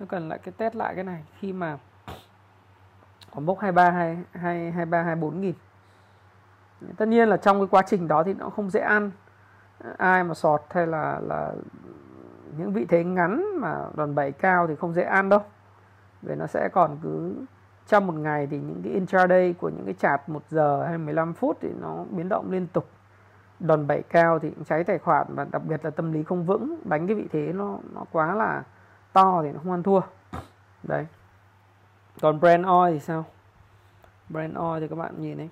nó 0.00 0.06
cần 0.08 0.28
lại 0.28 0.38
cái 0.38 0.52
test 0.56 0.74
lại 0.74 0.94
cái 0.94 1.04
này. 1.04 1.24
Khi 1.38 1.52
mà 1.52 1.78
có 3.34 3.40
mốc 3.40 3.58
23 3.58 3.90
hay 3.90 4.18
2, 4.32 4.70
23 4.70 5.02
24 5.02 5.40
nghìn. 5.40 5.54
Tất 6.96 7.08
nhiên 7.08 7.28
là 7.28 7.36
trong 7.36 7.60
cái 7.60 7.66
quá 7.70 7.82
trình 7.86 8.08
đó 8.08 8.22
thì 8.22 8.34
nó 8.34 8.50
không 8.50 8.70
dễ 8.70 8.80
ăn. 8.80 9.10
Ai 9.96 10.24
mà 10.24 10.34
sọt 10.34 10.62
hay 10.70 10.86
là 10.86 11.20
là 11.22 11.52
những 12.58 12.72
vị 12.72 12.86
thế 12.88 13.04
ngắn 13.04 13.60
mà 13.60 13.84
đòn 13.94 14.14
bẩy 14.14 14.32
cao 14.32 14.66
thì 14.66 14.76
không 14.76 14.94
dễ 14.94 15.02
ăn 15.02 15.28
đâu. 15.28 15.40
Vì 16.22 16.34
nó 16.34 16.46
sẽ 16.46 16.68
còn 16.72 16.98
cứ 17.02 17.34
trong 17.86 18.06
một 18.06 18.14
ngày 18.14 18.46
thì 18.46 18.58
những 18.58 18.80
cái 18.84 18.92
intraday 18.92 19.52
của 19.52 19.68
những 19.68 19.84
cái 19.84 19.94
chart 19.94 20.22
1 20.26 20.42
giờ 20.50 20.84
hay 20.86 20.98
15 20.98 21.32
phút 21.34 21.58
thì 21.60 21.68
nó 21.80 22.04
biến 22.10 22.28
động 22.28 22.50
liên 22.50 22.66
tục. 22.66 22.88
Đòn 23.60 23.86
bẩy 23.86 24.02
cao 24.02 24.38
thì 24.38 24.50
cũng 24.50 24.64
cháy 24.64 24.84
tài 24.84 24.98
khoản 24.98 25.26
và 25.34 25.46
đặc 25.50 25.62
biệt 25.64 25.84
là 25.84 25.90
tâm 25.90 26.12
lý 26.12 26.22
không 26.22 26.44
vững. 26.44 26.76
Đánh 26.84 27.06
cái 27.06 27.16
vị 27.16 27.28
thế 27.32 27.52
nó 27.52 27.78
nó 27.94 28.04
quá 28.12 28.34
là 28.34 28.62
to 29.16 29.42
thì 29.42 29.52
nó 29.52 29.58
không 29.62 29.72
ăn 29.72 29.82
thua 29.82 30.00
đấy 30.82 31.06
còn 32.20 32.40
brand 32.40 32.66
oil 32.66 32.92
thì 32.92 33.00
sao 33.00 33.24
Brand 34.28 34.56
oil 34.56 34.80
thì 34.80 34.88
các 34.88 34.96
bạn 34.96 35.14
nhìn 35.18 35.38
đấy. 35.38 35.48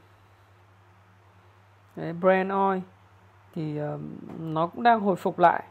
đấy 1.97 2.13
Brand 2.13 2.53
oil 2.53 2.81
thì 3.55 3.81
uh, 3.83 4.01
nó 4.39 4.67
cũng 4.67 4.83
đang 4.83 5.01
hồi 5.01 5.17
phục 5.17 5.39
lại. 5.39 5.65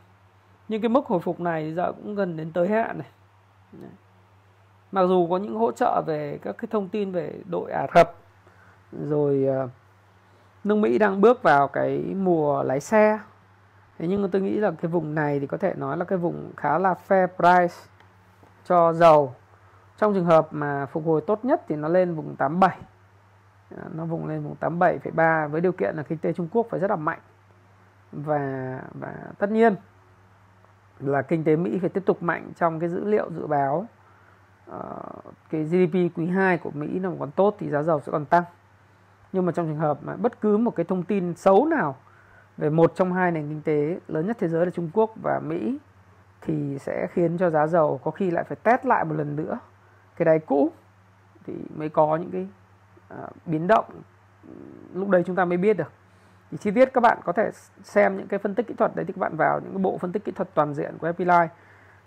Nhưng 0.68 0.82
cái 0.82 0.90
mức 0.90 1.06
hồi 1.06 1.20
phục 1.20 1.40
này 1.40 1.74
giờ 1.74 1.92
cũng 1.92 2.16
gần 2.16 2.38
đến 2.38 2.52
tới 2.52 2.68
hạn 2.68 2.98
này. 2.98 3.08
Đấy. 3.72 3.92
Mặc 4.92 5.06
dù 5.08 5.28
có 5.30 5.38
những 5.38 5.56
hỗ 5.56 5.72
trợ 5.72 6.02
về 6.08 6.40
các 6.42 6.56
cái 6.58 6.68
thông 6.72 6.90
tin 6.90 7.12
về 7.12 7.34
đội 7.46 7.72
Ả 7.72 7.88
Rập 7.96 8.16
rồi 8.92 9.48
uh, 9.64 9.70
nước 10.64 10.76
Mỹ 10.76 10.98
đang 10.98 11.22
bước 11.22 11.44
vào 11.44 11.68
cái 11.68 11.98
mùa 12.18 12.64
lái 12.64 12.80
xe 12.80 13.20
thế 14.04 14.08
nhưng 14.10 14.30
tôi 14.30 14.42
nghĩ 14.42 14.58
là 14.58 14.72
cái 14.72 14.92
vùng 14.92 15.16
này 15.16 15.40
thì 15.40 15.48
có 15.48 15.58
thể 15.58 15.74
nói 15.78 15.98
là 15.98 16.06
cái 16.06 16.18
vùng 16.18 16.52
khá 16.58 16.78
là 16.78 16.96
fair 17.08 17.28
price 17.28 17.76
cho 18.66 18.94
dầu. 18.94 19.36
Trong 19.98 20.14
trường 20.14 20.26
hợp 20.26 20.48
mà 20.52 20.86
phục 20.86 21.06
hồi 21.06 21.22
tốt 21.28 21.46
nhất 21.46 21.62
thì 21.68 21.76
nó 21.76 21.88
lên 21.88 22.16
vùng 22.16 22.36
87 22.36 22.78
à, 23.78 23.84
nó 23.96 24.06
vùng 24.06 24.28
lên 24.28 24.44
vùng 24.44 24.56
87,3 24.60 25.48
với 25.48 25.62
điều 25.62 25.72
kiện 25.72 25.96
là 25.96 26.04
kinh 26.04 26.18
tế 26.18 26.34
Trung 26.34 26.48
Quốc 26.52 26.68
phải 26.70 26.80
rất 26.80 26.90
là 26.90 26.96
mạnh. 26.96 27.20
Và 28.12 28.80
và 28.94 29.14
tất 29.38 29.52
nhiên 29.52 29.76
là 31.00 31.22
kinh 31.22 31.44
tế 31.44 31.56
Mỹ 31.56 31.80
phải 31.80 31.90
tiếp 31.90 32.04
tục 32.06 32.24
mạnh 32.24 32.52
trong 32.56 32.80
cái 32.80 32.90
dữ 32.90 33.06
liệu 33.06 33.32
dự 33.32 33.48
báo. 33.48 33.88
Uh, 34.72 35.24
cái 35.50 35.64
GDP 35.64 36.18
quý 36.18 36.28
2 36.28 36.58
của 36.58 36.72
Mỹ 36.72 37.00
nó 37.00 37.12
còn 37.20 37.32
tốt 37.32 37.56
thì 37.60 37.70
giá 37.70 37.84
dầu 37.84 38.00
sẽ 38.00 38.12
còn 38.12 38.26
tăng. 38.26 38.44
Nhưng 39.34 39.46
mà 39.46 39.52
trong 39.52 39.68
trường 39.68 39.80
hợp 39.80 40.00
mà 40.02 40.16
bất 40.16 40.42
cứ 40.42 40.58
một 40.58 40.76
cái 40.76 40.84
thông 40.84 41.04
tin 41.04 41.36
xấu 41.36 41.66
nào 41.66 41.96
về 42.58 42.70
một 42.70 42.92
trong 42.96 43.14
hai 43.14 43.32
nền 43.32 43.48
kinh 43.50 43.62
tế 43.62 44.00
lớn 44.08 44.28
nhất 44.28 44.38
thế 44.40 44.48
giới 44.48 44.66
là 44.66 44.72
Trung 44.72 44.90
Quốc 44.94 45.14
và 45.24 45.40
Mỹ 45.40 45.78
thì 46.42 46.80
sẽ 46.80 47.08
khiến 47.12 47.38
cho 47.38 47.50
giá 47.50 47.68
dầu 47.68 48.00
có 48.04 48.12
khi 48.12 48.32
lại 48.32 48.44
phải 48.44 48.58
test 48.64 48.86
lại 48.86 49.06
một 49.06 49.16
lần 49.16 49.36
nữa. 49.36 49.60
Cái 50.16 50.26
đáy 50.26 50.40
cũ 50.40 50.72
thì 51.46 51.54
mới 51.76 51.90
có 51.90 52.16
những 52.16 52.32
cái 52.32 52.48
uh, 53.24 53.30
biến 53.46 53.68
động 53.68 53.86
lúc 54.94 55.10
đấy 55.10 55.24
chúng 55.26 55.36
ta 55.36 55.46
mới 55.46 55.58
biết 55.58 55.78
được. 55.78 55.92
Thì 56.52 56.58
chi 56.58 56.72
tiết 56.72 56.94
các 56.94 57.02
bạn 57.02 57.18
có 57.24 57.32
thể 57.34 57.50
xem 57.84 58.18
những 58.18 58.28
cái 58.28 58.40
phân 58.40 58.56
tích 58.56 58.68
kỹ 58.68 58.74
thuật 58.74 58.96
đấy 58.96 59.06
thì 59.06 59.14
các 59.14 59.20
bạn 59.20 59.36
vào 59.38 59.60
những 59.60 59.72
cái 59.72 59.82
bộ 59.82 59.98
phân 59.98 60.12
tích 60.12 60.26
kỹ 60.26 60.32
thuật 60.32 60.50
toàn 60.54 60.74
diện 60.74 60.98
của 60.98 61.08
Happy 61.08 61.26
Life 61.26 61.48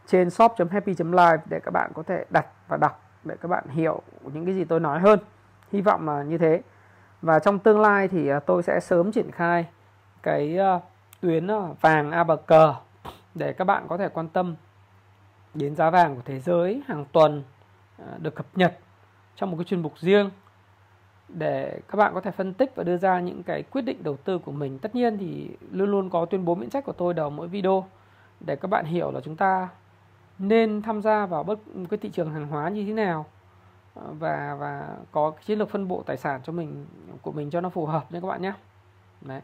trên 0.07 0.31
shop.happy.live 0.31 1.39
để 1.51 1.61
các 1.61 1.71
bạn 1.71 1.91
có 1.95 2.03
thể 2.03 2.25
đặt 2.31 2.47
và 2.69 2.77
đọc 2.77 3.03
để 3.25 3.37
các 3.41 3.49
bạn 3.49 3.65
hiểu 3.69 4.03
những 4.33 4.45
cái 4.45 4.55
gì 4.55 4.65
tôi 4.65 4.81
nói 4.81 5.01
hơn. 5.01 5.19
Hy 5.73 5.81
vọng 5.81 6.09
là 6.09 6.23
như 6.23 6.39
thế. 6.39 6.63
Và 7.23 7.39
trong 7.39 7.59
tương 7.59 7.81
lai 7.81 8.09
thì 8.09 8.29
à, 8.29 8.41
tôi 8.41 8.63
sẽ 8.63 8.81
sớm 8.81 9.13
triển 9.13 9.31
khai 9.31 9.67
cái 10.27 10.57
ờ, 10.57 10.81
tuyến 11.21 11.47
ờ, 11.47 11.75
vàng 11.81 12.11
A 12.11 12.25
bờ 12.25 12.37
cờ 12.37 12.75
để 13.35 13.53
các 13.53 13.65
bạn 13.65 13.87
có 13.89 13.97
thể 13.97 14.09
quan 14.09 14.29
tâm 14.29 14.55
đến 15.55 15.77
giá 15.77 15.91
vàng 15.91 16.17
của 16.17 16.23
thế 16.25 16.41
giới 16.41 16.83
hàng 16.87 17.05
tuần 17.13 17.43
ờ, 17.99 18.19
được 18.19 18.35
cập 18.35 18.47
nhật 18.55 18.79
trong 19.37 19.51
một 19.51 19.57
cái 19.57 19.65
chuyên 19.65 19.83
mục 19.83 19.99
riêng 19.99 20.31
để 21.29 21.81
các 21.89 21.97
bạn 21.97 22.15
có 22.15 22.21
thể 22.21 22.31
phân 22.31 22.55
tích 22.55 22.73
và 22.75 22.85
đưa 22.85 22.97
ra 22.97 23.21
những 23.21 23.43
cái 23.43 23.63
quyết 23.63 23.83
định 23.83 24.03
đầu 24.03 24.17
tư 24.17 24.39
của 24.39 24.53
mình. 24.53 24.79
Tất 24.79 24.95
nhiên 24.95 25.19
thì 25.19 25.57
luôn 25.71 25.91
luôn 25.91 26.11
có 26.11 26.25
tuyên 26.25 26.45
bố 26.45 26.55
miễn 26.55 26.71
trách 26.71 26.85
của 26.85 26.93
tôi 26.93 27.15
đầu 27.15 27.31
mỗi 27.31 27.49
video 27.49 27.87
để 28.41 28.57
các 28.57 28.69
bạn 28.69 28.85
hiểu 28.85 29.11
là 29.11 29.21
chúng 29.21 29.37
ta 29.37 29.69
nên 30.39 30.83
tham 30.83 31.03
gia 31.03 31.27
vào 31.27 31.43
bất, 31.43 31.59
cái 31.91 31.99
thị 31.99 32.11
trường 32.13 32.31
hàng 32.35 32.47
hóa 32.47 32.69
như 32.69 32.85
thế 32.87 32.93
nào 32.93 33.27
và 33.95 34.57
và 34.59 34.97
có 35.13 35.33
chiến 35.45 35.59
lược 35.59 35.71
phân 35.71 35.89
bổ 35.89 36.03
tài 36.07 36.17
sản 36.17 36.41
cho 36.45 36.53
mình, 36.53 36.87
của 37.23 37.33
mình 37.33 37.51
cho 37.51 37.61
nó 37.61 37.69
phù 37.69 37.87
hợp 37.87 38.13
nha 38.13 38.21
các 38.21 38.29
bạn 38.29 38.43
nhé. 38.43 38.53
Đấy. 39.21 39.41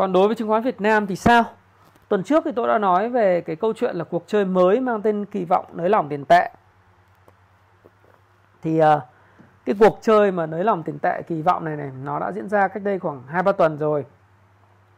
Còn 0.00 0.12
đối 0.12 0.26
với 0.26 0.36
chứng 0.36 0.48
khoán 0.48 0.62
Việt 0.62 0.80
Nam 0.80 1.06
thì 1.06 1.16
sao? 1.16 1.44
Tuần 2.08 2.22
trước 2.22 2.42
thì 2.44 2.52
tôi 2.56 2.68
đã 2.68 2.78
nói 2.78 3.08
về 3.08 3.40
cái 3.40 3.56
câu 3.56 3.72
chuyện 3.72 3.96
là 3.96 4.04
cuộc 4.04 4.24
chơi 4.26 4.44
mới 4.44 4.80
mang 4.80 5.02
tên 5.02 5.24
kỳ 5.24 5.44
vọng 5.44 5.66
nới 5.72 5.88
lỏng 5.88 6.08
tiền 6.08 6.24
tệ. 6.24 6.50
Thì 8.62 8.80
uh, 8.80 9.02
cái 9.64 9.74
cuộc 9.78 9.98
chơi 10.02 10.32
mà 10.32 10.46
nới 10.46 10.64
lỏng 10.64 10.82
tiền 10.82 10.98
tệ 10.98 11.22
kỳ 11.22 11.42
vọng 11.42 11.64
này 11.64 11.76
này 11.76 11.90
nó 12.04 12.18
đã 12.18 12.32
diễn 12.32 12.48
ra 12.48 12.68
cách 12.68 12.82
đây 12.82 12.98
khoảng 12.98 13.22
2 13.26 13.42
3 13.42 13.52
tuần 13.52 13.78
rồi. 13.78 14.06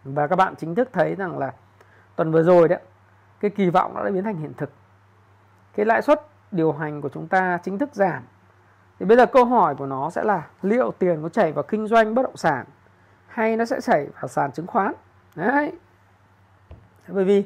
Và 0.04 0.26
các 0.26 0.36
bạn 0.36 0.54
chính 0.56 0.74
thức 0.74 0.88
thấy 0.92 1.14
rằng 1.14 1.38
là 1.38 1.52
tuần 2.16 2.32
vừa 2.32 2.42
rồi 2.42 2.68
đấy 2.68 2.80
cái 3.40 3.50
kỳ 3.50 3.70
vọng 3.70 3.94
đã 3.94 4.10
biến 4.10 4.24
thành 4.24 4.36
hiện 4.36 4.52
thực. 4.56 4.70
Cái 5.74 5.86
lãi 5.86 6.02
suất 6.02 6.20
điều 6.50 6.72
hành 6.72 7.00
của 7.00 7.08
chúng 7.08 7.28
ta 7.28 7.58
chính 7.62 7.78
thức 7.78 7.94
giảm 7.94 8.22
thì 9.00 9.06
bây 9.06 9.16
giờ 9.16 9.26
câu 9.26 9.44
hỏi 9.44 9.74
của 9.74 9.86
nó 9.86 10.10
sẽ 10.10 10.22
là 10.24 10.46
liệu 10.62 10.92
tiền 10.98 11.22
có 11.22 11.28
chảy 11.28 11.52
vào 11.52 11.62
kinh 11.62 11.86
doanh 11.86 12.14
bất 12.14 12.22
động 12.22 12.36
sản 12.36 12.64
hay 13.32 13.56
nó 13.56 13.64
sẽ 13.64 13.80
chảy 13.80 14.06
vào 14.20 14.28
sàn 14.28 14.52
chứng 14.52 14.66
khoán. 14.66 14.92
Đấy. 15.34 15.72
Bởi 17.08 17.24
vì 17.24 17.44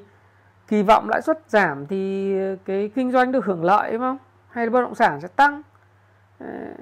kỳ 0.69 0.83
vọng 0.83 1.09
lãi 1.09 1.23
suất 1.23 1.41
giảm 1.49 1.87
thì 1.87 2.35
cái 2.65 2.91
kinh 2.95 3.13
doanh 3.13 3.33
được 3.33 3.45
hưởng 3.45 3.65
lợi 3.65 3.93
đúng 3.93 4.01
không? 4.01 4.19
Hay 4.49 4.67
là 4.67 4.71
bất 4.71 4.81
động 4.81 4.95
sản 4.95 5.21
sẽ 5.21 5.29
tăng. 5.29 5.63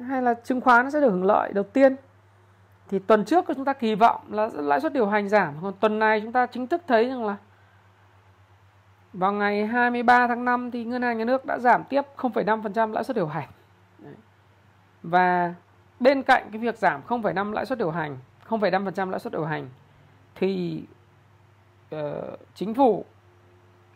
Hay 0.09 0.23
là 0.23 0.35
chứng 0.35 0.61
khoán 0.61 0.91
sẽ 0.91 1.01
được 1.01 1.11
hưởng 1.11 1.25
lợi 1.25 1.53
đầu 1.53 1.65
tiên. 1.65 1.97
Thì 2.89 2.99
tuần 2.99 3.25
trước 3.25 3.45
chúng 3.47 3.65
ta 3.65 3.73
kỳ 3.73 3.95
vọng 3.95 4.21
là 4.29 4.51
lãi 4.55 4.81
suất 4.81 4.93
điều 4.93 5.07
hành 5.07 5.29
giảm. 5.29 5.55
Còn 5.63 5.75
tuần 5.81 5.99
này 5.99 6.21
chúng 6.21 6.33
ta 6.33 6.47
chính 6.47 6.67
thức 6.67 6.83
thấy 6.87 7.09
rằng 7.09 7.25
là 7.25 7.37
vào 9.13 9.33
ngày 9.33 9.67
23 9.67 10.27
tháng 10.27 10.45
5 10.45 10.71
thì 10.71 10.85
ngân 10.85 11.03
hàng 11.03 11.19
nhà 11.19 11.25
nước 11.25 11.45
đã 11.45 11.59
giảm 11.59 11.85
tiếp 11.85 12.03
0,5% 12.17 12.93
lãi 12.93 13.05
suất 13.05 13.17
điều 13.17 13.27
hành. 13.27 13.49
Và 15.03 15.55
bên 16.01 16.23
cạnh 16.23 16.49
cái 16.53 16.59
việc 16.59 16.79
giảm 16.79 17.01
0,5 17.09 17.53
lãi 17.53 17.67
suất 17.67 17.79
điều 17.79 17.91
hành, 17.91 18.19
0,5% 18.49 19.11
lãi 19.11 19.21
suất 19.21 19.33
điều 19.33 19.45
hành 19.45 19.69
thì 20.35 20.83
uh, 21.95 22.01
chính 22.55 22.75
phủ 22.75 23.05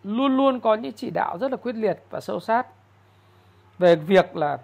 luôn 0.02 0.36
luôn 0.36 0.60
có 0.60 0.74
những 0.74 0.92
chỉ 0.92 1.10
đạo 1.10 1.38
rất 1.38 1.50
là 1.50 1.56
quyết 1.56 1.74
liệt 1.74 2.02
và 2.10 2.20
sâu 2.20 2.40
sát 2.40 2.66
về 3.78 3.96
việc 3.96 4.36
là 4.36 4.58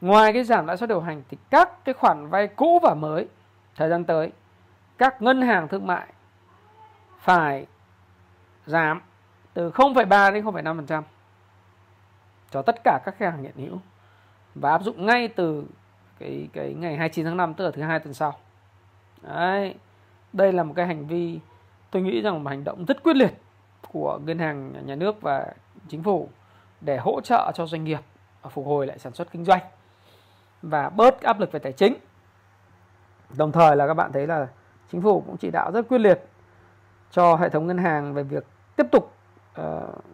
ngoài 0.00 0.32
cái 0.32 0.44
giảm 0.44 0.66
lãi 0.66 0.76
suất 0.76 0.88
điều 0.88 1.00
hành 1.00 1.22
thì 1.28 1.38
các 1.50 1.84
cái 1.84 1.92
khoản 1.92 2.28
vay 2.28 2.46
cũ 2.46 2.80
và 2.82 2.94
mới 2.94 3.28
thời 3.76 3.88
gian 3.88 4.04
tới 4.04 4.32
các 4.98 5.22
ngân 5.22 5.42
hàng 5.42 5.68
thương 5.68 5.86
mại 5.86 6.06
phải 7.18 7.66
giảm 8.66 9.00
từ 9.54 9.70
0,3 9.70 10.32
đến 10.32 10.44
0,5% 10.44 11.02
cho 12.50 12.62
tất 12.62 12.76
cả 12.84 13.00
các 13.04 13.14
khách 13.18 13.32
hàng 13.32 13.42
hiện 13.42 13.56
hữu 13.56 13.78
và 14.54 14.70
áp 14.70 14.82
dụng 14.82 15.06
ngay 15.06 15.28
từ 15.28 15.64
cái 16.18 16.48
cái 16.52 16.74
ngày 16.74 16.96
29 16.96 17.24
tháng 17.24 17.36
5 17.36 17.54
tức 17.54 17.64
là 17.64 17.70
thứ 17.70 17.82
hai 17.82 18.00
tuần 18.00 18.14
sau. 18.14 18.38
Đấy. 19.22 19.74
Đây 20.32 20.52
là 20.52 20.62
một 20.62 20.72
cái 20.76 20.86
hành 20.86 21.06
vi 21.06 21.40
tôi 21.90 22.02
nghĩ 22.02 22.20
rằng 22.20 22.44
một 22.44 22.50
hành 22.50 22.64
động 22.64 22.84
rất 22.84 23.02
quyết 23.02 23.16
liệt 23.16 23.34
của 23.92 24.18
ngân 24.24 24.38
hàng 24.38 24.86
nhà 24.86 24.94
nước 24.94 25.20
và 25.20 25.46
chính 25.88 26.02
phủ 26.02 26.28
để 26.80 26.98
hỗ 26.98 27.20
trợ 27.20 27.52
cho 27.54 27.66
doanh 27.66 27.84
nghiệp 27.84 28.00
phục 28.50 28.66
hồi 28.66 28.86
lại 28.86 28.98
sản 28.98 29.12
xuất 29.12 29.32
kinh 29.32 29.44
doanh 29.44 29.60
và 30.62 30.88
bớt 30.88 31.20
áp 31.20 31.40
lực 31.40 31.52
về 31.52 31.58
tài 31.58 31.72
chính. 31.72 31.94
Đồng 33.36 33.52
thời 33.52 33.76
là 33.76 33.86
các 33.86 33.94
bạn 33.94 34.12
thấy 34.12 34.26
là 34.26 34.48
chính 34.92 35.02
phủ 35.02 35.20
cũng 35.26 35.36
chỉ 35.36 35.50
đạo 35.50 35.70
rất 35.72 35.88
quyết 35.88 35.98
liệt 35.98 36.20
cho 37.10 37.36
hệ 37.36 37.48
thống 37.48 37.66
ngân 37.66 37.78
hàng 37.78 38.14
về 38.14 38.22
việc 38.22 38.46
tiếp 38.76 38.86
tục 38.92 39.12
uh, 39.60 39.64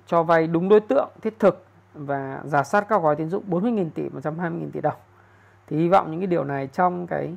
cho 0.07 0.23
vay 0.23 0.47
đúng 0.47 0.69
đối 0.69 0.81
tượng 0.81 1.09
thiết 1.23 1.39
thực 1.39 1.65
và 1.95 2.41
giả 2.45 2.65
soát 2.65 2.87
các 2.89 3.03
gói 3.03 3.17
tín 3.17 3.29
dụng 3.29 3.45
40.000 3.51 3.91
tỷ 3.95 4.09
120.000 4.09 4.71
tỷ 4.73 4.81
đồng 4.81 4.97
thì 5.67 5.77
hy 5.77 5.89
vọng 5.89 6.11
những 6.11 6.21
cái 6.21 6.27
điều 6.27 6.45
này 6.45 6.67
trong 6.67 7.07
cái 7.07 7.35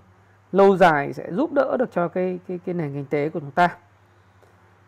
lâu 0.51 0.77
dài 0.77 1.13
sẽ 1.13 1.31
giúp 1.31 1.51
đỡ 1.53 1.77
được 1.79 1.91
cho 1.91 2.07
cái 2.07 2.39
cái 2.47 2.60
cái 2.65 2.75
nền 2.75 2.93
kinh 2.93 3.05
tế 3.05 3.29
của 3.29 3.39
chúng 3.39 3.51
ta. 3.51 3.75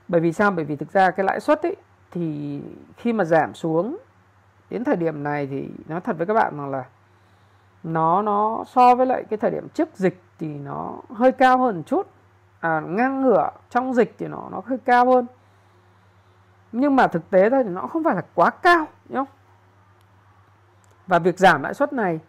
Bởi 0.08 0.22
vì 0.22 0.34
sao? 0.34 0.52
Bởi 0.52 0.65
vì 0.65 0.76
thực 0.76 0.91
ra 0.91 1.12
cái 1.12 1.24
lãi 1.24 1.39
suất 1.39 1.62
ấy 1.62 1.76
thì 2.12 2.60
khi 2.98 3.13
mà 3.13 3.24
giảm 3.24 3.54
xuống 3.54 3.98
đến 4.69 4.84
thời 4.84 4.95
điểm 4.95 5.24
này 5.24 5.48
thì 5.48 5.69
nói 5.88 6.02
thật 6.02 6.17
với 6.17 6.28
các 6.28 6.34
bạn 6.34 6.58
rằng 6.58 6.69
là 6.69 6.86
nó 7.84 8.22
nó 8.22 8.63
so 8.67 8.95
với 8.95 9.06
lại 9.06 9.24
cái 9.30 9.38
thời 9.38 9.52
điểm 9.52 9.67
trước 9.74 9.89
dịch 9.95 10.22
thì 10.39 10.48
nó 10.48 10.95
hơi 11.10 11.32
cao 11.32 11.58
hơn 11.58 11.76
một 11.76 11.84
chút. 11.86 12.08
À, 12.60 12.80
ngang 12.80 13.22
ngửa 13.22 13.50
trong 13.69 13.93
dịch 13.93 14.15
thì 14.17 14.28
nó 14.28 14.48
nó 14.52 14.62
hơi 14.65 14.78
cao 14.86 15.06
hơn. 15.06 15.26
Nhưng 16.72 16.95
mà 16.95 17.08
thực 17.08 17.30
tế 17.30 17.50
thôi 17.50 17.63
thì 17.63 17.69
nó 17.69 17.82
không 17.82 18.04
phải 18.04 18.15
là 18.15 18.22
quá 18.36 18.50
cao 18.50 18.88
nhá 19.10 19.26
và 21.08 21.19
việc 21.19 21.39
giảm 21.39 21.63
lãi 21.63 21.74
suất 21.74 21.93
này 21.93 22.19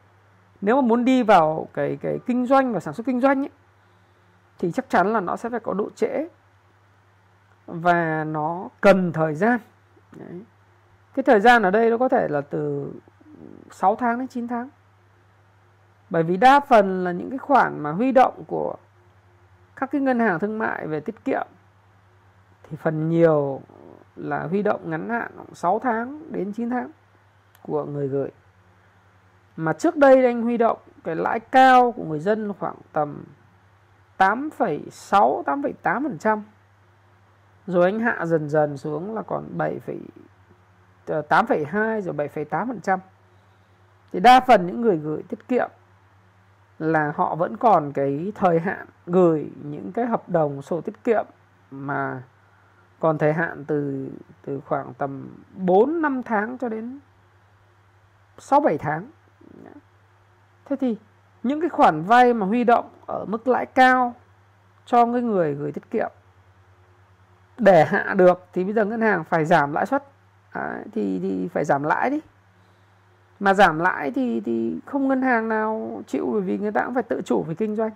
nếu 0.61 0.77
mà 0.77 0.89
muốn 0.89 1.05
đi 1.05 1.23
vào 1.23 1.69
cái 1.75 1.99
cái 2.01 2.19
kinh 2.27 2.47
doanh 2.47 2.73
và 2.73 2.81
sản 2.81 2.95
xuất 2.95 3.07
kinh 3.07 3.21
doanh 3.21 3.43
ấy, 3.43 3.51
thì 4.59 4.73
chắc 4.73 4.91
chắn 4.91 5.13
là 5.13 5.21
nó 5.21 5.37
sẽ 5.37 5.51
phải 5.51 5.61
có 5.61 5.75
độ 5.75 5.91
trễ 5.97 6.29
và 7.67 8.25
nó 8.25 8.69
cần 8.81 9.13
thời 9.13 9.35
gian 9.35 9.61
Đấy. 10.17 10.41
cái 11.15 11.23
thời 11.23 11.41
gian 11.41 11.63
ở 11.63 11.71
đây 11.71 11.91
nó 11.91 11.99
có 11.99 12.09
thể 12.09 12.29
là 12.29 12.41
từ 12.41 12.93
6 13.71 13.97
tháng 13.97 14.19
đến 14.19 14.29
9 14.29 14.49
tháng 14.49 14.69
bởi 16.11 16.23
vì 16.23 16.37
đa 16.37 16.61
phần 16.61 17.05
là 17.05 17.13
những 17.13 17.31
cái 17.31 17.39
khoản 17.39 17.81
mà 17.81 17.93
huy 17.93 18.13
động 18.13 18.45
của 18.47 18.77
các 19.77 19.91
cái 19.91 20.01
ngân 20.01 20.21
hàng 20.21 20.39
thương 20.39 20.59
mại 20.59 20.87
về 20.87 21.01
tiết 21.01 21.25
kiệm 21.25 21.47
thì 22.63 22.77
phần 22.77 23.09
nhiều 23.09 23.61
là 24.17 24.47
huy 24.47 24.63
động 24.63 24.91
ngắn 24.91 25.09
hạn 25.09 25.33
6 25.53 25.79
tháng 25.79 26.33
đến 26.33 26.53
9 26.53 26.71
tháng 26.71 26.91
của 27.63 27.85
người 27.85 28.09
gửi. 28.09 28.31
Mà 29.57 29.73
trước 29.73 29.97
đây 29.97 30.25
anh 30.25 30.43
huy 30.43 30.57
động 30.57 30.79
cái 31.05 31.17
lãi 31.17 31.41
cao 31.41 31.93
của 31.93 32.05
người 32.05 32.21
dân 32.21 32.53
khoảng 32.59 32.77
tầm 32.93 33.25
8,6 34.19 35.43
8,8%. 35.45 36.43
Rồi 37.67 37.85
anh 37.85 38.01
hạ 38.01 38.27
dần 38.27 38.49
dần 38.49 38.77
xuống 38.77 39.15
là 39.15 39.23
còn 39.23 39.45
7, 39.59 39.79
8,2 41.07 41.95
ờ, 41.95 42.01
rồi 42.01 42.15
7,8%. 42.15 42.99
Thì 44.13 44.21
đa 44.21 44.41
phần 44.41 44.67
những 44.67 44.81
người 44.81 44.97
gửi 44.97 45.23
tiết 45.29 45.49
kiệm 45.49 45.71
là 46.79 47.13
họ 47.17 47.35
vẫn 47.35 47.57
còn 47.57 47.93
cái 47.93 48.33
thời 48.35 48.61
hạn 48.61 48.87
gửi 49.07 49.51
những 49.63 49.93
cái 49.93 50.07
hợp 50.07 50.29
đồng 50.29 50.63
sổ 50.63 50.81
tiết 50.81 51.05
kiệm 51.05 51.27
mà 51.71 52.23
còn 53.01 53.19
thời 53.19 53.33
hạn 53.33 53.65
từ 53.67 54.09
từ 54.43 54.61
khoảng 54.67 54.95
tầm 54.95 55.29
4 55.57 56.03
5 56.03 56.23
tháng 56.23 56.59
cho 56.59 56.69
đến 56.69 56.99
6 58.39 58.61
7 58.61 58.79
tháng. 58.79 59.07
Thế 60.65 60.77
thì 60.77 60.97
những 61.43 61.61
cái 61.61 61.71
khoản 61.71 62.03
vay 62.03 62.35
mà 62.35 62.47
huy 62.47 62.65
động 62.65 62.89
ở 63.07 63.25
mức 63.25 63.49
lãi 63.49 63.67
cao 63.67 64.15
cho 64.87 65.13
cái 65.13 65.23
người 65.23 65.55
gửi 65.55 65.73
tiết 65.73 65.91
kiệm 65.91 66.11
để 67.59 67.85
hạ 67.85 68.15
được 68.15 68.47
thì 68.53 68.65
bây 68.65 68.73
giờ 68.73 68.85
ngân 68.85 69.01
hàng 69.01 69.25
phải 69.25 69.45
giảm 69.45 69.73
lãi 69.73 69.87
suất. 69.87 70.05
À, 70.51 70.85
thì 70.93 71.19
thì 71.23 71.49
phải 71.49 71.65
giảm 71.65 71.83
lãi 71.83 72.11
đi. 72.11 72.21
Mà 73.41 73.55
giảm 73.55 73.79
lãi 73.79 74.11
thì 74.11 74.41
thì 74.41 74.79
không 74.87 75.09
ngân 75.09 75.23
hàng 75.23 75.49
nào 75.49 76.03
chịu 76.07 76.31
bởi 76.33 76.41
vì 76.41 76.59
người 76.59 76.73
ta 76.73 76.85
cũng 76.85 76.95
phải 76.95 77.03
tự 77.03 77.23
chủ 77.25 77.43
về 77.43 77.55
kinh 77.55 77.77
doanh. 77.77 77.91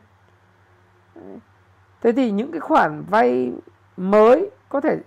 Thế 2.00 2.12
thì 2.12 2.30
những 2.30 2.52
cái 2.52 2.60
khoản 2.60 3.04
vay 3.10 3.52
mới 3.96 4.50
có 4.68 4.80
thể 4.80 4.98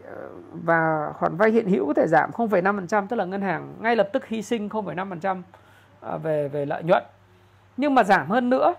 và 0.51 1.12
khoản 1.13 1.38
vay 1.38 1.51
hiện 1.51 1.69
hữu 1.69 1.88
có 1.88 1.93
thể 1.93 2.07
giảm 2.07 2.31
0,5% 2.31 3.07
tức 3.07 3.15
là 3.15 3.25
ngân 3.25 3.41
hàng 3.41 3.73
ngay 3.79 3.95
lập 3.95 4.10
tức 4.13 4.25
hy 4.25 4.41
sinh 4.41 4.69
0,5% 4.69 5.41
À, 6.07 6.17
về 6.17 6.47
về 6.47 6.65
lợi 6.65 6.83
nhuận. 6.83 7.03
Nhưng 7.77 7.95
mà 7.95 8.03
giảm 8.03 8.29
hơn 8.29 8.49
nữa 8.49 8.73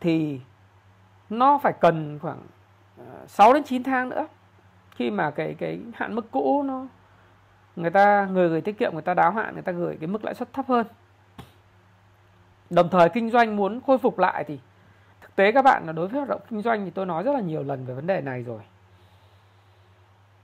thì 0.00 0.40
nó 1.30 1.58
phải 1.58 1.72
cần 1.80 2.18
khoảng 2.22 2.40
à, 2.98 3.26
6 3.26 3.52
đến 3.52 3.62
9 3.62 3.82
tháng 3.82 4.08
nữa 4.08 4.26
khi 4.90 5.10
mà 5.10 5.30
cái 5.30 5.54
cái 5.58 5.80
hạn 5.94 6.14
mức 6.14 6.30
cũ 6.30 6.62
nó, 6.62 6.86
người 7.76 7.90
ta 7.90 8.28
người 8.32 8.48
gửi 8.48 8.60
tiết 8.60 8.78
kiệm, 8.78 8.92
người 8.92 9.02
ta 9.02 9.14
đáo 9.14 9.30
hạn, 9.30 9.54
người 9.54 9.62
ta 9.62 9.72
gửi 9.72 9.96
cái 10.00 10.06
mức 10.06 10.24
lãi 10.24 10.34
suất 10.34 10.52
thấp 10.52 10.66
hơn. 10.68 10.86
Đồng 12.70 12.88
thời 12.88 13.08
kinh 13.08 13.30
doanh 13.30 13.56
muốn 13.56 13.80
khôi 13.86 13.98
phục 13.98 14.18
lại 14.18 14.44
thì 14.44 14.58
thực 15.20 15.36
tế 15.36 15.52
các 15.52 15.62
bạn 15.62 15.86
là 15.86 15.92
đối 15.92 16.08
với 16.08 16.20
hoạt 16.20 16.28
động 16.28 16.40
kinh 16.50 16.62
doanh 16.62 16.84
thì 16.84 16.90
tôi 16.90 17.06
nói 17.06 17.22
rất 17.22 17.32
là 17.32 17.40
nhiều 17.40 17.62
lần 17.62 17.84
về 17.86 17.94
vấn 17.94 18.06
đề 18.06 18.20
này 18.20 18.42
rồi 18.42 18.60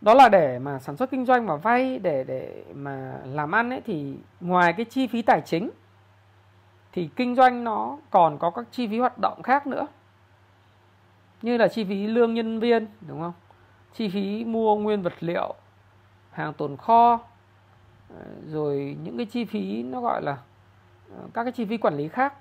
đó 0.00 0.14
là 0.14 0.28
để 0.28 0.58
mà 0.58 0.78
sản 0.78 0.96
xuất 0.96 1.10
kinh 1.10 1.24
doanh 1.24 1.46
và 1.46 1.56
vay, 1.56 1.98
để 1.98 2.24
để 2.24 2.64
mà 2.74 3.20
làm 3.24 3.54
ăn 3.54 3.70
ấy, 3.70 3.80
thì 3.84 4.14
ngoài 4.40 4.72
cái 4.72 4.84
chi 4.84 5.06
phí 5.06 5.22
tài 5.22 5.40
chính, 5.40 5.70
thì 6.92 7.08
kinh 7.16 7.34
doanh 7.34 7.64
nó 7.64 7.98
còn 8.10 8.38
có 8.38 8.50
các 8.50 8.64
chi 8.70 8.88
phí 8.88 8.98
hoạt 8.98 9.18
động 9.18 9.42
khác 9.42 9.66
nữa. 9.66 9.86
Như 11.42 11.56
là 11.56 11.68
chi 11.68 11.84
phí 11.84 12.06
lương 12.06 12.34
nhân 12.34 12.60
viên, 12.60 12.86
đúng 13.00 13.20
không? 13.20 13.32
Chi 13.94 14.08
phí 14.08 14.44
mua 14.44 14.76
nguyên 14.76 15.02
vật 15.02 15.14
liệu, 15.20 15.54
hàng 16.30 16.52
tồn 16.54 16.76
kho 16.76 17.20
ờ, 18.18 18.24
rồi 18.46 18.96
những 19.02 19.16
cái 19.16 19.26
chi 19.26 19.44
phí 19.44 19.82
nó 19.82 20.00
gọi 20.00 20.22
là 20.22 20.36
ờ, 21.16 21.22
các 21.34 21.44
cái 21.44 21.52
chi 21.52 21.64
phí 21.64 21.76
quản 21.76 21.96
lý 21.96 22.08
khác. 22.08 22.34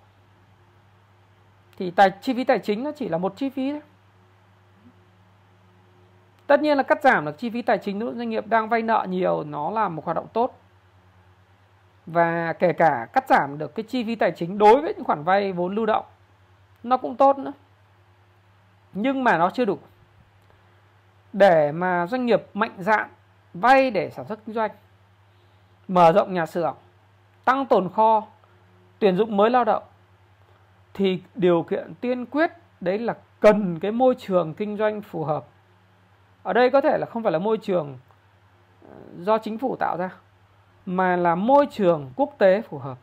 Thì 1.78 1.91
tài, 1.91 2.12
chi 2.22 2.34
phí 2.34 2.43
tài 2.43 2.60
chính 2.60 2.84
nó 2.84 2.91
chỉ 2.91 3.10
là 3.10 3.17
một 3.17 3.34
chi 3.36 3.50
phí 3.50 3.72
thôi 3.72 3.82
tất 6.47 6.62
nhiên 6.62 6.77
là 6.77 6.83
cắt 6.83 7.03
giảm 7.03 7.25
được 7.25 7.38
chi 7.38 7.49
phí 7.49 7.62
tài 7.62 7.77
chính 7.77 7.99
nếu 7.99 8.13
doanh 8.13 8.29
nghiệp 8.29 8.47
đang 8.47 8.69
vay 8.69 8.81
nợ 8.81 9.05
nhiều, 9.10 9.43
nó 9.43 9.71
là 9.71 9.89
một 9.89 10.05
hoạt 10.05 10.15
động 10.15 10.27
tốt. 10.33 10.60
Và 12.05 12.53
kể 12.53 12.73
cả 12.73 13.07
cắt 13.13 13.27
giảm 13.29 13.57
được 13.57 13.75
cái 13.75 13.83
chi 13.83 14.03
phí 14.03 14.15
tài 14.15 14.31
chính 14.31 14.57
đối 14.57 14.81
với 14.81 14.93
những 14.93 15.03
khoản 15.03 15.23
vay 15.23 15.51
vốn 15.51 15.75
lưu 15.75 15.86
động, 15.86 16.05
nó 16.83 16.97
cũng 16.97 17.15
tốt 17.15 17.38
nữa. 17.38 17.51
Nhưng 18.93 19.23
mà 19.23 19.38
nó 19.38 19.49
chưa 19.49 19.65
đủ. 19.65 19.77
Để 21.33 21.71
mà 21.71 22.07
doanh 22.07 22.25
nghiệp 22.25 22.43
mạnh 22.53 22.71
dạn 22.77 23.10
vay 23.53 23.91
để 23.91 24.10
sản 24.10 24.25
xuất 24.25 24.39
kinh 24.45 24.55
doanh, 24.55 24.71
mở 25.88 26.12
rộng 26.12 26.33
nhà 26.33 26.45
xưởng, 26.45 26.75
tăng 27.45 27.65
tồn 27.65 27.89
kho, 27.89 28.27
tuyển 28.99 29.17
dụng 29.17 29.38
mới 29.38 29.49
lao 29.49 29.63
động, 29.63 29.83
thì 30.93 31.21
điều 31.36 31.63
kiện 31.63 31.93
tiên 32.01 32.25
quyết 32.25 32.51
đấy 32.81 32.99
là 32.99 33.15
cần 33.39 33.79
cái 33.79 33.91
môi 33.91 34.15
trường 34.15 34.53
kinh 34.53 34.77
doanh 34.77 35.01
phù 35.01 35.23
hợp 35.23 35.45
ở 36.47 36.53
đây 36.53 36.69
có 36.69 36.81
thể 36.81 36.97
là 36.97 37.05
không 37.05 37.23
phải 37.23 37.31
là 37.31 37.39
môi 37.39 37.57
trường 37.57 37.97
ờ, 38.89 38.95
do 39.17 39.38
chính 39.38 39.57
phủ 39.57 39.75
tạo 39.75 39.97
ra, 39.97 40.10
mà 40.86 41.15
là 41.15 41.36
môi 41.36 41.67
trường 41.71 42.12
quốc 42.15 42.36
tế 42.38 42.62
phù 42.62 42.77
hợp. 42.77 42.97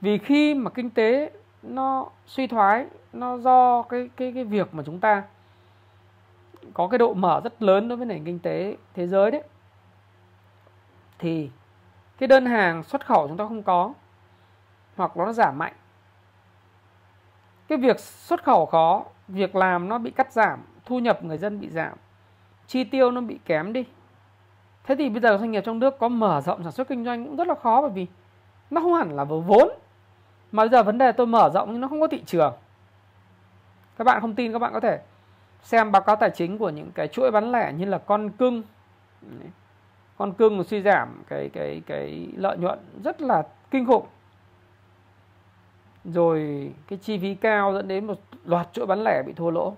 Vì 0.00 0.18
khi 0.18 0.54
mà 0.54 0.70
kinh 0.70 0.90
tế 0.90 1.30
nó 1.62 2.06
suy 2.26 2.46
thoái, 2.46 2.86
nó 3.12 3.38
do 3.38 3.82
cái 3.82 4.10
cái 4.16 4.32
cái 4.34 4.44
việc 4.44 4.74
mà 4.74 4.82
chúng 4.86 5.00
ta 5.00 5.22
có 6.74 6.88
cái 6.88 6.98
độ 6.98 7.14
mở 7.14 7.40
rất 7.44 7.62
lớn 7.62 7.88
đối 7.88 7.96
với 7.96 8.06
nền 8.06 8.24
kinh 8.24 8.38
tế 8.38 8.76
thế 8.94 9.06
giới 9.06 9.30
đấy, 9.30 9.42
thì 11.18 11.50
cái 12.18 12.26
đơn 12.26 12.46
hàng 12.46 12.82
xuất 12.82 13.06
khẩu 13.06 13.28
chúng 13.28 13.36
ta 13.36 13.44
không 13.44 13.62
có, 13.62 13.92
hoặc 14.96 15.16
nó 15.16 15.32
giảm 15.32 15.58
mạnh. 15.58 15.74
Cái 17.68 17.78
việc 17.78 18.00
xuất 18.00 18.44
khẩu 18.44 18.66
khó, 18.66 19.04
việc 19.28 19.56
làm 19.56 19.88
nó 19.88 19.98
bị 19.98 20.10
cắt 20.10 20.32
giảm 20.32 20.62
thu 20.90 20.98
nhập 20.98 21.24
người 21.24 21.38
dân 21.38 21.60
bị 21.60 21.68
giảm, 21.68 21.92
chi 22.66 22.84
tiêu 22.84 23.10
nó 23.10 23.20
bị 23.20 23.38
kém 23.44 23.72
đi. 23.72 23.84
Thế 24.84 24.96
thì 24.96 25.08
bây 25.08 25.20
giờ 25.20 25.38
doanh 25.38 25.50
nghiệp 25.50 25.62
trong 25.66 25.78
nước 25.78 25.98
có 25.98 26.08
mở 26.08 26.40
rộng 26.40 26.62
sản 26.62 26.72
xuất 26.72 26.88
kinh 26.88 27.04
doanh 27.04 27.24
cũng 27.24 27.36
rất 27.36 27.46
là 27.46 27.54
khó 27.54 27.80
bởi 27.80 27.90
vì 27.90 28.06
nó 28.70 28.80
không 28.80 28.94
hẳn 28.94 29.16
là 29.16 29.24
vừa 29.24 29.40
vốn. 29.40 29.68
Mà 30.52 30.62
bây 30.62 30.68
giờ 30.68 30.82
vấn 30.82 30.98
đề 30.98 31.12
tôi 31.12 31.26
mở 31.26 31.50
rộng 31.54 31.72
nhưng 31.72 31.80
nó 31.80 31.88
không 31.88 32.00
có 32.00 32.06
thị 32.06 32.22
trường. 32.26 32.54
Các 33.98 34.04
bạn 34.04 34.20
không 34.20 34.34
tin 34.34 34.52
các 34.52 34.58
bạn 34.58 34.72
có 34.72 34.80
thể 34.80 35.00
xem 35.62 35.92
báo 35.92 36.02
cáo 36.02 36.16
tài 36.16 36.30
chính 36.30 36.58
của 36.58 36.70
những 36.70 36.90
cái 36.92 37.08
chuỗi 37.08 37.30
bán 37.30 37.52
lẻ 37.52 37.72
như 37.72 37.84
là 37.84 37.98
con 37.98 38.30
cưng. 38.30 38.62
Con 40.16 40.32
cưng 40.32 40.64
suy 40.64 40.82
giảm 40.82 41.22
cái 41.28 41.50
cái 41.52 41.82
cái 41.86 42.28
lợi 42.36 42.58
nhuận 42.58 42.78
rất 43.04 43.22
là 43.22 43.42
kinh 43.70 43.86
khủng. 43.86 44.06
Rồi 46.04 46.70
cái 46.88 46.98
chi 46.98 47.18
phí 47.18 47.34
cao 47.34 47.72
dẫn 47.72 47.88
đến 47.88 48.06
một 48.06 48.20
loạt 48.44 48.68
chuỗi 48.72 48.86
bán 48.86 49.04
lẻ 49.04 49.22
bị 49.26 49.32
thua 49.32 49.50
lỗ 49.50 49.76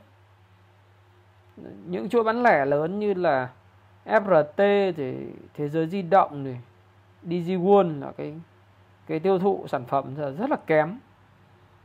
những 1.86 2.08
chuỗi 2.08 2.24
bán 2.24 2.42
lẻ 2.42 2.64
lớn 2.64 2.98
như 2.98 3.14
là 3.14 3.48
FRT 4.06 4.92
thì 4.96 5.14
thế 5.54 5.68
giới 5.68 5.86
di 5.86 6.02
động 6.02 6.44
này 6.44 6.60
DigiWon 7.24 8.00
là 8.00 8.12
cái 8.16 8.34
cái 9.06 9.20
tiêu 9.20 9.38
thụ 9.38 9.64
sản 9.68 9.84
phẩm 9.84 10.14
rất 10.14 10.50
là 10.50 10.56
kém. 10.66 10.98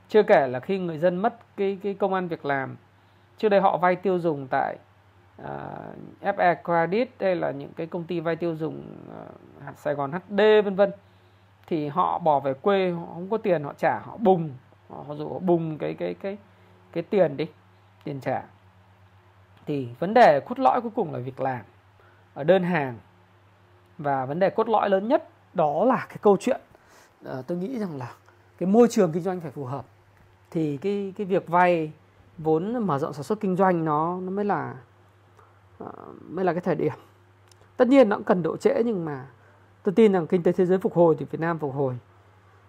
Chưa 0.10 0.24
kể 0.24 0.48
là 0.48 0.60
khi 0.60 0.80
người 0.80 0.98
dân 0.98 1.16
mất 1.16 1.40
cái 1.58 1.78
cái 1.84 1.94
công 1.94 2.14
an 2.14 2.28
việc 2.28 2.46
làm 2.46 2.76
trước 3.38 3.50
đây 3.50 3.62
họ 3.62 3.78
vay 3.78 3.96
tiêu 3.96 4.20
dùng 4.20 4.48
tại 4.48 4.78
à, 5.44 5.78
uh, 6.22 6.38
FE 6.38 6.56
Credit 6.64 7.10
hay 7.20 7.36
là 7.36 7.52
những 7.52 7.74
cái 7.76 7.88
công 7.88 8.04
ty 8.04 8.20
vay 8.20 8.36
tiêu 8.36 8.56
dùng 8.56 8.84
uh, 9.70 9.78
Sài 9.78 9.94
Gòn 9.94 10.12
HD 10.12 10.42
vân 10.66 10.76
vân 10.76 10.92
thì 11.68 11.88
họ 11.88 12.20
bỏ 12.20 12.40
về 12.40 12.54
quê 12.54 12.92
họ 12.92 13.06
không 13.14 13.30
có 13.30 13.38
tiền 13.38 13.64
họ 13.64 13.74
trả 13.78 14.00
họ 14.00 14.18
bùng 14.18 14.50
họ 14.90 15.16
dụ 15.16 15.30
họ 15.30 15.40
bùng 15.40 15.78
cái 15.78 15.94
cái 15.94 16.14
cái 16.14 16.38
cái 16.92 17.04
tiền 17.04 17.38
đi 17.38 17.46
tiền 18.04 18.20
trả 18.20 18.44
thì 19.68 19.88
vấn 20.00 20.14
đề 20.14 20.40
cốt 20.40 20.60
lõi 20.60 20.82
cuối 20.82 20.92
cùng 20.96 21.14
là 21.14 21.20
việc 21.20 21.40
làm 21.40 21.62
ở 22.34 22.44
đơn 22.44 22.64
hàng. 22.64 22.98
Và 23.98 24.26
vấn 24.26 24.40
đề 24.40 24.50
cốt 24.50 24.70
lõi 24.70 24.90
lớn 24.90 25.08
nhất 25.08 25.30
đó 25.54 25.86
là 25.86 26.06
cái 26.10 26.18
câu 26.22 26.38
chuyện. 26.40 26.62
À, 27.26 27.42
tôi 27.48 27.58
nghĩ 27.58 27.80
rằng 27.80 27.98
là 27.98 28.12
cái 28.58 28.68
môi 28.68 28.88
trường 28.88 29.12
kinh 29.12 29.24
doanh 29.24 29.42
phải 29.42 29.52
phù 29.52 29.66
hợp. 29.66 29.86
Thì 30.52 30.78
cái 30.78 31.14
cái 31.18 31.28
việc 31.28 31.48
vay 31.48 31.92
vốn 32.38 32.88
mở 32.88 33.00
rộng 33.00 33.14
sản 33.14 33.24
xuất 33.24 33.40
kinh 33.40 33.56
doanh 33.56 33.86
nó 33.86 34.20
nó 34.22 34.32
mới 34.32 34.46
là 34.46 34.76
à, 35.80 35.88
mới 36.30 36.46
là 36.46 36.54
cái 36.54 36.62
thời 36.62 36.76
điểm. 36.76 36.94
Tất 37.78 37.88
nhiên 37.88 38.10
nó 38.10 38.16
cũng 38.16 38.26
cần 38.26 38.44
độ 38.44 38.58
trễ 38.58 38.84
nhưng 38.86 39.06
mà 39.06 39.26
tôi 39.84 39.94
tin 39.94 40.14
rằng 40.14 40.28
kinh 40.28 40.44
tế 40.44 40.52
thế 40.52 40.66
giới 40.66 40.78
phục 40.78 40.94
hồi 40.94 41.16
thì 41.20 41.26
Việt 41.32 41.40
Nam 41.40 41.60
phục 41.60 41.76
hồi. 41.76 41.98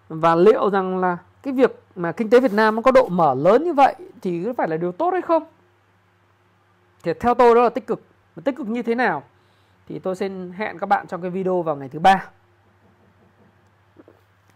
Và 0.09 0.35
liệu 0.35 0.69
rằng 0.69 0.97
là 0.97 1.17
cái 1.43 1.53
việc 1.53 1.83
mà 1.95 2.11
kinh 2.11 2.29
tế 2.29 2.39
Việt 2.39 2.53
Nam 2.53 2.75
nó 2.75 2.81
có 2.81 2.91
độ 2.91 3.09
mở 3.09 3.33
lớn 3.33 3.63
như 3.63 3.73
vậy 3.73 3.95
thì 4.21 4.43
có 4.45 4.53
phải 4.53 4.67
là 4.67 4.77
điều 4.77 4.91
tốt 4.91 5.09
hay 5.09 5.21
không? 5.21 5.43
Thì 7.03 7.13
theo 7.13 7.33
tôi 7.33 7.55
đó 7.55 7.63
là 7.63 7.69
tích 7.69 7.87
cực. 7.87 8.01
Tích 8.43 8.55
cực 8.55 8.67
như 8.67 8.81
thế 8.81 8.95
nào 8.95 9.23
thì 9.87 9.99
tôi 9.99 10.15
xin 10.15 10.51
hẹn 10.51 10.79
các 10.79 10.89
bạn 10.89 11.07
trong 11.07 11.21
cái 11.21 11.31
video 11.31 11.61
vào 11.61 11.75
ngày 11.75 11.89
thứ 11.89 11.99
ba. 11.99 12.29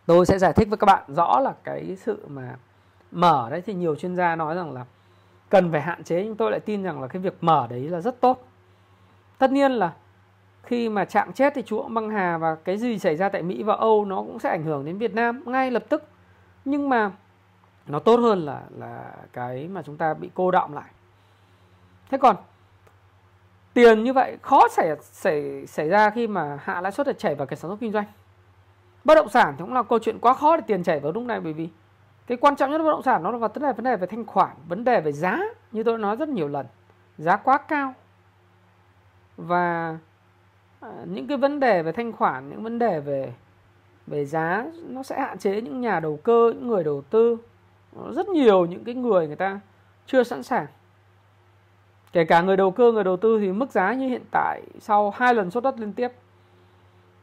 Tôi 0.06 0.26
sẽ 0.26 0.40
giải 0.40 0.54
thích 0.54 0.68
với 0.70 0.78
các 0.78 0.86
bạn 0.86 1.04
rõ 1.08 1.40
là 1.40 1.54
cái 1.64 1.98
sự 2.02 2.26
mà 2.28 2.56
mở 3.12 3.48
đấy. 3.50 3.62
Thì 3.62 3.74
nhiều 3.74 3.96
chuyên 3.96 4.16
gia 4.16 4.36
nói 4.36 4.56
rằng 4.56 4.72
là 4.72 4.86
cần 5.50 5.72
phải 5.72 5.82
hạn 5.82 6.04
chế, 6.04 6.24
nhưng 6.24 6.36
tôi 6.36 6.52
lại 6.52 6.60
tin 6.60 6.84
rằng 6.84 7.02
là 7.02 7.08
cái 7.08 7.22
việc 7.22 7.38
mở 7.42 7.68
đấy 7.70 7.90
là 7.90 8.02
rất 8.02 8.22
tốt. 8.22 8.48
Tất 9.38 9.52
nhiên 9.52 9.72
là 9.72 9.94
khi 10.64 10.90
mà 10.90 11.06
chạm 11.06 11.34
chết 11.34 11.54
thì 11.56 11.62
chúa 11.62 11.88
băng 11.88 12.10
hà 12.10 12.38
và 12.38 12.56
cái 12.56 12.78
gì 12.78 13.00
xảy 13.00 13.16
ra 13.16 13.30
tại 13.30 13.42
Mỹ 13.42 13.64
và 13.64 13.76
Âu 13.76 14.06
nó 14.06 14.16
cũng 14.16 14.40
sẽ 14.40 14.50
ảnh 14.50 14.64
hưởng 14.64 14.86
đến 14.86 14.98
Việt 14.98 15.14
Nam 15.14 15.44
ngay 15.46 15.72
lập 15.72 15.84
tức. 15.90 16.04
Nhưng 16.66 16.90
mà 16.90 17.12
nó 17.88 18.00
tốt 18.00 18.20
hơn 18.20 18.46
là 18.46 18.62
là 18.78 19.14
cái 19.34 19.68
mà 19.68 19.82
chúng 19.82 19.98
ta 19.98 20.14
bị 20.14 20.30
cô 20.34 20.52
động 20.52 20.74
lại 20.74 20.90
thế 22.10 22.18
còn 22.18 22.36
tiền 23.74 24.04
như 24.04 24.14
vậy 24.14 24.38
khó 24.42 24.68
xảy 24.72 24.96
xảy 25.02 25.68
xảy 25.68 25.90
ra 25.90 26.10
khi 26.10 26.28
mà 26.28 26.60
hạ 26.64 26.82
lãi 26.82 26.92
suất 26.92 27.08
để 27.08 27.14
chảy 27.14 27.36
vào 27.36 27.48
cái 27.48 27.58
sản 27.58 27.72
xuất 27.72 27.80
kinh 27.80 27.92
doanh. 27.92 28.06
Bất 29.04 29.16
động 29.16 29.30
sản 29.30 29.56
thì 29.58 29.62
cũng 29.62 29.74
là 29.74 29.84
câu 29.84 30.00
chuyện 30.00 30.20
quá 30.20 30.34
khó 30.34 30.58
để 30.58 30.64
tiền 30.68 30.84
chảy 30.84 31.00
vào 31.00 31.12
lúc 31.12 31.24
này, 31.24 31.40
bởi 31.40 31.54
vì 31.54 31.70
cái 32.28 32.38
quan 32.38 32.56
trọng 32.56 32.72
nhất 32.72 32.78
bất 32.78 32.92
động 32.92 33.04
sản 33.04 33.24
nó 33.24 33.32
là 33.32 33.38
vấn 33.38 33.62
đề 33.62 33.74
vấn 33.74 33.84
đề 33.84 33.96
về 33.96 34.08
thanh 34.08 34.26
khoản, 34.26 34.50
vấn 34.68 34.84
đề 34.84 35.02
về 35.02 35.12
giá. 35.12 35.40
Như 35.72 35.84
tôi 35.84 35.98
nói 35.98 36.16
rất 36.16 36.30
nhiều 36.30 36.48
lần, 36.48 36.66
giá 37.18 37.38
quá 37.38 37.58
cao. 37.58 37.94
Và 39.38 39.98
à, 40.80 40.90
những 41.06 41.28
cái 41.28 41.38
vấn 41.38 41.60
đề 41.60 41.84
về 41.84 41.92
thanh 41.92 42.12
khoản, 42.12 42.50
những 42.50 42.64
vấn 42.64 42.80
đề 42.80 43.00
về 43.00 43.34
về 44.08 44.26
giá 44.26 44.66
nó 44.88 45.04
sẽ 45.04 45.20
hạn 45.20 45.38
chế 45.38 45.62
những 45.62 45.82
nhà 45.82 46.00
đầu 46.00 46.20
cơ, 46.24 46.52
những 46.56 46.68
người 46.68 46.84
đầu 46.84 47.02
tư. 47.02 47.38
Rất 48.12 48.28
nhiều 48.30 48.66
những 48.66 48.84
cái 48.84 48.96
người 48.96 49.28
người 49.28 49.36
ta 49.36 49.60
chưa 50.06 50.24
sẵn 50.24 50.44
sàng 50.44 50.66
kể 52.14 52.26
cả 52.26 52.42
người 52.42 52.58
đầu 52.58 52.72
cơ 52.72 52.92
người 52.92 53.04
đầu 53.04 53.18
tư 53.18 53.40
thì 53.40 53.52
mức 53.52 53.72
giá 53.72 53.94
như 53.94 54.08
hiện 54.08 54.24
tại 54.32 54.62
sau 54.80 55.10
hai 55.10 55.34
lần 55.34 55.52
sốt 55.52 55.64
đất 55.64 55.80
liên 55.80 55.94
tiếp 55.94 56.12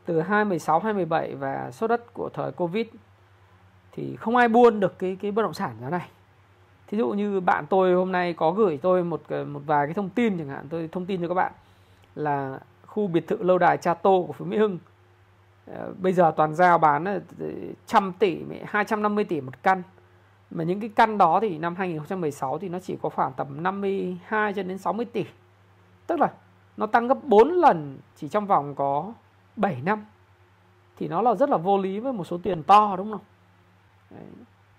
từ 0.05 0.21
2016 0.21 0.79
2017 0.81 1.35
và 1.35 1.71
sốt 1.71 1.91
đất 1.91 2.15
của 2.15 2.29
thời 2.29 2.53
Covid 2.53 2.87
thì 3.93 4.17
không 4.17 4.37
ai 4.37 4.49
buôn 4.49 4.81
được 4.81 4.99
cái 4.99 5.17
cái 5.21 5.31
bất 5.31 5.43
động 5.43 5.55
sản 5.55 5.77
giá 5.81 5.91
này. 5.91 6.09
Thí 6.87 6.99
dụ 6.99 7.09
như 7.11 7.41
bạn 7.41 7.67
tôi 7.71 7.95
hôm 7.95 8.13
nay 8.13 8.33
có 8.33 8.51
gửi 8.51 8.79
tôi 8.83 9.05
một 9.05 9.23
ờ, 9.29 9.45
một 9.45 9.63
vài 9.67 9.87
cái 9.87 9.95
thông 9.95 10.09
tin 10.09 10.39
chẳng 10.39 10.49
hạn, 10.49 10.67
tôi 10.71 10.89
thông 10.93 11.07
tin 11.07 11.21
cho 11.21 11.29
các 11.29 11.35
bạn 11.35 11.53
là 12.15 12.59
khu 12.87 13.07
biệt 13.07 13.29
thự 13.29 13.43
lâu 13.43 13.59
đài 13.59 13.77
Chato 13.77 14.11
của 14.11 14.33
Phú 14.33 14.45
Mỹ 14.45 14.57
Hưng 14.57 14.79
ờ, 15.67 15.93
bây 16.03 16.13
giờ 16.13 16.33
toàn 16.37 16.55
giao 16.55 16.79
bán 16.79 17.05
ờ, 17.05 17.21
trăm 17.87 18.13
tỷ 18.19 18.39
250 18.67 19.25
tỷ 19.25 19.41
một 19.41 19.63
căn 19.63 19.83
mà 20.51 20.65
những 20.65 20.81
cái 20.81 20.91
căn 20.97 21.19
đó 21.19 21.39
thì 21.43 21.59
năm 21.59 21.75
2016 21.75 22.59
thì 22.59 22.69
nó 22.69 22.81
chỉ 22.81 22.97
có 23.03 23.09
khoảng 23.09 23.33
tầm 23.33 23.63
52 23.63 24.53
cho 24.53 24.63
đến 24.63 24.79
60 24.79 25.07
tỷ. 25.07 25.25
Tức 26.07 26.21
là 26.21 26.33
nó 26.77 26.87
tăng 26.87 27.09
gấp 27.09 27.25
4 27.25 27.49
lần 27.49 27.99
chỉ 28.17 28.29
trong 28.29 28.47
vòng 28.47 28.75
có 28.75 29.13
7 29.57 29.81
năm. 29.85 30.05
Thì 30.97 31.09
nó 31.09 31.23
là 31.23 31.35
rất 31.35 31.51
là 31.51 31.57
vô 31.57 31.79
lý 31.79 32.01
với 32.01 32.13
một 32.13 32.25
số 32.25 32.39
tiền 32.43 32.63
to, 32.63 32.95
đúng 32.97 33.11
không? 33.11 33.21
Đấy. 34.11 34.25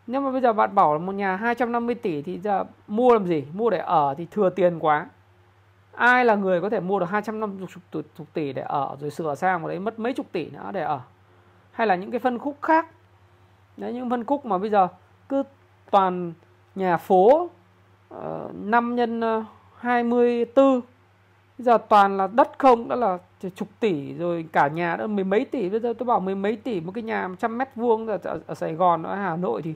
nhưng 0.07 0.23
mà 0.23 0.31
bây 0.31 0.41
giờ 0.41 0.53
bạn 0.53 0.75
bảo 0.75 0.93
là 0.93 0.99
một 0.99 1.11
nhà 1.11 1.35
250 1.35 1.95
tỷ 1.95 2.21
thì 2.21 2.39
giờ 2.39 2.63
mua 2.87 3.13
làm 3.13 3.27
gì? 3.27 3.45
Mua 3.53 3.69
để 3.69 3.77
ở 3.77 4.15
thì 4.17 4.27
thừa 4.31 4.49
tiền 4.49 4.79
quá. 4.79 5.09
Ai 5.91 6.25
là 6.25 6.35
người 6.35 6.61
có 6.61 6.69
thể 6.69 6.79
mua 6.79 6.99
được 6.99 7.09
250 7.09 7.67
tỷ 8.33 8.53
để 8.53 8.61
ở 8.61 8.95
rồi 8.99 9.11
sửa 9.11 9.35
sang 9.35 9.61
một 9.61 9.67
đấy, 9.67 9.79
mất 9.79 9.99
mấy 9.99 10.13
chục 10.13 10.25
tỷ 10.31 10.49
nữa 10.49 10.69
để 10.73 10.83
ở? 10.83 11.01
Hay 11.71 11.87
là 11.87 11.95
những 11.95 12.11
cái 12.11 12.19
phân 12.19 12.39
khúc 12.39 12.57
khác? 12.61 12.87
Đấy, 13.77 13.93
những 13.93 14.09
phân 14.09 14.23
khúc 14.23 14.45
mà 14.45 14.57
bây 14.57 14.69
giờ 14.69 14.87
cứ 15.29 15.43
toàn 15.91 16.33
nhà 16.75 16.97
phố 16.97 17.49
ờ, 18.09 18.45
uh, 18.49 18.55
5 18.55 18.95
nhân 18.95 19.21
ờ, 19.21 19.45
24 19.77 20.81
bây 21.57 21.65
giờ 21.65 21.77
toàn 21.89 22.17
là 22.17 22.27
đất 22.27 22.51
không 22.57 22.89
đã 22.89 22.95
là 22.95 23.17
chục 23.55 23.67
tỷ 23.79 24.13
rồi 24.13 24.45
cả 24.51 24.67
nhà 24.67 24.95
đã 24.95 25.07
mười 25.07 25.23
mấy 25.23 25.45
tỷ. 25.45 25.69
Bây 25.69 25.79
giờ 25.79 25.93
tôi 25.99 26.05
bảo 26.05 26.19
mười 26.19 26.35
mấy 26.35 26.55
tỷ 26.55 26.81
một 26.81 26.91
cái 26.95 27.01
nhà 27.01 27.29
trăm 27.39 27.57
mét 27.57 27.69
vuông 27.75 28.07
ở, 28.07 28.17
ở 28.47 28.55
Sài 28.55 28.73
Gòn 28.73 29.03
ở 29.03 29.15
Hà 29.15 29.35
Nội 29.35 29.61
thì 29.61 29.75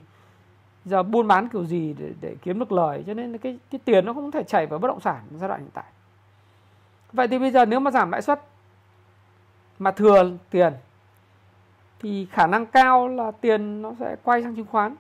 giờ 0.86 1.04
buôn 1.04 1.28
bán 1.28 1.50
kiểu 1.50 1.66
gì 1.66 1.96
để, 2.00 2.12
để 2.22 2.36
kiếm 2.42 2.60
được 2.60 2.72
lời? 2.72 3.04
Cho 3.08 3.14
nên 3.14 3.38
cái 3.38 3.60
cái 3.72 3.80
tiền 3.86 4.06
nó 4.06 4.14
không 4.14 4.32
thể 4.32 4.44
chảy 4.44 4.66
vào 4.68 4.80
bất 4.80 4.88
động 4.88 5.00
sản 5.00 5.22
giai 5.32 5.50
đoạn 5.50 5.62
hiện 5.62 5.70
tại. 5.74 5.86
Vậy 7.14 7.28
thì 7.28 7.40
bây 7.40 7.52
giờ 7.52 7.66
nếu 7.66 7.80
mà 7.80 7.92
giảm 7.92 8.12
lãi 8.12 8.22
suất 8.22 8.42
mà 9.80 9.92
thừa 9.92 10.32
tiền 10.50 10.74
thì 12.00 12.28
khả 12.32 12.48
năng 12.48 12.66
cao 12.66 13.08
là 13.08 13.32
tiền 13.32 13.82
nó 13.82 13.92
sẽ 14.00 14.16
quay 14.24 14.44
sang 14.44 14.56
chứng 14.56 14.66
khoán 14.66 14.96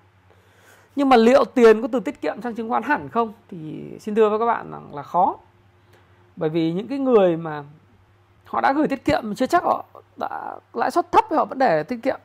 nhưng 0.95 1.09
mà 1.09 1.17
liệu 1.17 1.45
tiền 1.45 1.81
có 1.81 1.87
từ 1.91 1.99
tiết 1.99 2.21
kiệm 2.21 2.41
sang 2.41 2.55
chứng 2.55 2.69
khoán 2.69 2.83
hẳn 2.83 3.09
không? 3.09 3.33
Thì 3.49 3.91
xin 3.99 4.15
thưa 4.15 4.29
với 4.29 4.39
các 4.39 4.45
bạn 4.45 4.71
rằng 4.71 4.95
là 4.95 5.03
khó. 5.03 5.37
Bởi 6.35 6.49
vì 6.49 6.73
những 6.73 6.87
cái 6.87 6.99
người 6.99 7.37
mà 7.37 7.63
họ 8.45 8.61
đã 8.61 8.73
gửi 8.73 8.87
tiết 8.87 9.05
kiệm 9.05 9.35
chưa 9.35 9.47
chắc 9.47 9.63
họ 9.63 9.85
đã, 10.19 10.55
lãi 10.73 10.91
suất 10.91 11.11
thấp 11.11 11.25
thì 11.29 11.35
họ 11.35 11.45
vẫn 11.45 11.59
để 11.59 11.83
tiết 11.83 11.99
kiệm. 12.03 12.19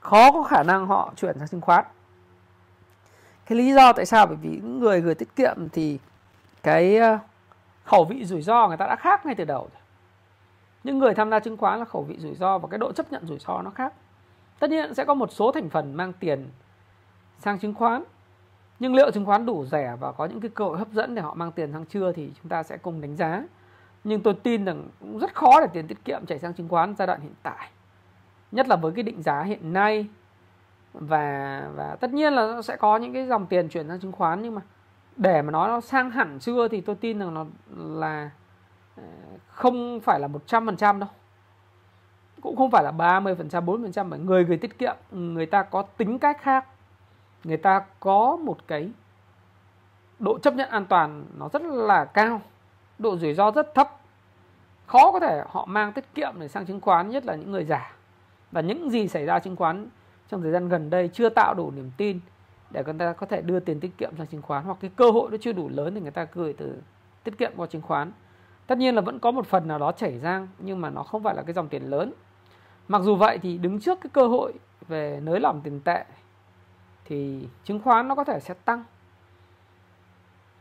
Khó 0.00 0.32
có 0.32 0.42
khả 0.42 0.62
năng 0.62 0.86
họ 0.86 1.12
chuyển 1.16 1.38
sang 1.38 1.48
chứng 1.48 1.60
khoán. 1.60 1.84
Cái 3.46 3.58
lý 3.58 3.72
do 3.72 3.92
tại 3.92 4.06
sao? 4.06 4.26
Bởi 4.26 4.36
vì 4.36 4.48
những 4.48 4.80
người 4.80 5.00
gửi 5.00 5.14
tiết 5.14 5.36
kiệm 5.36 5.68
thì 5.72 5.98
cái 6.62 6.96
ờ, 6.96 7.18
khẩu 7.84 8.04
vị 8.04 8.24
rủi 8.24 8.42
ro 8.42 8.68
người 8.68 8.76
ta 8.76 8.86
đã 8.86 8.96
khác 8.96 9.26
ngay 9.26 9.34
từ 9.34 9.44
đầu 9.44 9.68
những 10.86 10.98
người 10.98 11.14
tham 11.14 11.30
gia 11.30 11.40
chứng 11.40 11.56
khoán 11.56 11.78
là 11.78 11.84
khẩu 11.84 12.02
vị 12.02 12.16
rủi 12.18 12.34
ro 12.34 12.58
và 12.58 12.68
cái 12.68 12.78
độ 12.78 12.92
chấp 12.92 13.12
nhận 13.12 13.26
rủi 13.26 13.38
ro 13.38 13.62
nó 13.62 13.70
khác 13.70 13.92
tất 14.58 14.70
nhiên 14.70 14.94
sẽ 14.94 15.04
có 15.04 15.14
một 15.14 15.32
số 15.32 15.52
thành 15.52 15.70
phần 15.70 15.94
mang 15.94 16.12
tiền 16.12 16.48
sang 17.38 17.58
chứng 17.58 17.74
khoán, 17.74 18.04
nhưng 18.78 18.94
liệu 18.94 19.10
chứng 19.10 19.24
khoán 19.24 19.46
đủ 19.46 19.64
rẻ 19.64 19.96
và 20.00 20.12
có 20.12 20.24
những 20.24 20.40
cái 20.40 20.50
cơ 20.54 20.64
hội 20.64 20.78
hấp 20.78 20.92
dẫn 20.92 21.14
để 21.14 21.22
họ 21.22 21.34
mang 21.34 21.52
tiền 21.52 21.72
sang 21.72 21.86
chưa 21.86 22.12
thì 22.12 22.30
chúng 22.42 22.48
ta 22.48 22.62
sẽ 22.62 22.76
cùng 22.76 23.00
đánh 23.00 23.16
giá. 23.16 23.42
Nhưng 24.04 24.22
tôi 24.22 24.34
tin 24.34 24.64
rằng 24.64 24.88
cũng 25.00 25.18
rất 25.18 25.34
khó 25.34 25.60
để 25.60 25.66
tiền 25.72 25.86
tiết 25.86 26.04
kiệm 26.04 26.26
chảy 26.26 26.38
sang 26.38 26.54
chứng 26.54 26.68
khoán 26.68 26.94
giai 26.98 27.06
đoạn 27.06 27.20
hiện 27.20 27.34
tại, 27.42 27.70
nhất 28.52 28.68
là 28.68 28.76
với 28.76 28.92
cái 28.92 29.02
định 29.02 29.22
giá 29.22 29.42
hiện 29.42 29.72
nay. 29.72 30.06
Và 30.92 31.68
và 31.74 31.96
tất 32.00 32.12
nhiên 32.12 32.32
là 32.32 32.46
nó 32.46 32.62
sẽ 32.62 32.76
có 32.76 32.96
những 32.96 33.12
cái 33.12 33.26
dòng 33.26 33.46
tiền 33.46 33.68
chuyển 33.68 33.88
sang 33.88 34.00
chứng 34.00 34.12
khoán, 34.12 34.42
nhưng 34.42 34.54
mà 34.54 34.62
để 35.16 35.42
mà 35.42 35.50
nói 35.50 35.68
nó 35.68 35.80
sang 35.80 36.10
hẳn 36.10 36.38
chưa 36.40 36.68
thì 36.68 36.80
tôi 36.80 36.96
tin 36.96 37.18
rằng 37.18 37.34
nó 37.34 37.46
là 37.76 38.30
ờ, 38.96 39.02
không 39.48 40.00
phải 40.00 40.20
là 40.20 40.28
100% 40.28 40.98
đâu 40.98 41.08
cũng 42.40 42.56
không 42.56 42.70
phải 42.70 42.84
là 42.84 42.90
30% 42.90 43.64
40% 43.64 44.04
mà 44.04 44.16
người 44.16 44.44
gửi 44.44 44.56
tiết 44.56 44.78
kiệm, 44.78 44.96
người 45.10 45.46
ta 45.46 45.62
có 45.62 45.82
tính 45.82 46.18
cách 46.18 46.42
khác. 46.42 46.66
Người 47.44 47.56
ta 47.56 47.84
có 48.00 48.36
một 48.36 48.58
cái 48.66 48.90
độ 50.18 50.38
chấp 50.38 50.54
nhận 50.54 50.68
an 50.68 50.86
toàn 50.86 51.24
nó 51.38 51.48
rất 51.52 51.62
là 51.62 52.04
cao, 52.04 52.40
độ 52.98 53.16
rủi 53.16 53.34
ro 53.34 53.50
rất 53.50 53.74
thấp. 53.74 53.90
Khó 54.86 55.12
có 55.12 55.20
thể 55.20 55.42
họ 55.48 55.66
mang 55.66 55.92
tiết 55.92 56.14
kiệm 56.14 56.34
để 56.38 56.48
sang 56.48 56.66
chứng 56.66 56.80
khoán, 56.80 57.10
nhất 57.10 57.26
là 57.26 57.34
những 57.34 57.52
người 57.52 57.64
già. 57.64 57.92
Và 58.52 58.60
những 58.60 58.90
gì 58.90 59.08
xảy 59.08 59.26
ra 59.26 59.38
chứng 59.38 59.56
khoán 59.56 59.88
trong 60.28 60.42
thời 60.42 60.52
gian 60.52 60.68
gần 60.68 60.90
đây 60.90 61.08
chưa 61.08 61.28
tạo 61.28 61.54
đủ 61.54 61.70
niềm 61.70 61.90
tin 61.96 62.20
để 62.70 62.84
người 62.84 62.94
ta 62.98 63.12
có 63.12 63.26
thể 63.26 63.42
đưa 63.42 63.60
tiền 63.60 63.80
tiết 63.80 63.98
kiệm 63.98 64.16
sang 64.18 64.26
chứng 64.26 64.42
khoán, 64.42 64.64
hoặc 64.64 64.78
cái 64.80 64.90
cơ 64.96 65.10
hội 65.10 65.30
nó 65.30 65.36
chưa 65.40 65.52
đủ 65.52 65.68
lớn 65.68 65.94
thì 65.94 66.00
người 66.00 66.10
ta 66.10 66.26
gửi 66.32 66.52
từ 66.52 66.82
tiết 67.24 67.38
kiệm 67.38 67.52
qua 67.56 67.66
chứng 67.66 67.82
khoán. 67.82 68.12
Tất 68.66 68.78
nhiên 68.78 68.94
là 68.94 69.00
vẫn 69.00 69.18
có 69.18 69.30
một 69.30 69.46
phần 69.46 69.68
nào 69.68 69.78
đó 69.78 69.92
chảy 69.92 70.18
ra, 70.18 70.46
nhưng 70.58 70.80
mà 70.80 70.90
nó 70.90 71.02
không 71.02 71.22
phải 71.22 71.34
là 71.34 71.42
cái 71.42 71.52
dòng 71.52 71.68
tiền 71.68 71.90
lớn 71.90 72.12
mặc 72.88 73.02
dù 73.02 73.16
vậy 73.16 73.38
thì 73.42 73.58
đứng 73.58 73.80
trước 73.80 74.00
cái 74.00 74.10
cơ 74.12 74.26
hội 74.26 74.52
về 74.88 75.20
nới 75.22 75.40
lỏng 75.40 75.60
tiền 75.64 75.80
tệ 75.80 76.04
thì 77.04 77.48
chứng 77.64 77.80
khoán 77.80 78.08
nó 78.08 78.14
có 78.14 78.24
thể 78.24 78.40
sẽ 78.40 78.54
tăng 78.54 78.84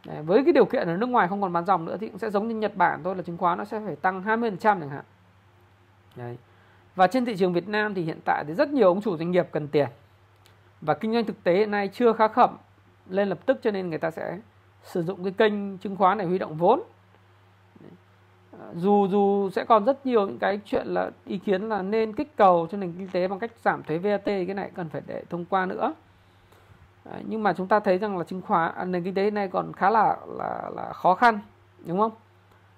Đấy, 0.06 0.22
với 0.22 0.44
cái 0.44 0.54
điều 0.54 0.66
kiện 0.66 0.88
ở 0.88 0.98
nước 0.98 1.10
ngoài 1.10 1.28
không 1.28 1.42
còn 1.42 1.54
bán 1.54 1.66
dòng 1.66 1.86
nữa 1.86 1.98
thì 2.00 2.08
cũng 2.08 2.18
sẽ 2.18 2.30
giống 2.30 2.48
như 2.48 2.56
Nhật 2.56 2.76
Bản 2.76 3.04
thôi 3.04 3.16
là 3.16 3.22
chứng 3.22 3.38
khoán 3.38 3.58
nó 3.58 3.66
sẽ 3.66 3.82
phải 3.86 3.96
tăng 3.96 4.24
20% 4.24 4.58
chẳng 4.60 4.90
hạn. 4.90 5.04
Đấy. 6.16 6.38
Và 6.96 7.08
trên 7.08 7.26
thị 7.26 7.36
trường 7.38 7.54
Việt 7.54 7.68
Nam 7.68 7.94
thì 7.94 8.02
hiện 8.02 8.20
tại 8.26 8.44
thì 8.48 8.54
rất 8.54 8.70
nhiều 8.70 8.88
ông 8.88 9.02
chủ 9.02 9.18
doanh 9.18 9.32
nghiệp 9.32 9.48
cần 9.52 9.68
tiền. 9.68 9.88
Và 10.82 10.94
kinh 10.94 11.14
doanh 11.14 11.26
thực 11.26 11.44
tế 11.44 11.54
hiện 11.54 11.72
nay 11.72 11.90
chưa 11.94 12.14
khá 12.14 12.28
khẩm 12.28 12.58
lên 13.10 13.30
lập 13.30 13.40
tức 13.46 13.60
cho 13.62 13.72
nên 13.72 13.90
người 13.90 14.00
ta 14.00 14.12
sẽ 14.12 14.40
sử 14.84 15.04
dụng 15.04 15.24
cái 15.24 15.34
kênh 15.38 15.78
chứng 15.78 15.96
khoán 15.96 16.18
để 16.18 16.26
huy 16.26 16.38
động 16.38 16.58
vốn. 16.58 16.82
Ờ, 18.60 18.74
dù 18.76 19.08
dù 19.08 19.50
sẽ 19.50 19.66
còn 19.66 19.86
rất 19.86 20.06
nhiều 20.06 20.28
những 20.28 20.40
cái 20.40 20.60
chuyện 20.66 20.88
là 20.88 21.12
ý 21.26 21.38
kiến 21.38 21.70
là 21.70 21.82
nên 21.82 22.14
kích 22.14 22.36
cầu 22.36 22.68
cho 22.72 22.78
nền 22.78 22.94
kinh 22.98 23.08
tế 23.08 23.28
bằng 23.28 23.40
cách 23.40 23.52
giảm 23.64 23.84
thuế 23.84 23.98
VAT 23.98 24.26
cái 24.26 24.54
này 24.54 24.72
cần 24.76 24.90
phải 24.90 25.02
để 25.08 25.24
thông 25.30 25.46
qua 25.46 25.66
nữa. 25.66 25.94
Ờ, 27.04 27.20
nhưng 27.28 27.44
mà 27.44 27.54
chúng 27.54 27.68
ta 27.68 27.80
thấy 27.80 27.98
rằng 27.98 28.18
là 28.18 28.24
chứng 28.24 28.42
khoán 28.42 28.76
à, 28.76 28.86
nền 28.86 29.04
kinh 29.04 29.14
tế 29.14 29.32
này 29.32 29.48
còn 29.48 29.74
khá 29.74 29.90
là 29.90 30.18
là 30.28 30.70
là 30.76 30.94
khó 30.94 31.16
khăn 31.16 31.40
đúng 31.86 32.00
không? 32.00 32.12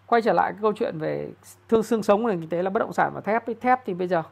Quay 0.05 0.21
trở 0.21 0.33
lại 0.33 0.51
cái 0.51 0.61
câu 0.61 0.73
chuyện 0.73 0.99
về 0.99 1.29
thương 1.69 1.83
xương 1.83 2.03
sống 2.03 2.23
của 2.23 2.29
nền 2.29 2.39
kinh 2.39 2.49
tế 2.49 2.61
là 2.61 2.69
bất 2.69 2.79
động 2.79 2.93
sản 2.93 3.11
và 3.15 3.21
thép 3.21 3.45
cái 3.45 3.55
thép 3.55 3.85
thì 3.85 3.93
bây 3.93 4.07
giờ 4.07 4.23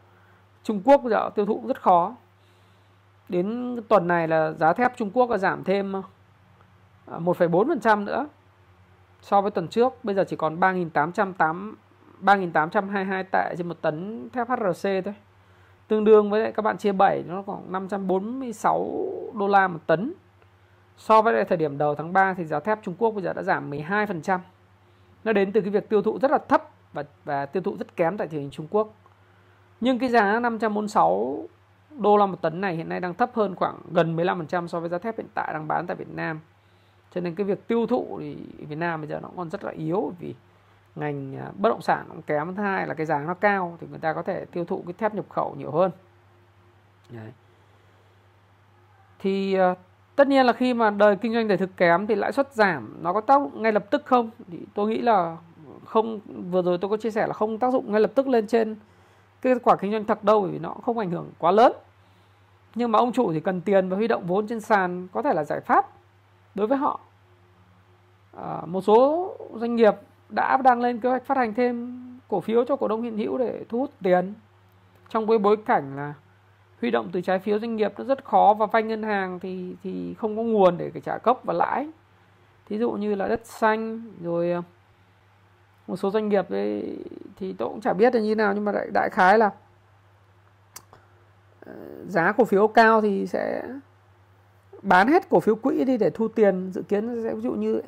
Trung 0.63 0.81
Quốc 0.85 0.97
bây 0.97 1.11
giờ 1.11 1.29
tiêu 1.35 1.45
thụ 1.45 1.63
rất 1.67 1.81
khó. 1.81 2.15
Đến 3.29 3.75
tuần 3.87 4.07
này 4.07 4.27
là 4.27 4.51
giá 4.51 4.73
thép 4.73 4.97
Trung 4.97 5.11
Quốc 5.13 5.29
đã 5.29 5.37
giảm 5.37 5.63
thêm 5.63 5.93
ờ, 7.05 7.19
1,4% 7.19 8.05
nữa 8.05 8.27
so 9.21 9.41
với 9.41 9.51
tuần 9.51 9.67
trước. 9.67 9.93
Bây 10.03 10.15
giờ 10.15 10.23
chỉ 10.27 10.35
còn 10.35 10.59
3.808 10.59 11.73
3.822 12.21 13.23
tệ 13.31 13.55
trên 13.57 13.67
một 13.67 13.81
tấn 13.81 14.29
thép 14.33 14.47
HRC 14.47 14.83
thôi. 15.05 15.13
Tương 15.87 16.03
đương 16.03 16.29
với 16.29 16.51
các 16.51 16.61
bạn 16.61 16.77
chia 16.77 16.91
7 16.91 17.23
nó 17.27 17.41
khoảng 17.41 17.71
546 17.71 19.07
đô 19.33 19.47
la 19.47 19.67
một 19.67 19.79
tấn. 19.87 20.13
So 20.97 21.21
với 21.21 21.33
lại 21.33 21.45
thời 21.45 21.57
điểm 21.57 21.77
đầu 21.77 21.95
tháng 21.95 22.13
3 22.13 22.33
thì 22.33 22.45
giá 22.45 22.59
thép 22.59 22.79
Trung 22.83 22.95
Quốc 22.97 23.11
bây 23.11 23.23
giờ 23.23 23.33
đã 23.33 23.43
giảm 23.43 23.71
12% 23.71 24.39
nó 25.23 25.33
đến 25.33 25.51
từ 25.51 25.61
cái 25.61 25.69
việc 25.69 25.89
tiêu 25.89 26.01
thụ 26.01 26.19
rất 26.19 26.31
là 26.31 26.37
thấp 26.37 26.69
và, 26.93 27.03
và 27.25 27.45
tiêu 27.45 27.63
thụ 27.63 27.77
rất 27.77 27.95
kém 27.95 28.17
tại 28.17 28.27
thị 28.27 28.37
trường 28.37 28.51
Trung 28.51 28.67
Quốc. 28.71 28.93
Nhưng 29.81 29.99
cái 29.99 30.09
giá 30.09 30.39
546 30.39 31.43
đô 31.97 32.17
la 32.17 32.25
một 32.25 32.41
tấn 32.41 32.61
này 32.61 32.75
hiện 32.75 32.89
nay 32.89 32.99
đang 32.99 33.13
thấp 33.13 33.31
hơn 33.33 33.55
khoảng 33.55 33.77
gần 33.91 34.15
15% 34.15 34.67
so 34.67 34.79
với 34.79 34.89
giá 34.89 34.97
thép 34.97 35.17
hiện 35.17 35.27
tại 35.33 35.53
đang 35.53 35.67
bán 35.67 35.87
tại 35.87 35.95
Việt 35.95 36.09
Nam 36.09 36.39
cho 37.15 37.21
nên 37.21 37.35
cái 37.35 37.45
việc 37.45 37.67
tiêu 37.67 37.85
thụ 37.87 38.19
thì 38.19 38.37
Việt 38.57 38.75
Nam 38.75 39.01
bây 39.01 39.07
giờ 39.07 39.19
nó 39.21 39.29
còn 39.37 39.49
rất 39.49 39.63
là 39.63 39.71
yếu 39.71 40.13
vì 40.19 40.35
ngành 40.95 41.37
à, 41.37 41.51
bất 41.57 41.69
động 41.69 41.81
sản 41.81 42.05
cũng 42.07 42.21
kém. 42.21 42.55
Thứ 42.55 42.63
hai 42.63 42.87
là 42.87 42.93
cái 42.93 43.05
giá 43.05 43.19
nó 43.19 43.33
cao 43.33 43.77
thì 43.81 43.87
người 43.89 43.99
ta 43.99 44.13
có 44.13 44.21
thể 44.21 44.45
tiêu 44.45 44.65
thụ 44.65 44.83
cái 44.85 44.93
thép 44.93 45.15
nhập 45.15 45.25
khẩu 45.29 45.55
nhiều 45.57 45.71
hơn. 45.71 45.91
Đấy. 47.09 47.31
thì 49.19 49.53
à, 49.53 49.75
tất 50.15 50.27
nhiên 50.27 50.45
là 50.45 50.53
khi 50.53 50.73
mà 50.73 50.89
đời 50.89 51.15
kinh 51.15 51.33
doanh 51.33 51.47
đời 51.47 51.57
thực 51.57 51.77
kém 51.77 52.07
thì 52.07 52.15
lãi 52.15 52.31
suất 52.31 52.53
giảm 52.53 52.97
nó 53.01 53.13
có 53.13 53.21
tác 53.21 53.39
dụng 53.39 53.61
ngay 53.61 53.71
lập 53.71 53.91
tức 53.91 54.05
không? 54.05 54.29
Thì 54.51 54.59
tôi 54.73 54.89
nghĩ 54.89 55.01
là 55.01 55.37
không, 55.85 56.19
vừa 56.51 56.61
rồi 56.61 56.77
tôi 56.77 56.89
có 56.89 56.97
chia 56.97 57.11
sẻ 57.11 57.27
là 57.27 57.33
không 57.33 57.57
tác 57.57 57.71
dụng 57.73 57.91
ngay 57.91 58.01
lập 58.01 58.11
tức 58.15 58.27
lên 58.27 58.47
trên 58.47 58.75
kết 59.41 59.57
quả 59.63 59.75
kinh 59.75 59.91
doanh 59.91 60.05
thật 60.05 60.23
đâu 60.23 60.41
vì 60.41 60.59
nó 60.59 60.69
không 60.69 60.97
ảnh 60.97 61.11
hưởng 61.11 61.31
quá 61.37 61.51
lớn. 61.51 61.73
Nhưng 62.75 62.91
mà 62.91 62.99
ông 62.99 63.11
chủ 63.11 63.33
thì 63.33 63.39
cần 63.39 63.61
tiền 63.61 63.89
và 63.89 63.97
huy 63.97 64.07
động 64.07 64.23
vốn 64.27 64.47
trên 64.47 64.59
sàn 64.59 65.07
có 65.11 65.21
thể 65.21 65.33
là 65.33 65.43
giải 65.43 65.59
pháp 65.59 65.94
đối 66.55 66.67
với 66.67 66.77
họ 66.77 66.99
à, 68.37 68.61
một 68.65 68.81
số 68.81 69.29
doanh 69.55 69.75
nghiệp 69.75 69.95
đã 70.29 70.57
đang 70.57 70.81
lên 70.81 70.99
kế 70.99 71.09
hoạch 71.09 71.25
phát 71.25 71.37
hành 71.37 71.53
thêm 71.53 72.01
cổ 72.27 72.39
phiếu 72.39 72.65
cho 72.65 72.75
cổ 72.75 72.87
đông 72.87 73.01
hiện 73.01 73.17
hữu 73.17 73.37
để 73.37 73.65
thu 73.69 73.79
hút 73.79 73.91
tiền. 74.03 74.33
Trong 75.09 75.27
cái 75.27 75.37
bối 75.37 75.57
cảnh 75.57 75.95
là 75.95 76.13
huy 76.81 76.91
động 76.91 77.09
từ 77.11 77.21
trái 77.21 77.39
phiếu 77.39 77.59
doanh 77.59 77.75
nghiệp 77.75 77.93
nó 77.97 78.03
rất 78.03 78.25
khó 78.25 78.55
và 78.59 78.65
vay 78.65 78.83
ngân 78.83 79.03
hàng 79.03 79.39
thì 79.39 79.75
thì 79.83 80.13
không 80.13 80.37
có 80.37 80.43
nguồn 80.43 80.77
để 80.77 80.91
trả 81.03 81.17
gốc 81.23 81.41
và 81.43 81.53
lãi. 81.53 81.89
Thí 82.69 82.77
dụ 82.77 82.91
như 82.91 83.15
là 83.15 83.27
đất 83.27 83.41
xanh 83.43 84.11
rồi 84.21 84.51
à, 84.51 84.61
một 85.87 85.95
số 85.95 86.11
doanh 86.11 86.29
nghiệp 86.29 86.49
ấy 86.49 86.97
thì 87.35 87.53
tôi 87.53 87.69
cũng 87.69 87.81
chả 87.81 87.93
biết 87.93 88.15
là 88.15 88.21
như 88.21 88.35
nào 88.35 88.53
nhưng 88.53 88.65
mà 88.65 88.71
đại, 88.71 88.87
đại 88.93 89.09
khái 89.09 89.37
là 89.37 89.51
à, 91.65 91.73
giá 92.07 92.31
cổ 92.31 92.45
phiếu 92.45 92.67
cao 92.67 93.01
thì 93.01 93.27
sẽ 93.27 93.63
bán 94.85 95.07
hết 95.07 95.29
cổ 95.29 95.39
phiếu 95.39 95.55
quỹ 95.55 95.83
đi 95.85 95.97
để 95.97 96.09
thu 96.09 96.27
tiền. 96.27 96.71
Dự 96.71 96.81
kiến 96.81 97.23
sẽ 97.23 97.33
ví 97.33 97.41
dụ 97.41 97.51
như 97.51 97.81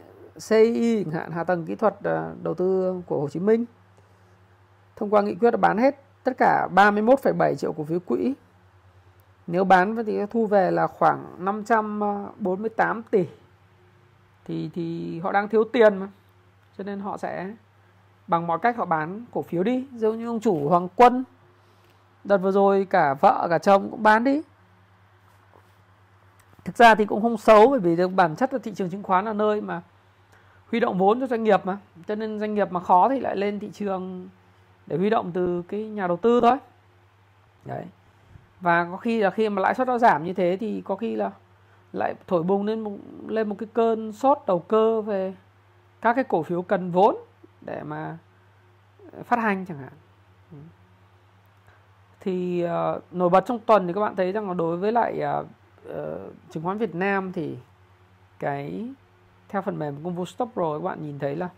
CI 0.50 1.04
chẳng 1.04 1.14
hạn 1.14 1.32
hạ 1.32 1.44
tầng 1.44 1.66
kỹ 1.66 1.76
thuật 1.76 1.96
ờ, 2.04 2.34
đầu 2.44 2.54
tư 2.54 2.96
của 3.06 3.22
Hồ 3.22 3.30
Chí 3.30 3.40
Minh. 3.40 3.66
Thông 4.96 5.10
qua 5.10 5.22
nghị 5.22 5.36
quyết 5.36 5.52
là 5.52 5.58
bán 5.58 5.78
hết 5.78 6.02
tất 6.24 6.32
cả 6.38 6.68
31,7 6.76 7.56
triệu 7.56 7.74
cổ 7.74 7.84
phiếu 7.84 8.00
quỹ. 8.00 8.34
Nếu 9.48 9.64
bán 9.64 10.06
thì 10.06 10.20
thu 10.30 10.48
về 10.48 10.72
là 10.72 10.88
khoảng 10.88 11.46
548 11.46 13.04
tỷ. 13.04 13.26
Thì 14.46 14.70
thì 14.74 15.20
họ 15.20 15.32
đang 15.32 15.48
thiếu 15.48 15.64
tiền 15.64 15.98
mà. 15.98 16.08
Cho 16.78 16.84
nên 16.84 17.00
họ 17.00 17.18
sẽ 17.18 17.54
bằng 18.28 18.48
mọi 18.48 18.60
cách 18.60 18.78
họ 18.78 18.86
bán 18.86 19.26
cổ 19.34 19.42
phiếu 19.42 19.64
đi. 19.64 19.88
Giống 19.96 20.18
như 20.18 20.28
ông 20.28 20.40
chủ 20.40 20.70
Hoàng 20.70 20.88
Quân 20.96 21.24
đợt 22.24 22.38
vừa 22.38 22.52
rồi 22.52 22.88
cả 22.90 23.14
vợ 23.14 23.48
cả 23.50 23.58
chồng 23.58 23.90
cũng 23.92 24.04
bán 24.04 24.24
đi 24.24 24.42
thực 26.68 26.76
ra 26.76 26.96
thì 26.96 27.06
cũng 27.06 27.22
không 27.22 27.38
xấu 27.38 27.68
bởi 27.70 27.80
vì 27.80 28.08
bản 28.08 28.36
chất 28.36 28.54
là 28.54 28.60
thị 28.64 28.72
trường 28.76 28.90
chứng 28.90 29.04
khoán 29.04 29.26
là 29.26 29.34
nơi 29.34 29.62
mà 29.62 29.82
huy 30.72 30.80
động 30.80 30.98
vốn 30.98 31.20
cho 31.20 31.28
doanh 31.28 31.44
nghiệp 31.44 31.62
mà. 31.66 31.78
Cho 32.08 32.16
nên 32.16 32.40
doanh 32.40 32.56
nghiệp 32.56 32.72
mà 32.72 32.80
khó 32.80 33.10
thì 33.10 33.20
lại 33.20 33.36
lên 33.36 33.60
thị 33.60 33.70
trường 33.74 34.30
để 34.88 34.98
huy 34.98 35.10
động 35.10 35.32
từ 35.34 35.62
cái 35.68 35.84
nhà 35.84 36.08
đầu 36.08 36.18
tư 36.18 36.42
thôi. 36.42 36.58
Đấy. 37.66 37.86
Và 38.62 38.88
có 38.92 38.98
khi 38.98 39.22
là 39.22 39.30
khi 39.30 39.50
mà 39.50 39.62
lãi 39.62 39.76
suất 39.76 39.88
nó 39.88 39.98
giảm 39.98 40.24
như 40.24 40.34
thế 40.34 40.58
thì 40.60 40.82
có 40.86 40.96
khi 40.96 41.16
là 41.16 41.32
lại 41.94 42.16
thổi 42.28 42.44
bùng 42.44 42.66
lên 42.66 42.80
một, 42.80 42.92
lên 43.28 43.50
một 43.50 43.56
cái 43.60 43.68
cơn 43.74 44.12
sốt 44.12 44.38
đầu 44.48 44.60
cơ 44.60 45.02
về 45.02 45.34
các 46.02 46.14
cái 46.14 46.24
cổ 46.24 46.44
phiếu 46.44 46.62
cần 46.62 46.92
vốn 46.92 47.16
để 47.62 47.84
mà 47.84 48.18
phát 49.24 49.40
hành 49.40 49.66
chẳng 49.66 49.78
hạn. 49.78 49.94
Thì 52.20 52.66
uh, 52.66 53.04
nổi 53.14 53.30
bật 53.30 53.46
trong 53.46 53.60
tuần 53.60 53.88
thì 53.88 53.94
các 53.94 54.02
bạn 54.02 54.16
thấy 54.16 54.32
rằng 54.32 54.48
là 54.48 54.54
đối 54.54 54.78
với 54.78 54.92
lại 54.92 55.22
uh, 55.40 55.48
uh, 55.90 56.34
chứng 56.50 56.64
khoán 56.64 56.78
Việt 56.78 56.96
Nam 56.96 57.32
thì 57.32 57.58
cái 58.40 58.90
theo 59.50 59.62
phần 59.62 59.80
mềm 59.80 60.04
công 60.04 60.16
vụ 60.16 60.26
stop 60.26 60.56
rồi 60.56 60.80
các 60.80 60.84
bạn 60.84 61.02
nhìn 61.02 61.20
thấy 61.20 61.36
là 61.36 61.50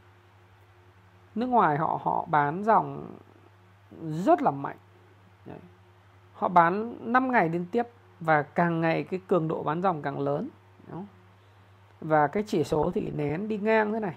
nước 1.35 1.47
ngoài 1.47 1.77
họ 1.77 1.99
họ 2.03 2.25
bán 2.29 2.63
dòng 2.63 3.17
rất 4.01 4.41
là 4.41 4.51
mạnh. 4.51 4.77
Đấy. 5.45 5.57
họ 6.33 6.47
bán 6.47 6.95
5 7.13 7.31
ngày 7.31 7.49
liên 7.49 7.65
tiếp 7.71 7.83
và 8.19 8.41
càng 8.41 8.81
ngày 8.81 9.03
cái 9.03 9.19
cường 9.27 9.47
độ 9.47 9.63
bán 9.63 9.81
dòng 9.81 10.01
càng 10.01 10.19
lớn. 10.19 10.49
Đúng 10.91 11.05
và 12.01 12.27
cái 12.27 12.43
chỉ 12.47 12.63
số 12.63 12.91
thì 12.93 13.11
nén 13.15 13.47
đi 13.47 13.57
ngang 13.57 13.93
thế 13.93 13.99
này. 13.99 14.15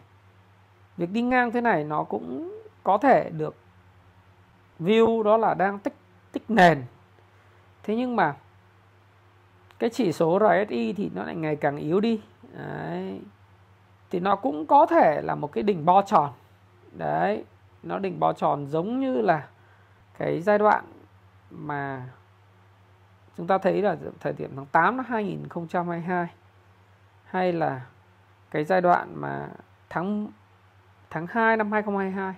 Việc 0.97 1.11
đi 1.11 1.23
ngang 1.23 1.53
thế 1.53 1.61
này 1.61 1.85
nó 1.85 2.05
cũng 2.05 2.59
có 2.83 2.99
thể 2.99 3.31
được 3.31 3.57
view 4.81 5.23
đó 5.23 5.37
là 5.37 5.55
đang 5.55 5.79
tích 5.79 5.95
tích 6.33 6.51
nền. 6.51 6.85
Thế 7.83 7.97
nhưng 7.97 8.17
mà 8.17 8.37
cái 9.83 9.91
chỉ 9.91 10.13
số 10.13 10.39
RSI 10.39 10.93
thì 10.93 11.11
nó 11.15 11.23
lại 11.23 11.35
ngày 11.35 11.57
càng 11.57 11.77
yếu 11.77 12.01
đi. 12.01 12.21
Đấy. 12.53 13.21
Thì 14.11 14.21
nó 14.21 14.37
cũng 14.37 14.67
có 14.67 14.87
thể 14.87 15.23
là 15.23 15.35
một 15.35 15.53
cái 15.53 15.63
đỉnh 15.63 15.85
bo 15.85 16.03
tròn. 16.03 16.33
Đấy. 16.93 17.45
Nó 17.83 17.99
đỉnh 17.99 18.21
bo 18.21 18.33
tròn 18.33 18.67
giống 18.67 19.01
như 19.01 19.21
là 19.21 19.49
cái 20.19 20.41
giai 20.41 20.59
đoạn 20.59 20.85
mà 21.51 22.09
chúng 23.37 23.47
ta 23.47 23.59
thấy 23.59 23.83
là 23.83 23.97
thời 24.21 24.33
điểm 24.33 24.51
tháng 24.57 24.67
8 24.67 24.97
năm 24.97 25.07
2022 25.09 26.27
hay 27.25 27.53
là 27.53 27.81
cái 28.51 28.65
giai 28.65 28.81
đoạn 28.81 29.21
mà 29.21 29.49
tháng 29.91 30.29
tháng 31.11 31.27
2 31.27 31.57
năm 31.57 31.73
2022 31.73 32.35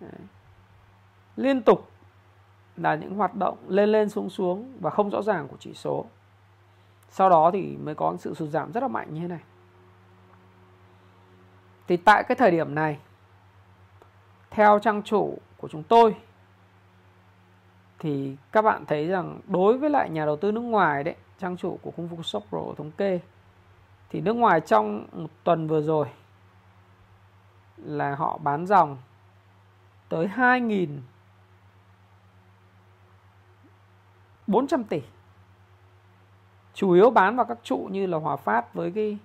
Đấy. 0.00 0.20
liên 1.36 1.62
tục 1.62 1.90
là 2.76 2.94
những 2.94 3.14
hoạt 3.14 3.34
động 3.34 3.56
lên 3.68 3.88
lên 3.88 4.08
xuống 4.08 4.30
xuống 4.30 4.72
và 4.80 4.90
không 4.90 5.10
rõ 5.10 5.22
ràng 5.22 5.48
của 5.48 5.56
chỉ 5.60 5.74
số. 5.74 6.04
Sau 7.08 7.28
đó 7.30 7.50
thì 7.52 7.76
mới 7.76 7.94
có 7.94 8.16
sự 8.18 8.34
sụt 8.34 8.48
giảm 8.48 8.72
rất 8.72 8.82
là 8.82 8.88
mạnh 8.88 9.14
như 9.14 9.20
thế 9.20 9.28
này. 9.28 9.40
Thì 11.88 11.96
tại 11.96 12.24
cái 12.28 12.36
thời 12.36 12.50
điểm 12.50 12.74
này, 12.74 12.98
theo 14.50 14.78
trang 14.78 15.02
chủ 15.02 15.38
của 15.56 15.68
chúng 15.68 15.82
tôi, 15.82 16.16
thì 17.98 18.36
các 18.52 18.62
bạn 18.62 18.84
thấy 18.86 19.06
rằng 19.06 19.40
đối 19.46 19.78
với 19.78 19.90
lại 19.90 20.10
nhà 20.10 20.26
đầu 20.26 20.36
tư 20.36 20.52
nước 20.52 20.60
ngoài 20.60 21.04
đấy, 21.04 21.14
trang 21.38 21.56
chủ 21.56 21.78
của 21.82 21.90
khung 21.90 22.08
phục 22.08 22.26
Shop 22.26 22.44
Pro 22.48 22.58
thống 22.76 22.90
kê, 22.90 23.20
thì 24.10 24.20
nước 24.20 24.36
ngoài 24.36 24.60
trong 24.60 25.06
một 25.12 25.30
tuần 25.44 25.68
vừa 25.68 25.82
rồi 25.82 26.06
là 27.76 28.14
họ 28.14 28.38
bán 28.38 28.66
dòng 28.66 28.96
tới 30.08 30.28
2.000 30.36 30.88
400 34.46 34.84
tỷ. 34.84 35.02
Chủ 36.74 36.90
yếu 36.90 37.10
bán 37.10 37.36
vào 37.36 37.46
các 37.46 37.58
trụ 37.62 37.88
như 37.92 38.06
là 38.06 38.18
Hòa 38.18 38.36
Phát 38.36 38.74
với 38.74 38.90
cái, 38.90 39.18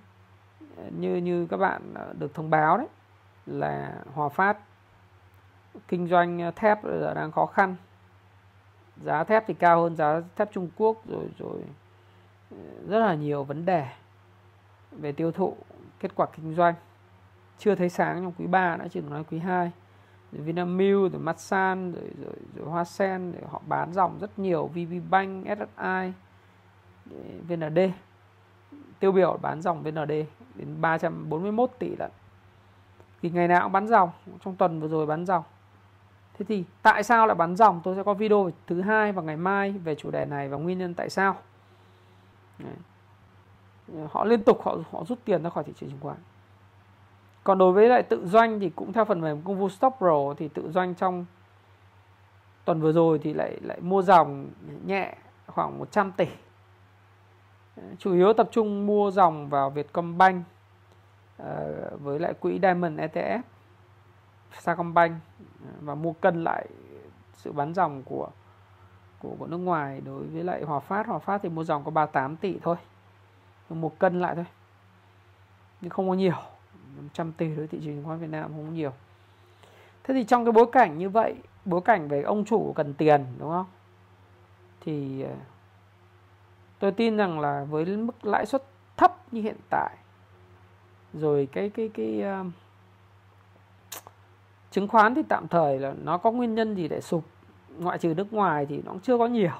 như 0.90 1.16
như 1.16 1.46
các 1.46 1.56
bạn 1.56 1.94
được 2.18 2.34
thông 2.34 2.50
báo 2.50 2.78
đấy, 2.78 2.88
là 3.46 4.02
Hòa 4.14 4.28
Phát 4.28 4.58
kinh 5.88 6.08
doanh 6.08 6.52
thép 6.56 6.84
giờ 6.84 7.14
đang 7.14 7.32
khó 7.32 7.46
khăn. 7.46 7.76
Giá 9.04 9.24
thép 9.24 9.44
thì 9.46 9.54
cao 9.54 9.82
hơn 9.82 9.96
giá 9.96 10.20
thép 10.36 10.52
Trung 10.52 10.70
Quốc 10.76 11.06
rồi 11.08 11.28
rồi 11.38 11.64
ừ, 12.50 12.56
rất 12.88 12.98
là 12.98 13.14
nhiều 13.14 13.44
vấn 13.44 13.64
đề 13.64 13.86
về 14.92 15.12
tiêu 15.12 15.32
thụ, 15.32 15.56
kết 16.00 16.14
quả 16.14 16.26
kinh 16.36 16.54
doanh. 16.54 16.74
Chưa 17.58 17.74
thấy 17.74 17.88
sáng 17.88 18.22
trong 18.22 18.32
quý 18.38 18.46
3 18.46 18.76
đã 18.76 18.88
chỉ 18.88 19.00
nói 19.00 19.24
quý 19.30 19.38
2 19.38 19.70
rồi 20.32 20.42
Vinamilk 20.42 21.12
rồi 21.12 21.20
Masan 21.20 21.92
rồi, 21.92 22.10
rồi, 22.24 22.34
rồi 22.56 22.68
Hoa 22.68 22.84
Sen 22.84 23.32
để 23.32 23.40
họ 23.50 23.62
bán 23.66 23.92
dòng 23.92 24.18
rất 24.20 24.38
nhiều 24.38 24.66
VP 24.66 25.10
Bank, 25.10 25.46
SSI 25.46 26.12
VND 27.48 27.78
tiêu 29.00 29.12
biểu 29.12 29.38
bán 29.42 29.60
dòng 29.62 29.82
VND 29.82 30.12
đến 30.54 30.80
341 30.80 31.70
tỷ 31.78 31.96
lận. 31.96 32.10
Thì 33.22 33.30
ngày 33.30 33.48
nào 33.48 33.62
cũng 33.62 33.72
bán 33.72 33.86
dòng 33.86 34.10
trong 34.44 34.56
tuần 34.56 34.80
vừa 34.80 34.88
rồi 34.88 35.06
bán 35.06 35.26
dòng. 35.26 35.44
Thế 36.38 36.44
thì 36.48 36.64
tại 36.82 37.02
sao 37.02 37.26
lại 37.26 37.34
bán 37.34 37.56
dòng? 37.56 37.80
Tôi 37.84 37.96
sẽ 37.96 38.02
có 38.02 38.14
video 38.14 38.50
thứ 38.66 38.80
hai 38.80 39.12
vào 39.12 39.24
ngày 39.24 39.36
mai 39.36 39.72
về 39.72 39.94
chủ 39.94 40.10
đề 40.10 40.24
này 40.24 40.48
và 40.48 40.56
nguyên 40.56 40.78
nhân 40.78 40.94
tại 40.94 41.10
sao. 41.10 41.36
Đấy. 42.58 42.74
họ 44.10 44.24
liên 44.24 44.42
tục 44.42 44.60
họ 44.62 44.76
họ 44.90 45.04
rút 45.04 45.18
tiền 45.24 45.42
ra 45.42 45.50
khỏi 45.50 45.64
thị 45.64 45.72
trường 45.76 45.90
chứng 45.90 46.00
khoán 46.00 46.16
còn 47.44 47.58
đối 47.58 47.72
với 47.72 47.88
lại 47.88 48.02
tự 48.02 48.26
doanh 48.26 48.60
thì 48.60 48.70
cũng 48.70 48.92
theo 48.92 49.04
phần 49.04 49.20
mềm 49.20 49.42
công 49.42 49.58
vụ 49.58 49.68
stop 49.68 49.94
pro 49.98 50.34
thì 50.36 50.48
tự 50.48 50.70
doanh 50.70 50.94
trong 50.94 51.26
tuần 52.64 52.80
vừa 52.80 52.92
rồi 52.92 53.18
thì 53.22 53.34
lại 53.34 53.58
lại 53.62 53.80
mua 53.80 54.02
dòng 54.02 54.46
nhẹ 54.86 55.14
khoảng 55.46 55.78
100 55.78 56.12
tỷ. 56.12 56.26
Chủ 57.98 58.12
yếu 58.12 58.32
tập 58.32 58.48
trung 58.52 58.86
mua 58.86 59.10
dòng 59.10 59.48
vào 59.48 59.70
Vietcombank 59.70 60.44
uh, 61.42 61.46
với 62.00 62.18
lại 62.18 62.34
quỹ 62.34 62.58
Diamond 62.62 63.00
ETF 63.00 63.40
Sacombank 64.58 65.16
và 65.80 65.94
mua 65.94 66.12
cân 66.12 66.44
lại 66.44 66.66
sự 67.32 67.52
bán 67.52 67.74
dòng 67.74 68.02
của 68.02 68.28
của 69.18 69.34
của 69.38 69.46
nước 69.46 69.56
ngoài. 69.56 70.00
Đối 70.04 70.26
với 70.26 70.44
lại 70.44 70.62
Hòa 70.62 70.78
Phát 70.78 71.06
Hòa 71.06 71.18
Phát 71.18 71.40
thì 71.42 71.48
mua 71.48 71.64
dòng 71.64 71.84
có 71.84 71.90
38 71.90 72.36
tỷ 72.36 72.58
thôi. 72.62 72.76
Mua 73.68 73.88
cân 73.88 74.20
lại 74.20 74.34
thôi. 74.34 74.46
Nhưng 75.80 75.90
không 75.90 76.08
có 76.08 76.14
nhiều. 76.14 76.34
100 76.96 77.32
tỷ 77.32 77.56
đối 77.56 77.66
thị 77.66 77.78
trường 77.84 77.94
chứng 77.94 78.04
khoán 78.04 78.18
Việt 78.18 78.30
Nam 78.30 78.50
không 78.56 78.74
nhiều. 78.74 78.92
Thế 80.04 80.14
thì 80.14 80.24
trong 80.24 80.44
cái 80.44 80.52
bối 80.52 80.66
cảnh 80.72 80.98
như 80.98 81.08
vậy 81.08 81.34
bối 81.64 81.80
cảnh 81.80 82.08
về 82.08 82.22
ông 82.22 82.44
chủ 82.44 82.72
cần 82.76 82.94
tiền 82.94 83.26
đúng 83.38 83.50
không? 83.50 83.66
Thì 84.80 85.22
ờ, 85.22 85.34
tôi 86.78 86.92
tin 86.92 87.16
rằng 87.16 87.40
là 87.40 87.64
với 87.64 87.84
mức 87.84 88.24
lãi 88.24 88.46
suất 88.46 88.64
thấp 88.96 89.32
như 89.32 89.42
hiện 89.42 89.56
tại 89.70 89.96
rồi 91.14 91.48
cái 91.52 91.70
cái 91.70 91.90
cái 91.94 92.22
uh, 92.40 92.46
chứng 94.70 94.88
khoán 94.88 95.14
thì 95.14 95.22
tạm 95.28 95.48
thời 95.48 95.78
là 95.78 95.94
nó 96.02 96.18
có 96.18 96.30
nguyên 96.30 96.54
nhân 96.54 96.74
gì 96.74 96.88
để 96.88 97.00
sụp 97.00 97.24
ngoại 97.78 97.98
trừ 97.98 98.14
nước 98.14 98.32
ngoài 98.32 98.66
thì 98.66 98.82
nó 98.84 98.92
cũng 98.92 99.00
chưa 99.00 99.18
có 99.18 99.26
nhiều. 99.26 99.52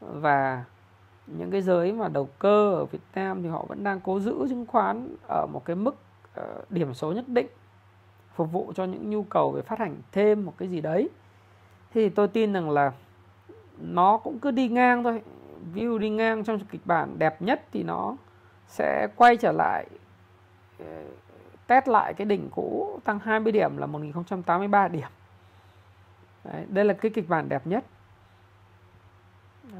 Và 0.00 0.64
những 1.26 1.50
cái 1.50 1.62
giới 1.62 1.92
mà 1.92 2.08
đầu 2.08 2.28
cơ 2.38 2.74
ở 2.74 2.84
Việt 2.84 3.02
Nam 3.14 3.42
thì 3.42 3.48
họ 3.48 3.64
vẫn 3.68 3.84
đang 3.84 4.00
cố 4.00 4.20
giữ 4.20 4.46
chứng 4.48 4.66
khoán 4.66 5.16
ở 5.28 5.46
một 5.52 5.64
cái 5.64 5.76
mức 5.76 5.96
Ờ, 6.34 6.62
điểm 6.70 6.94
số 6.94 7.12
nhất 7.12 7.28
định 7.28 7.46
phục 8.34 8.52
vụ 8.52 8.72
cho 8.74 8.84
những 8.84 9.10
nhu 9.10 9.22
cầu 9.22 9.50
về 9.50 9.62
phát 9.62 9.78
hành 9.78 9.96
thêm 10.12 10.44
một 10.44 10.54
cái 10.58 10.68
gì 10.68 10.80
đấy. 10.80 11.08
Thì 11.94 12.08
tôi 12.08 12.28
tin 12.28 12.52
rằng 12.52 12.70
là 12.70 12.92
nó 13.78 14.16
cũng 14.16 14.38
cứ 14.38 14.50
đi 14.50 14.68
ngang 14.68 15.04
thôi. 15.04 15.22
View 15.74 15.98
đi 15.98 16.10
ngang 16.10 16.44
trong 16.44 16.58
kịch 16.70 16.80
bản 16.84 17.18
đẹp 17.18 17.42
nhất 17.42 17.62
thì 17.72 17.82
nó 17.82 18.16
sẽ 18.66 19.08
quay 19.16 19.36
trở 19.36 19.52
lại 19.52 19.86
ờ, 20.78 21.02
test 21.66 21.88
lại 21.88 22.14
cái 22.14 22.24
đỉnh 22.24 22.48
cũ 22.50 23.00
tăng 23.04 23.18
20 23.18 23.52
điểm 23.52 23.76
là 23.76 23.86
1083 23.86 24.88
điểm. 24.88 25.08
Đấy, 26.44 26.64
đây 26.68 26.84
là 26.84 26.94
cái 26.94 27.10
kịch 27.14 27.28
bản 27.28 27.48
đẹp 27.48 27.66
nhất 27.66 27.84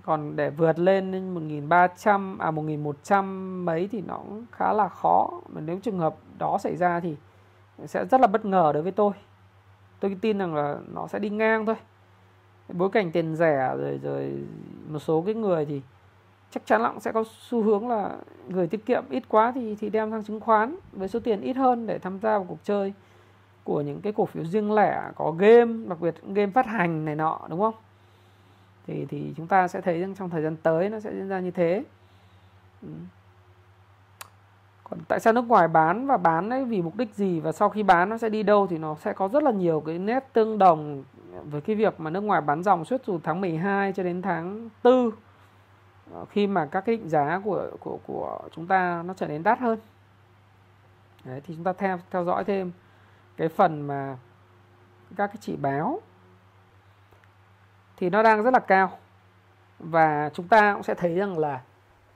còn 0.03 0.37
để 0.37 0.51
vượt 0.51 0.79
lên 0.79 1.35
1300 1.35 2.39
à 2.39 2.51
1100 2.51 3.65
mấy 3.65 3.89
thì 3.93 4.03
nó 4.07 4.17
cũng 4.17 4.45
khá 4.53 4.73
là 4.73 4.89
khó. 4.89 5.31
Mà 5.49 5.61
nếu 5.61 5.79
trường 5.83 5.99
hợp 5.99 6.17
đó 6.39 6.59
xảy 6.59 6.77
ra 6.77 7.01
thì 7.01 7.17
sẽ 7.87 8.05
rất 8.05 8.21
là 8.21 8.27
bất 8.27 8.45
ngờ 8.45 8.71
đối 8.75 8.83
với 8.83 8.93
tôi. 8.93 9.13
Tôi 10.01 10.17
tin 10.21 10.39
rằng 10.39 10.55
là 10.55 10.77
nó 10.95 11.07
sẽ 11.07 11.19
đi 11.19 11.31
ngang 11.31 11.67
thôi. 11.67 11.77
Bối 12.69 12.91
cảnh 12.91 13.13
tiền 13.13 13.37
rẻ 13.37 13.75
rồi 13.79 14.01
rồi 14.03 14.33
một 14.89 14.99
số 14.99 15.23
cái 15.27 15.35
người 15.35 15.65
thì 15.65 15.83
chắc 16.51 16.67
chắn 16.67 16.83
là 16.83 16.89
cũng 16.89 17.01
sẽ 17.01 17.13
có 17.13 17.25
xu 17.41 17.63
hướng 17.63 17.89
là 17.89 18.17
người 18.49 18.67
tiết 18.67 18.87
kiệm 18.87 19.05
ít 19.11 19.23
quá 19.29 19.53
thì 19.55 19.77
thì 19.81 19.91
đem 19.91 20.11
sang 20.11 20.25
chứng 20.25 20.41
khoán 20.41 20.77
với 20.93 21.09
số 21.09 21.21
tiền 21.21 21.41
ít 21.41 21.57
hơn 21.57 21.87
để 21.87 21.99
tham 21.99 22.19
gia 22.19 22.39
vào 22.39 22.47
cuộc 22.49 22.65
chơi 22.65 22.93
của 23.65 23.81
những 23.81 24.01
cái 24.01 24.13
cổ 24.13 24.27
phiếu 24.27 24.45
riêng 24.45 24.73
lẻ, 24.73 25.03
có 25.15 25.31
game, 25.31 25.89
đặc 25.89 26.01
biệt 26.01 26.15
game 26.35 26.53
phát 26.53 26.67
hành 26.67 27.05
này 27.05 27.15
nọ, 27.15 27.41
đúng 27.49 27.61
không? 27.61 27.75
Thì 28.87 29.07
thì 29.09 29.35
chúng 29.37 29.47
ta 29.47 29.69
sẽ 29.69 29.81
thấy 29.81 30.01
rằng 30.01 30.15
trong 30.15 30.31
thời 30.31 30.43
gian 30.43 30.57
tới 30.57 30.91
nó 30.91 31.01
sẽ 31.01 31.11
diễn 31.13 31.29
ra 31.29 31.41
như 31.41 31.51
thế 31.51 31.85
ừ. 32.83 32.89
còn 34.85 34.99
tại 35.09 35.21
sao 35.21 35.33
nước 35.33 35.49
ngoài 35.49 35.69
bán 35.69 36.07
và 36.07 36.17
bán 36.17 36.51
ấy 36.51 36.65
vì 36.65 36.83
mục 36.83 36.97
đích 36.97 37.15
gì 37.15 37.41
và 37.41 37.53
sau 37.53 37.69
khi 37.69 37.83
bán 37.83 38.09
nó 38.09 38.19
sẽ 38.19 38.29
đi 38.29 38.43
đâu 38.43 38.67
thì 38.67 38.79
nó 38.79 38.97
sẽ 39.01 39.13
có 39.13 39.29
rất 39.29 39.43
là 39.43 39.51
nhiều 39.51 39.83
cái 39.87 39.99
nét 39.99 40.25
tương 40.33 40.59
đồng 40.59 41.05
với 41.45 41.61
cái 41.61 41.77
việc 41.77 42.01
mà 42.01 42.11
nước 42.11 42.21
ngoài 42.21 42.41
bán 42.41 42.63
dòng 42.63 42.85
suốt 42.85 43.03
từ 43.07 43.19
tháng 43.25 43.41
12 43.41 43.93
cho 43.93 44.03
đến 44.03 44.23
tháng 44.23 44.69
4 44.85 45.11
ờ, 46.13 46.25
khi 46.25 46.47
mà 46.47 46.67
các 46.67 46.81
cái 46.81 46.97
định 46.97 47.09
giá 47.09 47.41
của 47.45 47.71
của 47.81 47.99
của 48.07 48.39
chúng 48.53 48.67
ta 48.67 49.03
nó 49.07 49.15
trở 49.15 49.27
nên 49.27 49.43
đắt 49.43 49.59
hơn 49.59 49.79
Đấy, 51.25 51.41
thì 51.47 51.55
chúng 51.55 51.65
ta 51.65 51.73
theo 51.73 51.99
theo 52.11 52.25
dõi 52.25 52.45
thêm 52.45 52.73
cái 53.37 53.49
phần 53.49 53.87
mà 53.87 54.17
các 55.17 55.27
cái 55.27 55.37
chỉ 55.41 55.57
báo 55.57 56.01
thì 57.97 58.11
nó 58.11 58.23
đang 58.23 58.43
rất 58.43 58.51
là 58.51 58.61
cao. 58.61 58.91
Và 59.79 60.31
chúng 60.35 60.49
ta 60.49 60.75
cũng 60.75 60.83
sẽ 60.83 60.95
thấy 60.95 61.15
rằng 61.15 61.39
là 61.39 61.61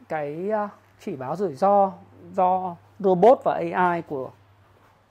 cái 0.08 0.50
ờ, 0.50 0.68
chỉ 1.00 1.16
báo 1.16 1.36
rủi 1.36 1.54
ro 1.54 1.92
do 2.32 2.76
robot 2.98 3.38
và 3.44 3.62
AI 3.74 4.02
của 4.02 4.30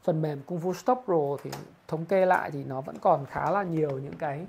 phần 0.03 0.21
mềm 0.21 0.41
Kung 0.45 0.59
Fu 0.59 0.73
Stop 0.73 1.01
Pro 1.05 1.37
thì 1.43 1.51
thống 1.87 2.05
kê 2.05 2.25
lại 2.25 2.51
thì 2.51 2.63
nó 2.63 2.81
vẫn 2.81 2.95
còn 3.01 3.25
khá 3.25 3.51
là 3.51 3.63
nhiều 3.63 3.99
những 3.99 4.17
cái 4.19 4.45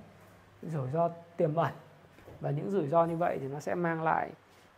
rủi 0.63 0.91
ro 0.93 1.09
tiềm 1.37 1.55
ẩn. 1.55 1.73
Và 2.41 2.51
những 2.51 2.71
rủi 2.71 2.87
ro 2.87 3.05
như 3.05 3.17
vậy 3.17 3.39
thì 3.41 3.49
nó 3.49 3.61
sẽ 3.61 3.75
mang 3.75 4.03
lại 4.03 4.31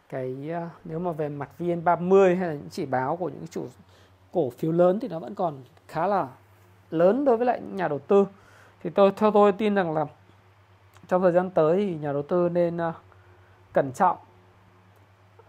cái 0.09 0.51
ờ, 0.53 0.69
nếu 0.85 0.99
mà 0.99 1.13
về 1.13 1.29
mặt 1.29 1.51
VN30 1.59 2.39
hay 2.39 2.49
là 2.49 2.55
những 2.55 2.69
chỉ 2.71 2.87
báo 2.87 3.17
của 3.17 3.29
những 3.29 3.47
chủ 3.51 3.67
cổ 4.33 4.51
phiếu 4.51 4.73
lớn 4.73 4.99
thì 5.01 5.09
nó 5.09 5.19
vẫn 5.19 5.35
còn 5.35 5.63
khá 5.89 6.07
là 6.07 6.29
lớn 6.91 7.25
đối 7.25 7.37
với 7.37 7.47
lại 7.47 7.61
nhà 7.61 7.89
đầu 7.89 7.99
tư. 7.99 8.27
Thì 8.83 8.91
tôi, 8.91 9.13
theo 9.17 9.31
tôi 9.31 9.53
tin 9.53 9.75
rằng 9.75 9.95
là 9.95 10.07
trong 11.11 11.23
thời 11.23 11.33
gian 11.33 11.51
tới 11.51 11.77
thì 11.77 11.97
nhà 11.97 12.13
đầu 12.13 12.23
tư 12.23 12.49
nên 12.49 12.77
uh, 12.77 12.95
cẩn 13.73 13.93
trọng. 13.93 14.17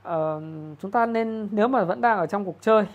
Uh, 0.01 0.43
chúng 0.81 0.91
ta 0.91 1.05
nên 1.05 1.49
nếu 1.51 1.67
mà 1.67 1.83
vẫn 1.83 2.01
đang 2.01 2.17
ở 2.17 2.25
trong 2.25 2.45
cuộc 2.45 2.57
chơi 2.61 2.85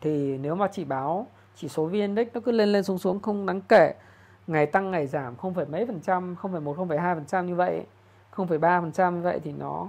thì 0.00 0.38
nếu 0.38 0.54
mà 0.54 0.68
chỉ 0.72 0.84
báo 0.84 1.26
chỉ 1.56 1.68
số 1.68 1.86
VN 1.86 1.92
Index 1.92 2.28
nó 2.34 2.40
cứ 2.40 2.52
lên 2.52 2.68
lên 2.68 2.84
xuống 2.84 2.98
xuống 2.98 3.20
không 3.20 3.46
đáng 3.46 3.60
kể 3.60 3.94
ngày 4.46 4.66
tăng 4.66 4.90
ngày 4.90 5.06
giảm 5.06 5.36
không 5.36 5.54
phải 5.54 5.66
mấy 5.66 5.86
phần 5.86 6.00
trăm 6.00 6.36
không 6.36 6.52
phải 6.52 6.60
một 6.60 6.76
không 6.76 6.88
phải 6.88 6.98
hai 6.98 7.14
phần 7.14 7.24
trăm 7.24 7.46
như 7.46 7.54
vậy 7.54 7.86
không 8.30 8.46
phải 8.46 8.58
ba 8.58 8.80
phần 8.80 8.92
trăm 8.92 9.16
như 9.16 9.22
vậy 9.22 9.40
thì 9.44 9.52
nó 9.52 9.86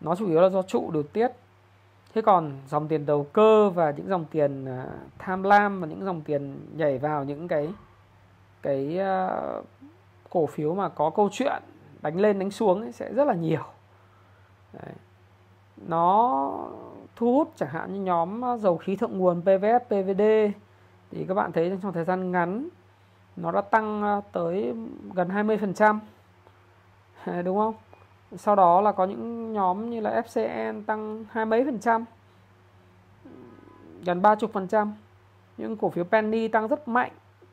nó 0.00 0.16
chủ 0.16 0.28
yếu 0.28 0.40
là 0.40 0.48
do 0.48 0.62
trụ 0.62 0.90
điều 0.92 1.02
tiết. 1.02 1.28
Thế 2.14 2.22
còn 2.22 2.52
dòng 2.68 2.88
tiền 2.88 3.06
đầu 3.06 3.26
cơ 3.32 3.70
và 3.70 3.90
những 3.90 4.08
dòng 4.08 4.24
tiền 4.30 4.64
ờ, 4.64 4.88
tham 5.18 5.42
lam 5.42 5.80
và 5.80 5.86
những 5.86 6.04
dòng 6.04 6.20
tiền 6.20 6.66
nhảy 6.76 6.98
vào 6.98 7.24
những 7.24 7.48
cái 7.48 7.72
cái 8.62 8.98
uh, 8.98 9.64
cổ 10.32 10.46
phiếu 10.46 10.74
mà 10.74 10.88
có 10.88 11.10
câu 11.10 11.28
chuyện 11.32 11.62
đánh 12.02 12.20
lên 12.20 12.38
đánh 12.38 12.50
xuống 12.50 12.80
ấy 12.80 12.92
sẽ 12.92 13.12
rất 13.12 13.24
là 13.24 13.34
nhiều. 13.34 13.62
Đấy. 14.72 14.92
nó 15.76 16.58
thu 17.16 17.32
hút 17.32 17.52
chẳng 17.56 17.68
hạn 17.68 17.92
như 17.92 18.00
nhóm 18.00 18.40
ờ, 18.40 18.56
dầu 18.56 18.76
khí 18.76 18.96
thượng 18.96 19.18
nguồn 19.18 19.42
PVS, 19.42 19.86
PVD 19.86 20.22
thì 21.10 21.24
các 21.28 21.34
bạn 21.34 21.52
thấy 21.52 21.78
trong 21.82 21.92
thời 21.92 22.04
gian 22.04 22.32
ngắn 22.32 22.68
nó 23.36 23.52
đã 23.52 23.60
tăng 23.60 24.02
ờ, 24.02 24.20
tới 24.32 24.74
gần 25.14 25.28
20% 25.28 25.98
đúng 27.44 27.58
không? 27.58 27.74
Sau 28.36 28.56
đó 28.56 28.80
là 28.80 28.92
có 28.92 29.04
những 29.04 29.52
nhóm 29.52 29.90
như 29.90 30.00
là 30.00 30.22
FCN 30.26 30.84
tăng 30.84 31.24
hai 31.30 31.46
mấy 31.46 31.64
phần 31.64 31.78
trăm. 31.78 32.04
Gần 34.04 34.22
30 34.22 34.50
phần 34.52 34.68
trăm. 34.68 34.94
Những 35.56 35.76
cổ 35.76 35.90
phiếu 35.90 36.04
penny 36.04 36.48
tăng 36.48 36.68
rất 36.68 36.88
mạnh 36.88 37.12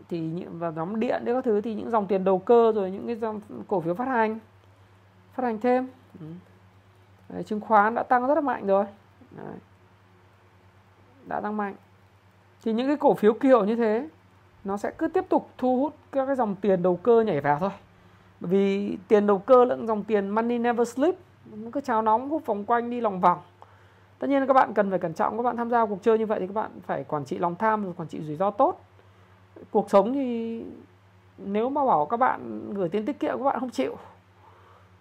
thì 0.09 0.45
và 0.51 0.69
nhóm 0.69 0.99
điện 0.99 1.25
đấy 1.25 1.35
các 1.35 1.45
thứ 1.45 1.61
thì 1.61 1.73
những 1.73 1.89
dòng 1.89 2.07
tiền 2.07 2.23
đầu 2.23 2.39
cơ 2.39 2.71
rồi 2.75 2.91
những 2.91 3.07
cái 3.07 3.15
dòng 3.15 3.41
cổ 3.67 3.81
phiếu 3.81 3.93
phát 3.93 4.07
hành. 4.07 4.39
Phát 5.33 5.43
hành 5.43 5.59
thêm. 5.59 5.87
Ừ. 6.19 6.25
đấy, 7.29 7.43
chứng 7.43 7.59
khoán 7.59 7.95
đã 7.95 8.03
tăng 8.03 8.27
rất 8.27 8.35
là 8.35 8.41
mạnh 8.41 8.67
rồi. 8.67 8.85
Đấy. 9.31 9.55
đã 11.25 11.41
tăng 11.41 11.57
mạnh. 11.57 11.75
Thì 12.63 12.73
những 12.73 12.87
cái 12.87 12.95
cổ 12.95 13.13
phiếu 13.13 13.33
kiểu 13.33 13.65
như 13.65 13.75
thế 13.75 14.09
nó 14.63 14.77
sẽ 14.77 14.91
cứ 14.97 15.07
tiếp 15.07 15.25
tục 15.29 15.49
thu 15.57 15.79
hút 15.79 15.95
các 16.11 16.25
cái 16.25 16.35
dòng 16.35 16.55
tiền 16.55 16.83
đầu 16.83 16.95
cơ 16.95 17.21
nhảy 17.21 17.41
vào 17.41 17.59
thôi. 17.59 17.69
Bởi 18.39 18.51
vì 18.51 18.97
tiền 19.07 19.27
đầu 19.27 19.39
cơ 19.39 19.65
lẫn 19.65 19.87
dòng 19.87 20.03
tiền 20.03 20.29
money 20.29 20.57
never 20.57 20.93
sleep 20.93 21.15
nó 21.55 21.69
cứ 21.71 21.81
cháo 21.81 22.01
nóng 22.01 22.29
hút 22.29 22.45
vòng 22.45 22.65
quanh 22.65 22.89
đi 22.89 23.01
lòng 23.01 23.19
vòng. 23.19 23.37
Tất 24.19 24.27
nhiên 24.29 24.47
các 24.47 24.53
bạn 24.53 24.73
cần 24.73 24.89
phải 24.89 24.99
cẩn 24.99 25.13
trọng. 25.13 25.37
Các 25.37 25.43
bạn 25.43 25.57
tham 25.57 25.69
gia 25.69 25.85
cuộc 25.85 26.03
chơi 26.03 26.17
như 26.17 26.25
vậy 26.25 26.39
thì 26.39 26.47
các 26.47 26.53
bạn 26.53 26.71
phải 26.85 27.03
quản 27.03 27.25
trị 27.25 27.37
lòng 27.37 27.55
tham 27.55 27.83
rồi 27.83 27.93
quản 27.97 28.09
trị 28.09 28.21
rủi 28.21 28.35
ro 28.35 28.51
tốt 28.51 28.81
cuộc 29.71 29.89
sống 29.89 30.13
thì 30.13 30.63
nếu 31.37 31.69
mà 31.69 31.85
bảo 31.85 32.05
các 32.05 32.17
bạn 32.17 32.73
gửi 32.73 32.89
tiền 32.89 33.05
tiết 33.05 33.19
kiệm 33.19 33.37
các 33.37 33.43
bạn 33.43 33.59
không 33.59 33.69
chịu. 33.69 33.95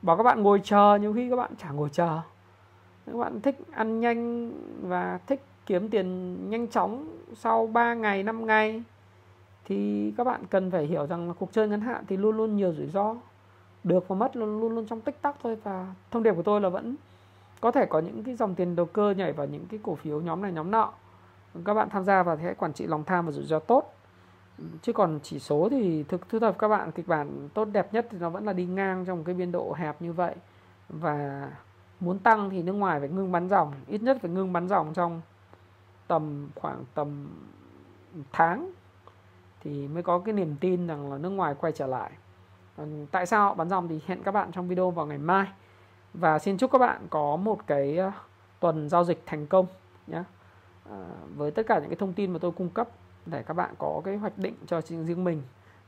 Bảo 0.03 0.17
các 0.17 0.23
bạn 0.23 0.43
ngồi 0.43 0.61
chờ 0.65 0.99
nhiều 1.01 1.13
khi 1.13 1.31
các 1.31 1.37
bạn 1.37 1.51
chả 1.59 1.71
ngồi 1.71 1.89
chờ. 1.93 2.21
Các 3.07 3.17
bạn 3.19 3.41
thích 3.41 3.57
ăn 3.71 4.01
nhanh 4.01 4.53
và 4.83 5.19
thích 5.27 5.43
kiếm 5.67 5.89
tiền 5.89 6.37
nhanh 6.51 6.69
chóng 6.69 7.07
sau 7.35 7.67
3 7.67 7.95
ngày 7.95 8.23
5 8.23 8.47
ngày 8.47 8.83
thì 9.65 10.13
các 10.17 10.25
bạn 10.25 10.47
cần 10.51 10.71
phải 10.71 10.87
hiểu 10.87 11.07
rằng 11.07 11.29
là 11.29 11.35
cuộc 11.39 11.53
chơi 11.53 11.69
ngắn 11.69 11.81
hạn 11.81 12.05
thì 12.09 12.17
luôn 12.17 12.37
luôn 12.37 12.57
nhiều 12.57 12.73
rủi 12.73 12.87
ro. 12.87 13.15
Được 13.85 14.09
và 14.09 14.17
mất 14.17 14.37
luôn 14.37 14.61
luôn, 14.61 14.75
luôn 14.75 14.87
trong 14.87 15.01
tích 15.01 15.23
tắc 15.23 15.37
thôi 15.43 15.57
và 15.63 15.87
thông 16.11 16.23
điệp 16.23 16.35
của 16.35 16.43
tôi 16.43 16.61
là 16.61 16.69
vẫn 16.69 16.97
có 17.61 17.71
thể 17.71 17.87
có 17.87 17.99
những 17.99 18.25
cái 18.25 18.35
dòng 18.35 18.55
tiền 18.55 18.77
đầu 18.77 18.87
cơ 18.87 19.15
nhảy 19.17 19.33
vào 19.33 19.47
những 19.47 19.67
cái 19.71 19.81
cổ 19.83 19.95
phiếu 19.95 20.21
nhóm 20.21 20.43
này 20.43 20.53
nhóm 20.53 20.71
nọ. 20.71 20.93
Các 21.65 21.75
bạn 21.75 21.89
tham 21.91 22.05
gia 22.05 22.23
và 22.23 22.37
hãy 22.43 22.55
quản 22.55 22.73
trị 22.73 22.87
lòng 22.87 23.05
tham 23.05 23.27
và 23.27 23.33
rủi 23.33 23.45
ro 23.45 23.59
tốt 23.59 23.98
chứ 24.83 24.93
còn 24.93 25.19
chỉ 25.23 25.39
số 25.39 25.69
thì 25.71 26.03
thực 26.03 26.29
thu 26.29 26.39
thật 26.39 26.57
các 26.59 26.69
bạn 26.69 26.93
kịch 26.93 27.09
bản 27.09 27.49
tốt 27.55 27.65
đẹp 27.65 27.95
nhất 27.95 28.07
thì 28.11 28.19
nó 28.19 28.31
vẫn 28.31 28.45
là 28.45 28.53
đi 28.53 28.67
ngang 28.67 29.05
trong 29.05 29.25
cái 29.25 29.35
biên 29.35 29.53
độ 29.53 29.73
hẹp 29.73 30.03
như 30.03 30.13
vậy. 30.13 30.35
Và 30.89 31.49
muốn 32.01 32.19
tăng 32.19 32.51
thì 32.51 32.63
nước 32.63 32.73
ngoài 32.73 33.01
phải 33.01 33.09
ngưng 33.09 33.33
bán 33.33 33.49
dòng 33.49 33.73
ít 33.87 34.03
nhất 34.03 34.19
phải 34.23 34.31
ngưng 34.31 34.53
bán 34.53 34.69
dòng 34.69 34.95
trong 34.95 35.21
tầm 36.07 36.49
khoảng 36.55 36.85
tầm 36.95 37.29
tháng 38.33 38.71
thì 39.61 39.89
mới 39.89 40.03
có 40.03 40.19
cái 40.19 40.35
niềm 40.35 40.57
tin 40.61 40.87
rằng 40.87 41.13
là 41.13 41.19
nước 41.19 41.31
ngoài 41.31 41.55
quay 41.61 41.73
trở 41.73 41.87
lại. 41.87 42.11
Tại 43.11 43.27
sao 43.27 43.55
họ 43.55 43.65
dòng 43.65 43.89
thì 43.89 44.01
hẹn 44.07 44.23
các 44.23 44.33
bạn 44.33 44.53
trong 44.53 44.69
video 44.69 44.91
vào 44.91 45.07
ngày 45.07 45.19
mai. 45.19 45.47
Và 46.15 46.39
xin 46.39 46.59
chúc 46.59 46.71
các 46.73 46.79
bạn 46.79 47.07
có 47.11 47.37
một 47.37 47.67
cái 47.67 47.97
ờ, 47.97 48.13
tuần 48.61 48.89
giao 48.89 49.05
dịch 49.05 49.23
thành 49.27 49.47
công 49.47 49.67
nhé 50.07 50.17
à, 50.17 50.25
ờ, 50.91 51.05
với 51.37 51.51
tất 51.51 51.67
cả 51.67 51.79
những 51.79 51.89
cái 51.89 51.97
thông 51.97 52.13
tin 52.13 52.33
mà 52.33 52.39
tôi 52.39 52.51
cung 52.51 52.71
cấp 52.71 52.89
để 53.31 53.43
các 53.43 53.55
bạn 53.55 53.75
có 53.79 54.01
cái 54.05 54.17
hoạch 54.17 54.39
định 54.39 54.55
cho 54.67 54.81
riêng 55.05 55.25
mình. 55.25 55.43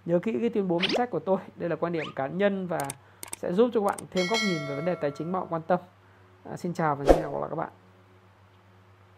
Nhớ 0.04 0.18
kỹ 0.18 0.36
cái 0.40 0.50
tuyên 0.50 0.68
bố 0.68 0.78
miễn 0.78 0.90
sách 0.96 1.10
của 1.10 1.18
tôi. 1.18 1.38
Đây 1.56 1.68
là 1.68 1.76
quan 1.76 1.92
điểm 1.92 2.04
cá 2.16 2.26
nhân 2.26 2.66
và 2.66 2.88
sẽ 3.36 3.52
giúp 3.52 3.70
cho 3.74 3.80
các 3.80 3.86
bạn 3.86 3.98
thêm 4.10 4.26
góc 4.30 4.38
nhìn 4.46 4.58
về 4.68 4.76
vấn 4.76 4.84
đề 4.84 4.94
tài 4.94 5.10
chính 5.10 5.32
mà 5.32 5.40
bạn 5.40 5.48
quan 5.50 5.62
tâm. 5.62 5.80
À, 6.44 6.56
xin 6.56 6.74
chào 6.74 6.96
và 6.96 7.04
hẹn 7.08 7.22
gặp 7.22 7.40
lại 7.40 7.50
các 7.50 7.56
bạn. 7.56 7.70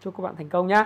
Chúc 0.00 0.16
các 0.16 0.22
bạn 0.22 0.36
thành 0.36 0.48
công 0.48 0.66
nhé 0.66 0.84